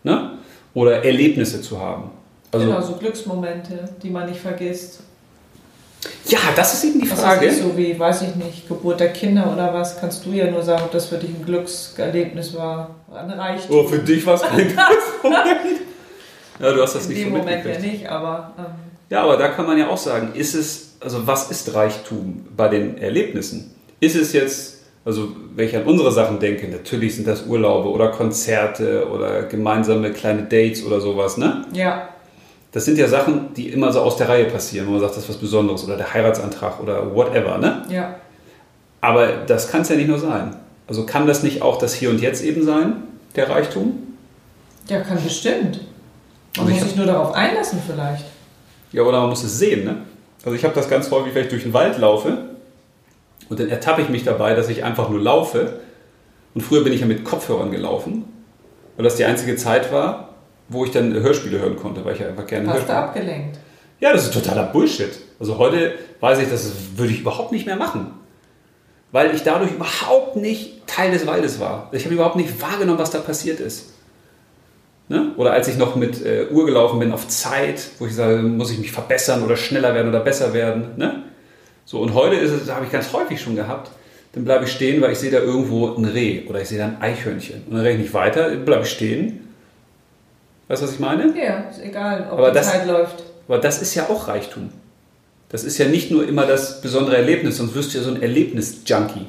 [0.04, 0.38] Ne?
[0.74, 2.12] Oder Erlebnisse zu haben.
[2.54, 5.00] Also, genau, so Glücksmomente, die man nicht vergisst.
[6.28, 7.46] ja, das ist eben die Das Frage.
[7.48, 10.50] ist nicht so wie, weiß ich nicht, Geburt der Kinder oder was, kannst du ja
[10.52, 13.76] nur sagen, ob das für dich ein Glückserlebnis war, ein Reichtum.
[13.78, 15.82] Oh, für dich war es kein Glücksmoment.
[16.60, 18.66] Ja, du hast das In nicht dem so Moment ja nicht, aber ähm,
[19.10, 22.68] Ja, aber da kann man ja auch sagen, ist es, also was ist Reichtum bei
[22.68, 23.74] den Erlebnissen?
[24.00, 28.10] Ist es jetzt, also wenn ich an unsere Sachen denke, natürlich sind das Urlaube oder
[28.10, 31.66] Konzerte oder gemeinsame kleine Dates oder sowas, ne?
[31.74, 32.10] ja,
[32.74, 35.24] Das sind ja Sachen, die immer so aus der Reihe passieren, wo man sagt, das
[35.24, 37.84] ist was Besonderes oder der Heiratsantrag oder whatever, ne?
[37.90, 38.16] ja.
[39.00, 40.56] Aber das kann es ja nicht nur sein.
[40.88, 43.04] Also kann das nicht auch das Hier und Jetzt eben sein,
[43.36, 44.16] der Reichtum?
[44.88, 45.82] Ja, kann bestimmt.
[46.58, 48.26] Man ich muss sich nur darauf einlassen vielleicht.
[48.92, 49.98] Ja, oder man muss es sehen, ne?
[50.46, 52.38] Also ich habe das ganz häufig, wenn ich durch den Wald laufe
[53.50, 55.80] und dann ertappe ich mich dabei, dass ich einfach nur laufe.
[56.54, 58.26] Und früher bin ich ja mit Kopfhörern gelaufen,
[58.96, 60.33] weil das die einzige Zeit war,
[60.74, 62.98] wo ich dann Hörspiele hören konnte, weil ich ja einfach gerne Hast du Hörspiele...
[62.98, 63.60] abgelenkt.
[64.00, 65.12] Ja, das ist totaler Bullshit.
[65.40, 68.08] Also heute weiß ich, das würde ich überhaupt nicht mehr machen.
[69.12, 71.90] Weil ich dadurch überhaupt nicht Teil des Waldes war.
[71.94, 73.94] Ich habe überhaupt nicht wahrgenommen, was da passiert ist.
[75.10, 75.32] Ne?
[75.38, 78.72] Oder als ich noch mit äh, Uhr gelaufen bin auf Zeit, wo ich sage, muss
[78.72, 80.90] ich mich verbessern oder schneller werden oder besser werden.
[80.98, 81.24] Ne?
[81.86, 83.92] So, und heute ist es, habe ich ganz häufig schon gehabt,
[84.34, 86.86] dann bleibe ich stehen, weil ich sehe da irgendwo ein Reh oder ich sehe da
[86.86, 87.64] ein Eichhörnchen.
[87.68, 89.43] Und dann renne ich nicht weiter, dann bleibe ich stehen.
[90.68, 91.26] Weißt du, was ich meine?
[91.38, 93.24] Ja, ist egal, ob Aber die das- Zeit läuft.
[93.48, 94.70] Aber das ist ja auch Reichtum.
[95.50, 98.22] Das ist ja nicht nur immer das besondere Erlebnis, sonst wirst du ja so ein
[98.22, 99.28] Erlebnis-Junkie.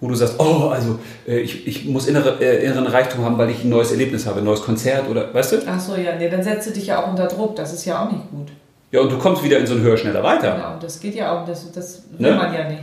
[0.00, 0.98] Wo du sagst, oh, also
[1.28, 4.38] äh, ich, ich muss innere, äh, inneren Reichtum haben, weil ich ein neues Erlebnis habe,
[4.38, 5.56] ein neues Konzert oder, weißt du?
[5.66, 7.54] Ach so, ja, nee, dann setzt du dich ja auch unter Druck.
[7.56, 8.48] Das ist ja auch nicht gut.
[8.90, 10.54] Ja, und du kommst wieder in so ein Höher, schneller, weiter.
[10.56, 12.36] Genau, das geht ja auch, das, das will Ne?
[12.36, 12.82] man ja nicht.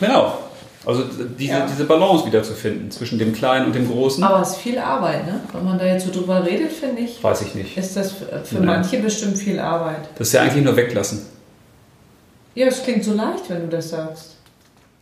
[0.00, 0.38] Genau.
[0.86, 1.02] Also
[1.38, 1.66] diese, Ja.
[1.66, 4.78] diese Balance wieder zu finden zwischen dem Kleinen und dem Großen, Aber es ist viel
[4.78, 5.40] Arbeit, ne?
[5.52, 7.76] Wenn man da jetzt so drüber redet, finde ich, weiß ich nicht.
[7.76, 8.66] ist das für Nee.
[8.66, 10.08] manche bestimmt viel Arbeit.
[10.18, 11.22] Das ist ja eigentlich nur weglassen.
[12.54, 14.36] Ja, es klingt so leicht, wenn du das sagst.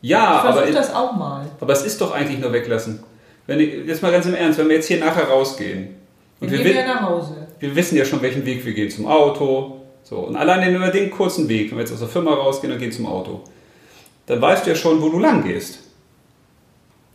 [0.01, 1.47] Ja, ich aber, versuche in, das auch mal.
[1.61, 3.03] aber es ist doch eigentlich nur weglassen.
[3.47, 5.89] Wenn ich, jetzt mal ganz im Ernst, wenn wir jetzt hier nachher rausgehen
[6.41, 7.35] und Wir wir, ja nach Hause.
[7.59, 9.81] wir wissen ja schon, welchen Weg wir gehen zum Auto.
[10.05, 12.79] So, und allein nur den kurzen Weg, wenn wir jetzt aus der Firma rausgehen und
[12.79, 13.41] gehen zum Auto,
[14.27, 15.79] dann weißt du ja schon, wo du lang gehst.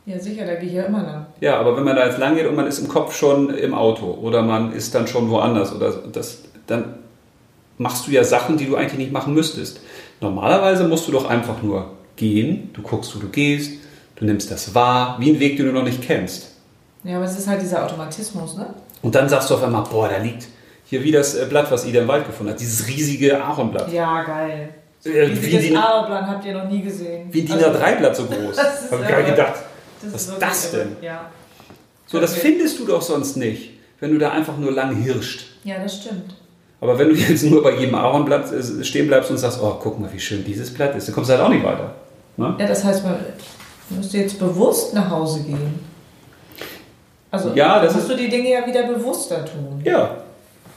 [0.06, 1.26] Ja, sicher, da gehe ich ja immer lang.
[1.42, 3.74] Ja, aber wenn man da jetzt lang geht und man ist im Kopf schon im
[3.74, 6.96] Auto oder man ist dann schon woanders oder das, dann
[7.78, 9.82] machst du ja Sachen, die du eigentlich nicht machen müsstest.
[10.22, 13.74] Normalerweise musst du doch einfach nur gehen, du guckst, wo du gehst,
[14.16, 16.52] du nimmst das wahr, wie einen Weg, den du noch nicht kennst.
[17.04, 18.74] Ja, aber es ist halt dieser Automatismus, ne?
[19.02, 20.48] Und dann sagst du auf einmal, boah, da liegt
[20.86, 23.92] hier wie das äh, Blatt, was Ida im Wald gefunden hat, dieses riesige Ahornblatt.
[23.92, 24.70] Ja, geil.
[25.06, 27.28] Äh, Wie, die, Aarplan habt ihr noch nie gesehen.
[27.32, 28.56] wie DIN Also, A3-Blatt so groß.
[28.56, 29.54] Das ist Hab ich gar nicht gedacht.
[30.02, 30.96] das Was ist das denn?
[31.02, 31.30] Ja.
[32.08, 32.42] So, das Okay.
[32.42, 35.46] findest du doch sonst nicht, wenn du da einfach nur lang hirscht.
[35.64, 36.36] ja, das stimmt.
[36.80, 40.00] Aber wenn du jetzt nur bei jedem Ahornblatt äh, stehen bleibst und sagst, oh, guck
[40.00, 41.94] mal, wie schön dieses Blatt ist, dann kommst du halt auch nicht weiter.
[42.38, 42.56] Ne?
[42.60, 43.16] Ja, das heißt, man
[43.90, 45.80] müsste jetzt bewusst nach Hause gehen.
[47.32, 49.82] Also, Ja, das musst ist- du die Dinge ja wieder bewusster tun.
[49.84, 50.18] Ja.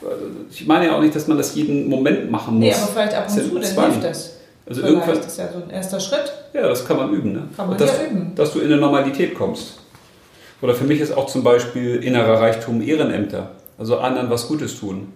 [0.03, 2.61] Also, Ich meine ja auch nicht, dass man das jeden Moment machen muss.
[2.63, 3.91] Nee, aber vielleicht ab und zu, dann Zwang.
[3.93, 4.37] hilft das.
[4.67, 6.33] Also vielleicht irgendwann, ist ja so ein erster Schritt.
[6.53, 7.33] ja, das kann man üben.
[7.33, 7.43] Ne?
[7.57, 8.33] Kann man das, ja üben.
[8.37, 9.79] Dass du in eine Normalität kommst.
[10.63, 13.51] Oder für mich ist auch zum Beispiel innerer Reichtum Ehrenämter.
[13.79, 15.13] Also anderen was Gutes tun.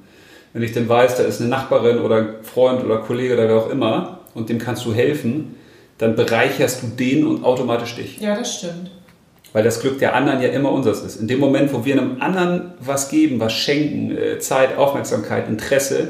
[0.54, 3.70] Wenn ich denn weiß, da ist eine Nachbarin oder Freund oder Kollege oder wer auch
[3.70, 5.56] immer und dem kannst du helfen,
[5.98, 8.20] dann bereicherst du den und automatisch dich.
[8.20, 8.90] Ja, das stimmt.
[9.54, 11.20] Weil das Glück der anderen ja immer unseres ist.
[11.20, 16.08] In dem Moment, wo wir einem anderen was geben, was schenken, äh, Zeit, Aufmerksamkeit, Interesse,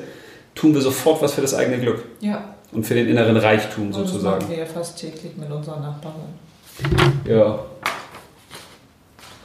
[0.55, 3.91] tun wir sofort was für das eigene Glück Ja, und für den inneren Reichtum und
[3.97, 4.39] das sozusagen.
[4.39, 6.25] machen wir ja fast täglich mit unserer Nachbarin.
[7.27, 7.59] Ja.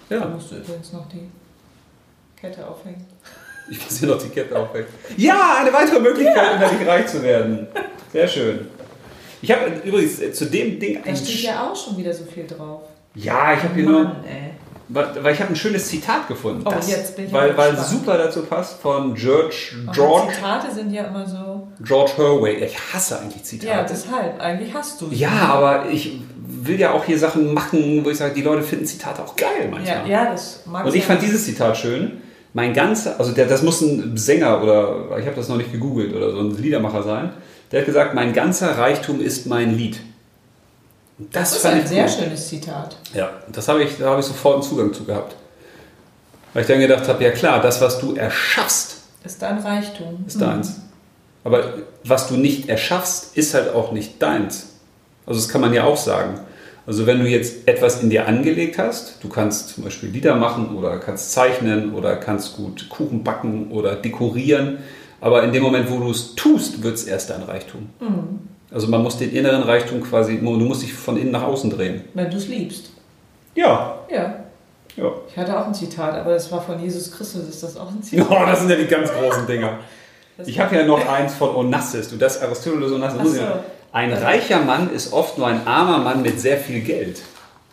[0.08, 1.30] Da Ja, musst du übrigens noch die
[2.40, 3.06] Kette aufhängen.
[3.70, 4.88] ich muss hier noch die Kette aufhängen.
[5.18, 7.68] Ja, eine weitere Möglichkeit, innerlich reich zu werden.
[8.14, 8.68] Sehr schön.
[9.42, 12.48] Ich habe übrigens äh, zu dem Ding Da steht ja auch schon wieder so viel
[12.48, 12.84] drauf.
[13.22, 14.04] Ja, ich habe hier nur.
[14.04, 14.50] Mann, ey.
[14.92, 16.64] Weil weil ich habe ein schönes Zitat gefunden.
[16.66, 17.90] Oh, jetzt bin ich weil, weil gespannt.
[17.90, 21.68] super dazu passt von George, Aber George, Zitate sind ja immer so.
[21.84, 22.66] George Herway.
[22.66, 23.72] Ich hasse eigentlich Zitate.
[23.72, 24.40] Ja, deshalb.
[24.42, 28.34] Eigentlich hast du Ja, aber ich will ja auch hier Sachen machen, wo ich sage,
[28.34, 30.10] die Leute finden Zitate auch geil Ja, manchmal.
[30.10, 32.22] ja, das mag Und ich fand dieses Zitat schön.
[32.54, 36.16] Mein ganzer, also der, das muss ein Sänger oder ich habe das noch nicht gegoogelt
[36.16, 37.30] oder so ein Liedermacher sein.
[37.72, 40.00] Der hat gesagt, mein ganzer Reichtum ist mein Lied.
[41.32, 42.10] Das, Das ist ein sehr cool.
[42.10, 42.96] schönes Zitat.
[43.14, 45.36] Ja, das habe ich, da habe ich sofort einen Zugang zu gehabt.
[46.54, 50.24] Weil ich dann gedacht habe, ja klar, das, was du erschaffst, Ist dein Reichtum.
[50.26, 50.82] ist deins.
[51.44, 54.68] Aber was du nicht erschaffst, ist halt auch nicht deins.
[55.26, 56.40] Also das kann man ja auch sagen.
[56.88, 60.76] Also wenn du jetzt etwas in dir angelegt hast, du kannst zum Beispiel Lieder machen
[60.76, 64.80] oder kannst zeichnen oder kannst gut Kuchen backen oder dekorieren,
[65.22, 67.90] aber in dem Moment, wo du es tust, wird es erst dein Reichtum.
[68.72, 72.02] Also man muss den inneren Reichtum quasi, du musst dich von innen nach außen drehen.
[72.14, 72.92] Wenn du es liebst.
[73.56, 74.36] Ja, Ja.
[74.96, 75.12] ja.
[75.30, 77.48] Ich hatte auch ein Zitat, aber das war von Jesus Christus.
[77.50, 78.28] Ist das auch ein Zitat?
[78.30, 79.80] Oh, das sind ja die ganz großen Dinger.
[80.46, 82.10] Ich habe ja noch eins von Onassis.
[82.10, 83.36] Du, das Aristoteles Onassis.
[83.36, 83.44] So.
[83.92, 87.22] Ein reicher Mann ist oft nur ein armer Mann mit sehr viel Geld.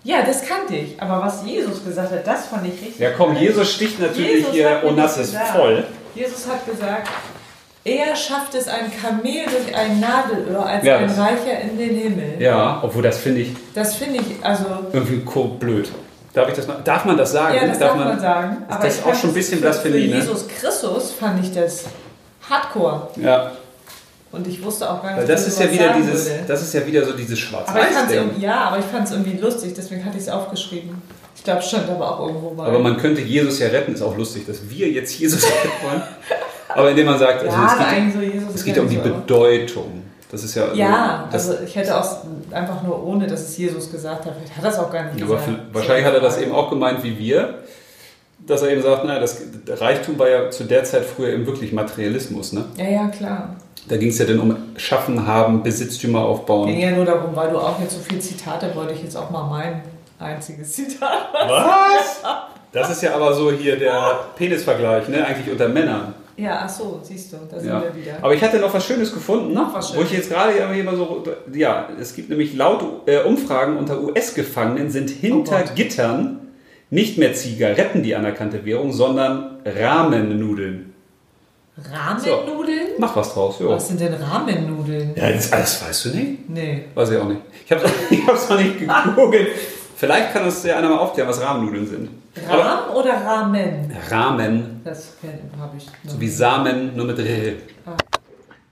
[0.03, 1.01] Ja, das kannte ich.
[1.01, 2.99] Aber was Jesus gesagt hat, das fand ich richtig.
[2.99, 3.37] Ja, komm.
[3.37, 5.85] Jesus sticht natürlich Jesus hier Onassis voll.
[6.15, 7.09] Jesus hat gesagt,
[7.87, 12.35] er schafft es ein Kamel durch ein Nadelöhr als Ja, ein Reicher in den Himmel.
[12.41, 15.19] Ja, obwohl das finde ich Das finde ich, also, irgendwie
[15.61, 15.89] blöd.
[16.35, 17.55] Darf, ich das mal, darf man das sagen?
[17.55, 18.57] ja, das darf, man, sagen.
[18.69, 20.17] Ist das ich auch schon ein bisschen für- Blasphemie, Für ne?
[20.17, 21.85] Jesus Christus fand ich das
[22.51, 23.09] hardcore.
[23.17, 23.53] Ja,
[24.33, 26.45] Und ich wusste auch gar nicht, weil das ist ja wieder dieses, würde.
[26.49, 29.73] das ist ja wieder so dieses Aber ich ja, aber ich fand es irgendwie lustig,
[29.75, 31.01] deswegen hatte ich es aufgeschrieben.
[31.37, 32.65] Ich glaube, stand aber auch irgendwo bei.
[32.65, 36.03] Aber man könnte Jesus ja retten, ist auch lustig, dass wir jetzt Jesus retten wollen.
[36.77, 38.97] Aber indem man sagt, also ja, es aber geht, so es geht ja um die.
[38.97, 40.03] Bedeutung.
[40.31, 40.73] Das ist ja.
[40.75, 42.19] Ja, das, also ich hätte auch
[42.51, 44.35] einfach nur ohne, dass es Jesus gesagt hat.
[44.35, 45.45] Vielleicht hat er es auch gar nicht aber gesagt.
[45.45, 47.61] für, wahrscheinlich hat er das eben auch gemeint wie wir,
[48.47, 51.73] dass er eben sagt, naja, das Reichtum war ja zu der Zeit früher eben wirklich
[51.73, 52.53] Materialismus.
[52.53, 52.65] Ne?
[52.77, 53.57] Ja, ja, klar.
[53.89, 56.69] Da ging es ja dann um Schaffen, Haben, Besitztümer aufbauen.
[56.69, 59.31] Ging ja nur darum, weil du auch jetzt so viele Zitate, wollte ich jetzt auch
[59.31, 59.83] mal mein
[60.19, 61.29] einziges Zitat.
[61.33, 62.23] Was?
[62.73, 65.25] Das ist ja aber so hier der Penisvergleich, ne?
[65.25, 66.13] Eigentlich unter Männern.
[66.37, 67.83] Ja, ach so, siehst du, da sind Ja.
[67.83, 68.19] wir wieder.
[68.21, 70.25] Aber ich hatte noch was Schönes gefunden, Noch was wo ich Schönes.
[70.27, 74.91] jetzt gerade ja hier mal so, ja, es gibt nämlich laut äh, Umfragen unter US-Gefangenen
[74.91, 75.75] sind hinter Oh.
[75.75, 76.41] Gittern
[76.91, 80.93] nicht mehr Zigaretten die anerkannte Währung, sondern Ramennudeln.
[81.93, 82.89] Ramennudeln?
[82.99, 83.69] Mach was draus, jo.
[83.71, 85.13] Was sind denn Ramennudeln?
[85.17, 86.49] Ja, das, das weißt du nicht?
[86.51, 86.85] Nee.
[86.95, 87.41] Weiß ich auch nicht.
[87.65, 89.49] Ich habe ich hab's noch nicht gegoogelt.
[89.97, 92.09] Vielleicht kann uns ja einer mal aufklären, was Ramennudeln sind.
[92.49, 93.91] Rahm oder Ramen?
[94.11, 95.17] Ramen, Das
[95.59, 96.13] habe ich noch.
[96.13, 97.55] so wie Samen, nur mit R.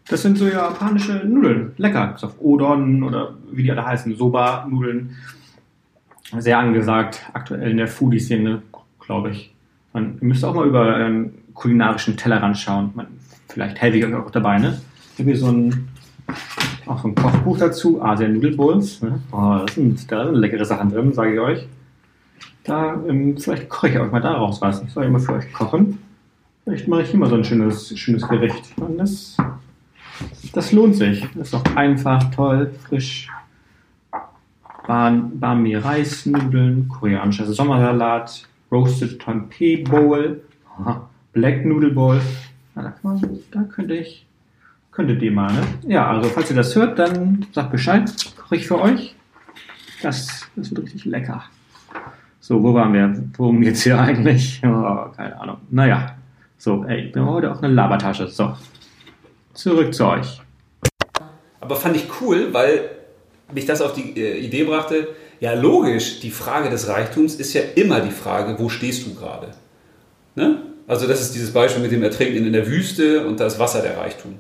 [0.09, 1.73] Das sind so japanische Nudeln.
[1.78, 2.12] Lecker.
[2.15, 4.15] Ist auf Odon oder wie die alle heißen.
[4.16, 5.16] Soba-Nudeln.
[6.39, 7.23] Sehr angesagt.
[7.32, 8.61] Aktuell in der Foodie-Szene,
[9.01, 9.55] glaube ich.
[9.95, 12.91] Man müsste auch mal über einen kulinarischen Tellerrand schauen.
[12.95, 13.07] Man,
[13.49, 14.78] vielleicht helfe ich euch auch dabei, ne?
[15.15, 15.89] Ich habe hier so ein,
[16.86, 18.03] auch so ein Kochbuch dazu.
[18.03, 19.01] Asien Noodle Bowls.
[19.01, 19.20] Ne?
[19.32, 21.66] Oh, das sind, da sind leckere Sachen drin, sage ich euch.
[22.65, 24.82] Da, ähm, vielleicht koche ich euch mal daraus was.
[24.82, 25.99] Ich soll immer für euch kochen.
[26.65, 28.73] Vielleicht mache ich hier mal so ein schönes, schönes Gericht.
[28.78, 29.36] Und das
[30.53, 31.27] das lohnt sich.
[31.35, 33.28] Das ist auch einfach, toll, frisch.
[34.86, 40.43] Bami Reisnudeln, koreanischer Sommersalat, Roasted Tempeh Bowl,
[41.32, 42.20] Black Noodle Bowl.
[42.77, 42.93] Ja,
[43.51, 44.27] da, könnte ich,
[44.93, 45.62] könntet ihr mal, ne?
[45.86, 49.15] Ja, also falls ihr das hört, dann sagt Bescheid, koche ich für euch.
[50.03, 51.45] Das, das wird richtig lecker.
[52.47, 53.25] So, wo waren wir?
[53.39, 54.61] Worum geht's hier eigentlich?
[54.66, 55.57] Oh, keine Ahnung.
[55.71, 56.15] Naja,
[56.59, 58.29] so, ey, ich bin heute auch eine Labertasche.
[58.29, 58.55] So,
[59.55, 60.43] zurück zu euch.
[61.62, 62.91] Aber fand ich cool, weil
[63.55, 65.09] mich das auf die äh, Idee brachte,
[65.41, 69.53] ja logisch, die Frage des Reichtums ist ja immer die Frage, wo stehst du gerade?
[70.35, 70.59] Ne?
[70.87, 73.97] Also das ist dieses Beispiel mit dem Ertrinken in der Wüste und das Wasser der
[73.97, 74.35] Reichtum.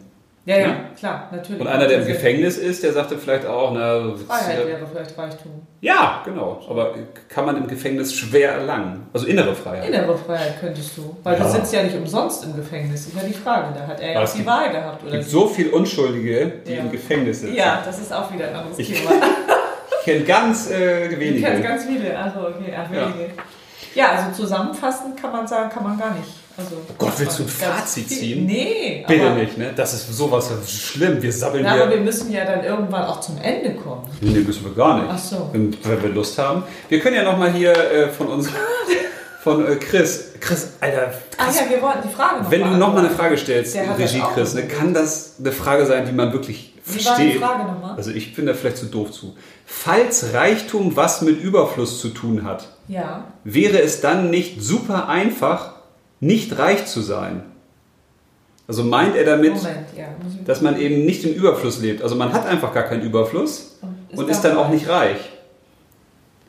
[0.46, 0.76] Ja, ja, Ja.
[0.98, 1.60] klar, natürlich.
[1.62, 5.16] Und einer, der im Gefängnis ist, der sagte vielleicht auch, na, Freiheit äh, wäre vielleicht
[5.16, 5.62] Reichtum.
[5.80, 6.94] ja, genau, aber
[7.30, 9.06] kann man im Gefängnis schwer erlangen.
[9.14, 9.88] Also innere Freiheit.
[9.88, 11.16] Innere Freiheit könntest du.
[11.22, 11.44] Weil Ja.
[11.44, 13.68] du sitzt ja nicht umsonst im Gefängnis, ist ja die Frage.
[13.74, 15.12] Da hat er ja auch die gibt- Wahl gehabt, oder?
[15.14, 16.80] Es gibt so viel Unschuldige, die Ja.
[16.80, 17.54] im Gefängnis sitzen.
[17.56, 19.10] Ja, das ist auch wieder ein anderes Ich- Thema.
[20.06, 21.60] Ich kenne ganz äh, Ich kenne wenige.
[21.62, 23.06] ganz viele, also okay, ach, Ja.
[23.06, 23.30] wenige.
[23.94, 24.10] Ja.
[24.10, 26.28] also zusammenfassend kann man sagen, kann man gar nicht.
[26.56, 28.46] Also, Gott, willst du ein Fazit ziehen?
[28.46, 29.72] Nee, Bitte aber, nicht, ne?
[29.74, 31.20] Das ist sowas schlimm.
[31.20, 31.90] Wir Ja, aber hier.
[31.90, 34.08] wir müssen ja dann irgendwann auch zum Ende kommen.
[34.20, 35.10] Nee, müssen wir gar nicht.
[35.12, 35.48] Ach so.
[35.52, 36.62] Wenn, wenn wir Lust haben.
[36.88, 38.48] Wir können ja nochmal hier äh, von uns,
[39.42, 40.30] von äh, Chris.
[40.38, 43.14] Chris, Alter, Ach Chris, ja, wir wollten die Frage noch wenn du nochmal eine.
[43.14, 47.04] Frage stellst, das Regie Chris, ne, kann das eine Frage sein, die man wirklich Wie
[47.04, 47.42] war die versteht?
[47.42, 47.96] Frage nochmal?
[47.96, 49.34] Also ich bin da vielleicht zu doof zu.
[49.66, 53.24] Falls Reichtum was mit Überfluss zu tun hat, Ja.
[53.42, 55.73] wäre es dann nicht super einfach,
[56.24, 57.42] nicht reich zu sein?
[58.66, 60.06] Also meint er damit, Moment, ja.
[60.46, 62.02] Dass man eben nicht im Überfluss lebt.
[62.02, 63.78] Also man hat einfach gar keinen Überfluss
[64.08, 65.18] ist und ist dann auch nicht reich.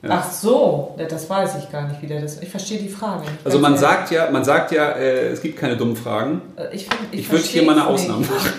[0.02, 0.10] Ja.
[0.12, 2.22] Ach so, das weiß ich gar nicht wieder.
[2.22, 3.24] Das, ich verstehe die Frage.
[3.44, 6.42] Also man sagt ja, man sagt ja, äh, es gibt keine dummen Fragen.
[6.56, 8.54] Äh, ich, find, ich, Ich würde hier mal eine Ausnahme machen.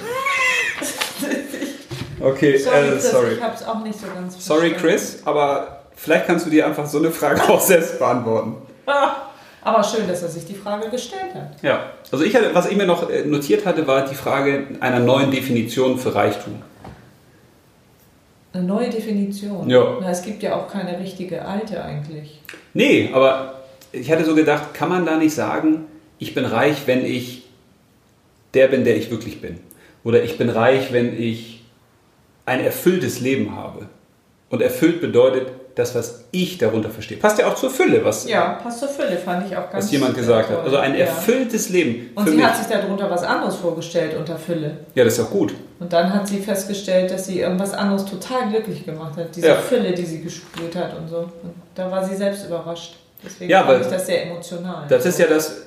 [2.18, 3.32] Okay, Sorry, äh, sorry.
[3.34, 4.72] ich habe es auch nicht so ganz Sorry.
[4.72, 8.56] Chris, aber vielleicht kannst du dir einfach so eine Frage auch selbst beantworten.
[9.66, 11.60] Aber schön, dass er sich die Frage gestellt hat.
[11.60, 15.00] Ja, also ich hatte, was ich mir noch äh, notiert hatte, war die Frage einer
[15.00, 16.62] neuen Definition für Reichtum.
[18.52, 19.68] Eine neue Definition.
[19.68, 19.98] Ja.
[20.00, 22.40] Na, es gibt ja auch keine richtige alte eigentlich.
[22.74, 25.86] Nee, aber ich hatte so gedacht, kann man da nicht sagen,
[26.20, 27.48] ich bin reich, wenn ich
[28.54, 29.58] der bin, der ich wirklich bin?
[30.04, 31.64] Oder ich bin reich, wenn ich
[32.44, 33.88] ein erfülltes Leben habe?
[34.48, 37.18] Und erfüllt bedeutet das, was ich darunter verstehe.
[37.18, 39.92] Passt ja auch zur Fülle, was, Ja, passt zur Fülle, fand ich auch ganz was
[39.92, 40.56] jemand gesagt hat.
[40.56, 40.64] toll.
[40.64, 41.00] Also ein Ja.
[41.04, 42.10] erfülltes Leben.
[42.14, 42.44] Und sie mich.
[42.44, 44.78] hat sich darunter was anderes vorgestellt unter Fülle.
[44.94, 45.54] ja, das ist ja gut.
[45.78, 49.36] Und dann hat sie festgestellt, dass sie irgendwas anderes total glücklich gemacht hat.
[49.36, 49.54] Diese Ja.
[49.56, 51.18] Fülle, die sie gespürt hat und so.
[51.18, 52.96] Und da war sie selbst überrascht.
[53.24, 54.86] Deswegen Ja, fand ich das sehr emotional.
[54.88, 55.62] Das ist ja das,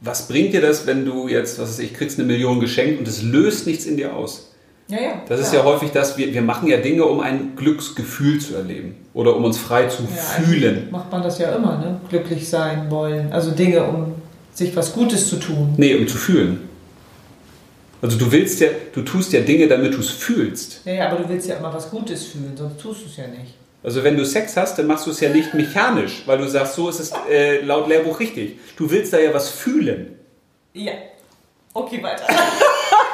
[0.00, 3.06] was bringt dir das, wenn du jetzt, was weiß ich, kriegst eine Million geschenkt und
[3.06, 4.50] es löst nichts in dir aus?
[4.88, 8.40] Ja, ja, Das ist ja häufig das, wir, wir machen ja Dinge, um ein Glücksgefühl
[8.40, 10.88] zu erleben oder um uns frei zu fühlen.
[10.90, 12.00] Macht man das ja immer, ne?
[12.10, 13.32] Glücklich sein wollen.
[13.32, 14.14] Also Dinge, um
[14.52, 15.74] sich was Gutes zu tun.
[15.76, 16.68] Nee, um zu fühlen.
[18.02, 20.82] Also du willst ja, du tust ja Dinge, damit du es fühlst.
[20.84, 23.26] Ja, ja, aber du willst ja immer was Gutes fühlen, sonst tust du es ja
[23.26, 23.54] nicht.
[23.82, 26.74] Also wenn du Sex hast, dann machst du es ja nicht mechanisch, weil du sagst,
[26.74, 28.58] so ist es äh, laut Lehrbuch richtig.
[28.76, 30.18] Du willst da ja was fühlen.
[30.74, 30.92] Ja.
[31.72, 32.24] Okay, weiter.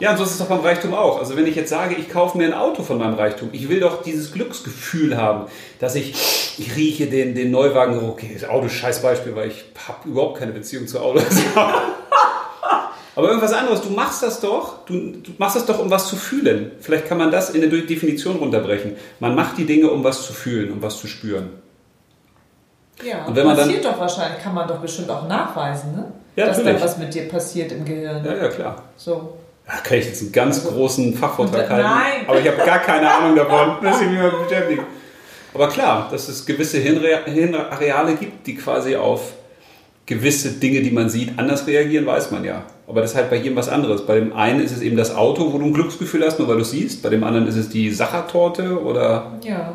[0.00, 1.18] Ja, und so ist es doch beim Reichtum auch.
[1.18, 3.80] Also wenn ich jetzt sage, ich kaufe mir ein Auto von meinem Reichtum, ich will
[3.80, 5.46] doch dieses Glücksgefühl haben,
[5.78, 6.12] dass ich,
[6.58, 10.38] ich rieche den, den Neuwagen, okay, das Auto ist scheiß Beispiel, weil ich habe überhaupt
[10.38, 11.24] keine Beziehung zu Autos.
[13.16, 16.16] Aber irgendwas anderes, du machst das doch, du, du machst das doch, um was zu
[16.16, 16.72] fühlen.
[16.80, 18.96] Vielleicht kann man das in eine Definition runterbrechen.
[19.20, 21.50] Man macht die Dinge, um was zu fühlen, um was zu spüren.
[23.04, 26.12] Ja, Und wenn man dann- passiert doch wahrscheinlich, kann man doch bestimmt auch nachweisen, ne?
[26.36, 26.82] Ja, Dass da natürlich.
[26.84, 28.24] was mit dir passiert im Gehirn.
[28.24, 28.82] Ja, ja, klar.
[28.96, 29.34] So.
[29.66, 31.84] Da kann ich jetzt einen ganz großen Fachvortrag Nein.
[31.84, 32.26] halten.
[32.28, 33.76] Aber ich habe gar keine Ahnung davon.
[33.82, 34.82] Muss ich mich mal beschäftigen.
[35.54, 39.32] Aber klar, dass es gewisse Hirnareale gibt, die quasi auf
[40.06, 42.62] gewisse Dinge, die man sieht, anders reagieren, weiß man ja.
[42.86, 44.04] Aber das ist halt bei jedem was anderes.
[44.04, 46.56] Bei dem einen ist es eben das Auto, wo du ein Glücksgefühl hast, nur weil
[46.56, 47.02] du es siehst.
[47.02, 49.74] Bei dem anderen ist es die Sachertorte oder Ja.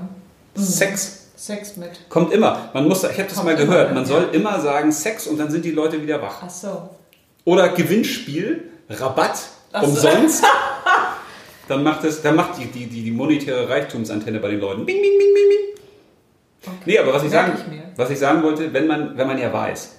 [0.56, 1.16] Sex.
[1.36, 1.92] Sex mit.
[2.10, 2.70] Kommt immer.
[2.74, 3.94] Man muss, ich habe das Kommt mal gehört.
[3.94, 6.44] Man soll immer sagen Sex und dann sind die Leute wieder wach.
[6.46, 6.90] Ach so.
[7.46, 9.40] Oder Gewinnspiel, Rabatt,
[9.72, 9.90] Ach so.
[9.90, 10.44] umsonst.
[11.68, 14.88] Dann macht, es, dann macht die, die, die, die monetäre Reichtumsantenne bei den Leuten.
[14.88, 15.70] Bing, bing, bing, bing, bing.
[16.66, 16.84] Okay.
[16.86, 19.54] Nee, aber was ich, sagen, ich was ich sagen wollte, wenn man, wenn man ja
[19.54, 19.98] weiß,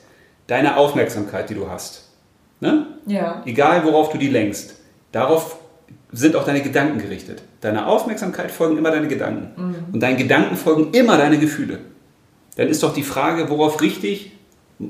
[0.48, 2.09] deine Aufmerksamkeit, die du hast,
[2.59, 2.86] ne?
[3.06, 3.42] Ja.
[3.47, 4.80] egal worauf du die lenkst,
[5.12, 5.59] darauf
[6.10, 7.42] sind auch deine Gedanken gerichtet.
[7.60, 9.52] Deiner Aufmerksamkeit folgen immer deine Gedanken.
[9.56, 9.94] Mhm.
[9.94, 11.78] Und deinen Gedanken folgen immer deine Gefühle.
[12.56, 14.32] Dann ist doch die Frage, worauf richtig,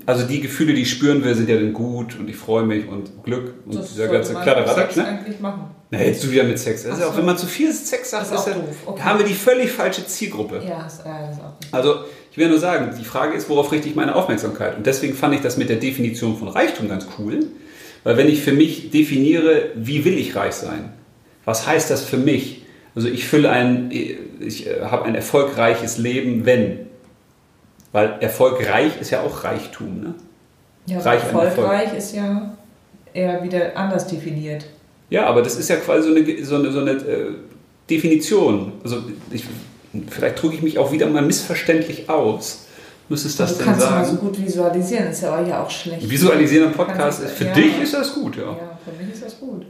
[0.07, 2.87] also die Gefühle, die ich spüren will, sind ja dann gut und ich freue mich
[2.87, 4.97] und Glück und Das dieser ganze Kladderadatsch.
[4.97, 5.05] Ne?
[5.05, 5.65] eigentlich machen.
[5.91, 6.85] Na, jetzt du wieder mit Sex.
[6.85, 8.57] Ist Ach auch, wenn man zu viel Sex sagt, ist ist.
[8.87, 9.03] Okay.
[9.03, 10.63] haben wir die völlig falsche Zielgruppe.
[10.67, 11.77] Ja, das, ja, das ist auch.
[11.77, 14.77] Also, ich will nur sagen, die Frage ist, worauf richte ich meine Aufmerksamkeit?
[14.77, 17.41] Und deswegen fand ich das mit der Definition von Reichtum ganz cool,
[18.05, 20.93] weil wenn ich für mich definiere, wie will ich reich sein?
[21.45, 22.63] Was heißt das für mich?
[22.95, 26.90] Also, ich fülle ein, ich äh, habe ein erfolgreiches Leben, wenn.
[27.93, 30.15] Weil erfolgreich ist ja auch Reichtum, ne?
[30.87, 32.53] Ja, Reich erfolgreich ist ja
[33.13, 34.65] eher wieder anders definiert.
[35.11, 37.33] Ja, aber das ist ja quasi so eine, so eine, so eine äh,
[37.89, 38.73] Definition.
[38.85, 38.99] Also,
[39.31, 39.45] ich,
[40.09, 42.67] vielleicht drücke ich mich auch wieder mal missverständlich aus.
[43.09, 43.95] Müsstest das du denn kannst sagen?
[43.97, 46.09] mal so gut visualisieren, ist ja auch ja auch schlecht.
[46.09, 47.53] Visualisieren im Podcast ist du- für ja.
[47.55, 48.45] dich ist das gut, ja.
[48.45, 49.67] Ja, für mich ist das gut.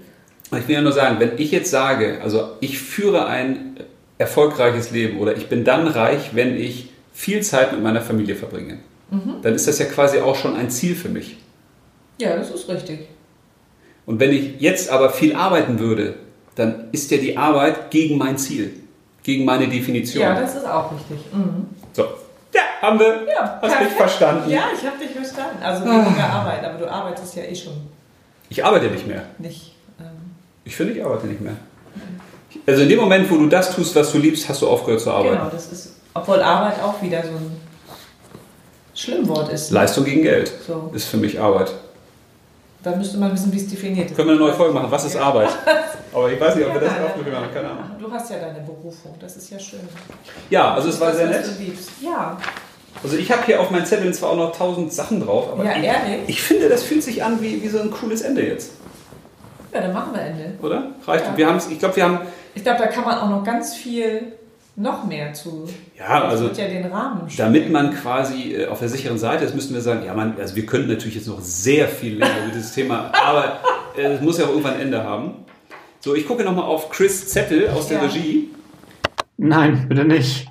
[0.58, 3.76] Ich will ja nur sagen, wenn ich jetzt sage, also ich führe ein
[4.18, 6.90] erfolgreiches Leben oder ich bin dann reich, wenn ich
[7.24, 8.78] viel Zeit mit meiner Familie verbringe,
[9.10, 9.42] Mhm.
[9.42, 11.36] dann ist das ja quasi auch schon ein Ziel für mich.
[12.18, 13.00] Ja, das ist richtig.
[14.06, 16.14] Und wenn ich jetzt aber viel arbeiten würde,
[16.54, 18.72] dann ist ja die Arbeit gegen mein Ziel,
[19.22, 20.22] gegen meine Definition.
[20.22, 21.18] Ja, das ist auch richtig.
[21.32, 21.66] Mhm.
[21.92, 22.02] so,
[22.54, 23.26] ja, haben wir.
[23.28, 23.96] Ja, Hast mich perfekt.
[23.96, 24.50] verstanden.
[24.50, 25.62] Ja, ich habe dich verstanden.
[25.62, 26.06] Also Ah.
[26.06, 27.74] weniger Arbeit, aber du arbeitest ja eh schon
[28.48, 29.22] Ich arbeite nicht mehr.
[29.38, 29.74] nicht.
[30.00, 30.06] Ähm,
[30.64, 31.56] Ich finde, ich arbeite nicht mehr.
[32.66, 35.10] Also in dem Moment, wo du das tust, was du liebst, hast du aufgehört zu
[35.10, 35.36] arbeiten.
[35.36, 37.60] genau, das ist, obwohl Arbeit auch wieder so ein
[38.94, 39.70] Schlimmwort ist.
[39.70, 41.72] Leistung gegen Geld So, ist für mich Arbeit.
[42.82, 44.16] da müsste man wissen, wie es definiert ist.
[44.16, 44.90] Können wir eine neue Folge machen?
[44.90, 45.22] Was ist Ja.
[45.22, 45.48] Arbeit?
[46.12, 47.48] Aber ich weiß nicht, ob wir Ja, das nein, aufnehmen machen.
[47.54, 47.84] Keine Ahnung.
[48.00, 49.80] Du hast ja deine Berufung, das ist ja schön.
[50.50, 51.44] Ja, also es war Das, sehr nett.
[52.02, 52.36] Ja,
[53.02, 55.76] Also ich habe hier auf meinen Zetteln zwar auch noch tausend Sachen drauf, aber ja
[55.78, 56.20] ich, ehrlich.
[56.26, 58.72] ich finde, das fühlt sich an wie, wie so ein cooles Ende jetzt,
[59.72, 60.52] Ja, dann machen wir Ende.
[60.60, 60.88] oder?
[61.06, 61.24] Reicht?
[61.26, 61.36] Ja.
[61.36, 62.18] Wir haben's, ich glaube, wir haben...
[62.56, 64.32] Ich glaube, da kann man auch noch ganz viel
[64.80, 65.68] noch mehr zu.
[65.98, 69.54] Ja, Das also ja den Rahmen damit man quasi äh, auf der sicheren Seite ist,
[69.54, 72.54] müssten wir sagen, ja, man, also wir könnten natürlich jetzt noch sehr viel länger über
[72.54, 73.60] dieses Thema, aber
[73.96, 75.34] äh, es muss ja auch irgendwann ein Ende haben.
[76.00, 78.04] So, ich gucke nochmal auf Chris Zettel aus der Ja.
[78.04, 78.48] Regie.
[79.36, 80.49] Nein, bitte nicht.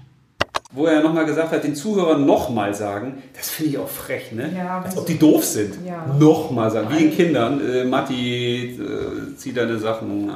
[0.71, 4.53] Wo er nochmal gesagt hat, den Zuhörern nochmal sagen, das finde ich auch frech, ne?
[4.55, 5.75] Ja, Als ob die doof sind.
[5.85, 6.05] Ja.
[6.19, 10.29] Nochmal sagen, wie den Kindern, äh, Matti, äh, zieh deine Sachen.
[10.29, 10.33] Äh.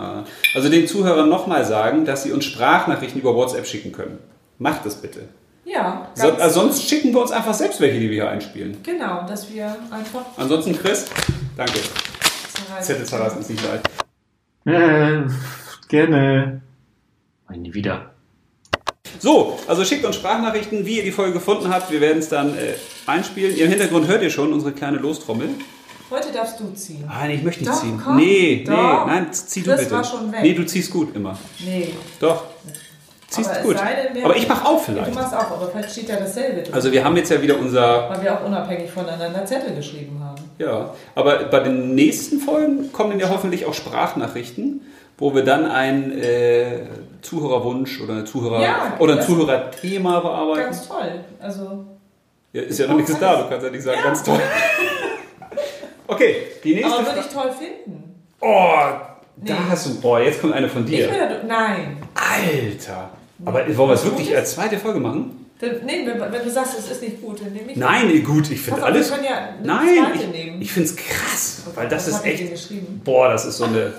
[0.55, 4.17] Also den Zuhörern nochmal sagen, dass sie uns Sprachnachrichten über WhatsApp schicken können.
[4.57, 5.21] Macht das bitte.
[5.65, 8.77] Ja, So, also sonst schicken wir uns einfach selbst welche, die wir hier einspielen.
[8.83, 11.05] genau, dass wir einfach Ansonsten Chris,
[11.55, 11.79] danke.
[12.81, 13.81] Zettel zerreißen ist nicht leid.
[14.65, 15.29] Äh,
[15.89, 16.61] gerne.
[17.55, 18.12] Nie wieder.
[19.23, 21.89] So, also schickt uns Sprachnachrichten, wie ihr die Folge gefunden habt.
[21.89, 22.73] Wir werden es dann äh,
[23.05, 23.55] einspielen.
[23.55, 25.47] Im Hintergrund hört ihr schon unsere kleine Lostrommel.
[26.11, 27.05] Heute darfst du ziehen.
[27.07, 28.01] Ah, nee, ich möchte nicht Doch, ziehen.
[28.03, 28.17] komm.
[28.17, 28.73] nee, Doch.
[29.05, 29.91] nee, nein, zieh du Das bitte.
[29.91, 30.39] war schon weg.
[30.41, 31.37] Nee, du ziehst gut immer.
[31.65, 31.93] Nee.
[32.19, 32.43] Doch.
[33.29, 33.77] Ziehst aber es gut.
[33.77, 35.15] sei denn, wir- aber ich mach auch Ja, du vielleicht.
[35.15, 36.73] machst auch, aber vielleicht steht ja dasselbe drin.
[36.73, 40.43] Also wir haben jetzt ja wieder unser, weil wir auch unabhängig voneinander Zettel geschrieben haben.
[40.59, 44.81] ja, aber bei den nächsten Folgen kommen dann ja hoffentlich auch Sprachnachrichten,
[45.23, 46.79] wo wir dann einen äh,
[47.21, 50.63] Zuhörerwunsch oder eine Zuhörer Ja, oder ein das- Zuhörerthema bearbeiten.
[50.65, 51.23] Ganz toll.
[51.39, 51.85] Also,
[52.51, 54.39] Ja, ist ja noch nichts da, du kannst ja nicht sagen, ganz toll.
[56.07, 58.15] Okay, die nächste aber würde ich toll finden.
[58.41, 58.69] Oh,
[59.37, 59.49] Nee.
[59.49, 61.09] da hast du, oh, jetzt kommt eine von Ich dir.
[61.09, 61.97] würde, nein.
[62.13, 63.09] Alter.
[63.45, 65.45] Aber wollen wir es wirklich als zweite Folge machen?
[65.61, 67.77] Nee, wenn, du sagst, es ist nicht gut, dann nehme ich.
[67.77, 69.09] Nein, gut, ich finde alles.
[69.09, 70.11] Wir können ja eine Nein,
[70.59, 73.03] ich, ich finde es krass, weil das Was ist ich echt.
[73.05, 73.93] Boah, das ist so eine.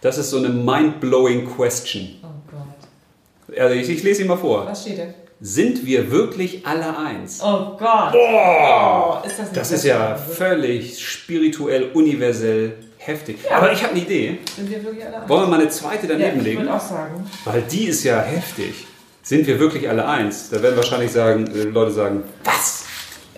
[0.00, 2.16] Das ist so eine mind-blowing question.
[2.22, 3.58] Oh Gott.
[3.58, 4.66] Also ich, ich lese ihn mal vor.
[4.66, 5.04] Was steht da?
[5.40, 7.40] Sind wir wirklich alle eins?
[7.42, 8.12] Oh Gott.
[8.12, 9.22] Boah!
[9.22, 13.38] Oh, ist das Das ist ja völlig spirituell, universell, Heftig.
[13.50, 14.38] Aber ich habe eine Idee.
[14.54, 15.28] Sind wir wirklich alle eins?
[15.28, 16.60] Wollen wir mal eine zweite ja, daneben ich legen?
[16.60, 17.26] würde auch sagen.
[17.44, 18.86] Weil die ist ja heftig.
[19.22, 20.50] Sind wir wirklich alle eins?
[20.50, 22.84] Da werden wahrscheinlich sagen, äh, Leute sagen, was?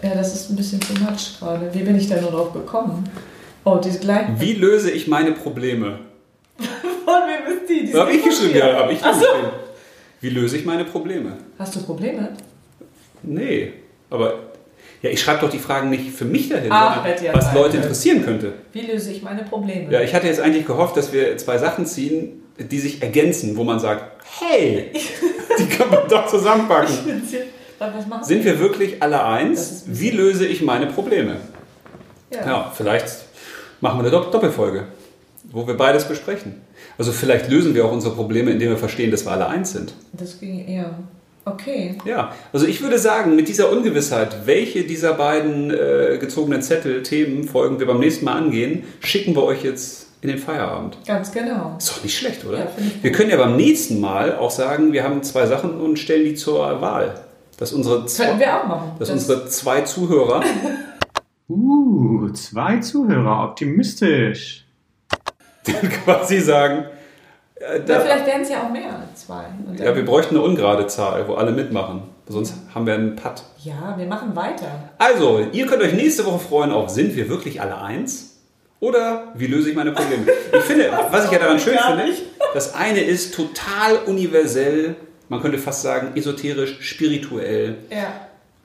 [0.03, 1.73] Ja, das ist ein bisschen too much gerade.
[1.73, 3.09] Wie bin ich da nur drauf gekommen?
[3.65, 4.41] Oh, diese gleichen.
[4.41, 6.01] Wie löse ich meine Probleme?
[7.11, 7.87] Von wem ist die?
[7.87, 9.21] die Habe ich geschrieben, ja, habe ich Ach so.
[9.21, 9.49] geschrieben.
[10.21, 11.33] Wie löse ich meine Probleme?
[11.59, 12.29] Hast du Probleme?
[13.23, 13.73] Nee,
[14.11, 14.35] aber
[15.03, 17.83] ja, ich schreibe doch die Fragen nicht für mich dahin, Ach, sondern was Leute können.
[17.83, 18.53] interessieren könnte.
[18.73, 19.91] Wie löse ich meine Probleme?
[19.91, 23.65] Ja, ich hatte jetzt eigentlich gehofft, dass wir zwei Sachen ziehen, die sich ergänzen, wo
[23.65, 24.91] man sagt, hey,
[25.59, 26.95] die kann man doch zusammenpacken.
[28.23, 29.85] Sind wir wirklich alle eins?
[29.87, 31.37] Wie löse ich meine Probleme?
[32.33, 32.47] Ja.
[32.47, 33.07] Ja, vielleicht
[33.81, 34.87] machen wir eine Dopp- Doppelfolge,
[35.51, 36.61] wo wir beides besprechen.
[37.01, 39.95] Also vielleicht lösen wir auch unsere Probleme, indem wir verstehen, dass wir alle eins sind.
[40.13, 40.99] Das ging eher.
[41.47, 41.95] Okay.
[42.05, 47.45] Ja, also ich würde sagen, mit dieser Ungewissheit, welche dieser beiden äh, gezogenen Zettel, Themen,
[47.45, 50.99] Folgen wir beim nächsten Mal angehen, schicken wir euch jetzt in den Feierabend.
[51.07, 51.75] Ganz genau.
[51.79, 52.59] Ist doch nicht schlecht, oder?
[52.59, 55.81] Ja, finde ich wir können ja beim nächsten Mal auch sagen, wir haben zwei Sachen
[55.81, 57.15] und stellen die zur Wahl.
[57.57, 58.93] Dass unsere, zwei, wir auch machen.
[58.99, 60.43] dass Das- unsere zwei Zuhörer
[61.49, 64.67] Uh, zwei Zuhörer, optimistisch.
[66.05, 66.85] quasi sagen,
[67.57, 69.45] äh, da, vielleicht werden es ja auch mehr als zwei.
[69.67, 72.03] Dann- ja, wir bräuchten eine ungerade Zahl, wo alle mitmachen.
[72.29, 73.43] Sonst haben wir einen Putt.
[73.65, 74.69] ja, wir machen weiter.
[74.99, 78.39] Also, ihr könnt euch nächste Woche freuen auf Sind wir wirklich alle eins?
[78.79, 80.25] Oder wie löse ich meine Probleme?
[80.53, 82.05] Ich finde, was ich ja daran schön finde,
[82.55, 84.95] das eine ist total universell,
[85.29, 88.13] man könnte fast sagen esoterisch, spirituell, Ja.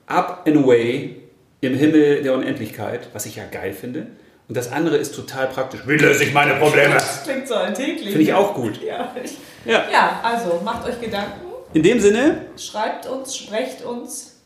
[0.06, 1.16] up and away
[1.60, 4.06] im Himmel der Unendlichkeit, was ich ja geil finde.
[4.48, 5.80] Und das andere ist total praktisch.
[5.86, 6.94] Wie löse ich meine Probleme?
[6.94, 8.08] Das klingt so alltäglich.
[8.10, 8.80] Finde ich auch gut.
[8.82, 9.84] Ja, ich, Ja.
[9.90, 11.40] ja, also macht euch Gedanken,
[11.74, 14.36] In dem Sinne, schreibt uns, sprecht uns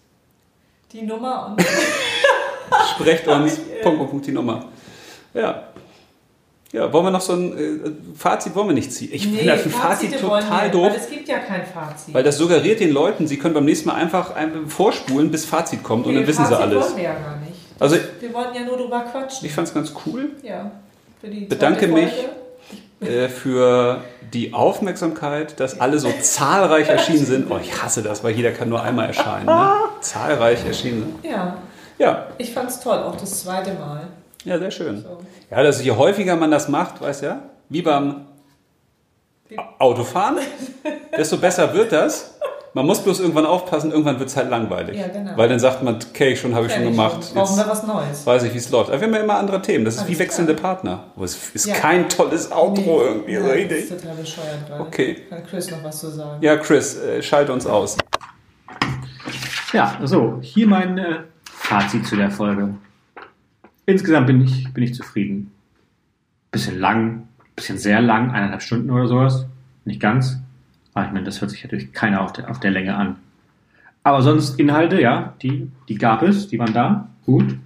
[0.93, 1.63] die Nummer und
[2.97, 3.57] sprecht uns.
[3.57, 4.65] Punkt, Punkt, Punkt, die Nummer.
[5.35, 5.65] Ja.
[6.73, 9.11] Ja, wollen wir noch so ein äh, Fazit wollen wir nicht ziehen?
[9.13, 10.91] Ich finde das ein Fazit total wir, doof.
[10.93, 12.15] Weil es gibt ja kein Fazit.
[12.15, 15.83] Weil das suggeriert den Leuten, sie können beim nächsten Mal einfach, einfach vorspulen, bis Fazit
[15.83, 16.85] kommt und Nee, dann wissen sie alles.
[16.85, 17.50] wollen wir ja gar nicht.
[17.81, 19.47] Also Wir wollen ja nur drüber quatschen.
[19.47, 20.31] ich fand es ganz cool.
[20.43, 20.71] ja.
[21.23, 22.13] Bedanke mich.
[23.01, 24.03] Äh, für
[24.33, 27.51] die Aufmerksamkeit, dass alle so zahlreich erschienen sind.
[27.51, 29.47] Oh, ich hasse das, weil jeder kann nur einmal erscheinen.
[29.47, 29.73] Ne?
[30.03, 31.31] Zahlreich erschienen sind.
[31.33, 31.57] Ja,
[31.99, 34.03] Ja, ich fand's toll, auch das zweite Mal.
[34.45, 35.03] ja, sehr schön.
[35.03, 35.19] So.
[35.51, 38.27] Ja, dass je häufiger man das macht, weißt ja, wie beim
[39.79, 40.39] Autofahren,
[41.17, 42.39] desto besser wird das.
[42.73, 44.97] Man muss bloß irgendwann aufpassen, irgendwann wird es halt langweilig.
[44.97, 45.37] Ja, genau.
[45.37, 47.25] Weil dann sagt man, okay, schon habe ich schon gemacht.
[47.25, 47.35] schon.
[47.35, 48.27] Brauchen Jetzt wir was Neues.
[48.27, 48.91] weiß ich, wie es läuft.
[48.91, 49.85] Aber wir haben ja immer andere Themen.
[49.85, 51.05] Das ist Alles wie wechselnde Partner.
[51.17, 51.75] Aber es ist Ja.
[51.75, 53.89] kein tolles Outro irgendwie, Nein, richtig.
[53.89, 54.83] Das ist total bescheuert gerade.
[54.83, 55.17] Okay.
[55.29, 56.43] Kann Chris noch was zu sagen?
[56.43, 57.97] Ja, Chris, äh, schalte uns aus.
[59.73, 62.75] Ja, so, hier mein äh, Fazit zu der Folge.
[63.87, 65.53] Insgesamt bin ich, bin ich zufrieden.
[66.51, 69.47] Bisschen lang, bisschen sehr lang, eineinhalb Stunden oder sowas.
[69.85, 70.39] Nicht ganz.
[70.95, 73.17] Aber ich meine, das hört sich natürlich keiner auf der, auf der Länge an.
[74.03, 77.09] Aber sonst Inhalte, ja, die, die gab es, die waren da.
[77.27, 77.57] Gut.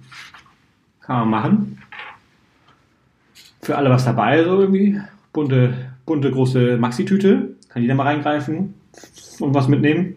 [1.01, 1.81] Kann man machen.
[3.61, 4.99] Für alle was dabei, so irgendwie.
[5.33, 5.73] Bunte,
[6.05, 7.55] bunte große Maxi-Tüte.
[7.69, 8.73] Kann jeder mal reingreifen
[9.39, 10.15] und was mitnehmen.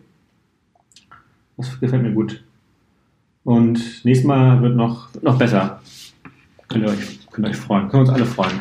[1.56, 2.42] Das gefällt mir gut.
[3.44, 5.80] Und nächstes Mal wird noch, noch besser.
[6.68, 7.88] Könnt ihr, euch, könnt ihr euch freuen.
[7.88, 8.60] Können wir uns alle freuen.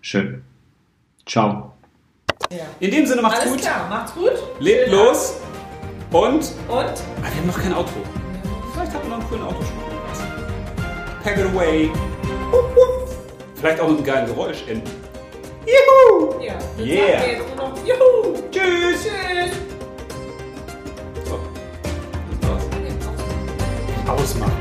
[0.00, 0.42] Schön.
[1.26, 1.71] Ciao.
[2.56, 2.64] Ja.
[2.80, 3.60] In dem Sinne, macht's Alles gut.
[3.62, 4.32] klar, macht's gut.
[4.60, 5.34] Lebt los.
[6.12, 6.34] Und.
[6.34, 6.92] Und ah,
[7.22, 7.92] wir haben noch kein Outro.
[8.74, 9.64] Vielleicht haben wir noch einen coolen Outro.
[11.24, 11.90] Pack it away.
[13.56, 14.90] Vielleicht auch mit einem geilen Geräusch enden.
[15.64, 16.40] Juhu!
[16.42, 17.20] ja, Yeah.
[17.20, 18.34] sagen jetzt nur noch Juhu.
[18.50, 19.02] Tschüss!
[19.04, 19.56] Tschüss.
[21.24, 21.38] So.
[22.40, 24.20] Das war's.
[24.20, 24.52] Ausmachen.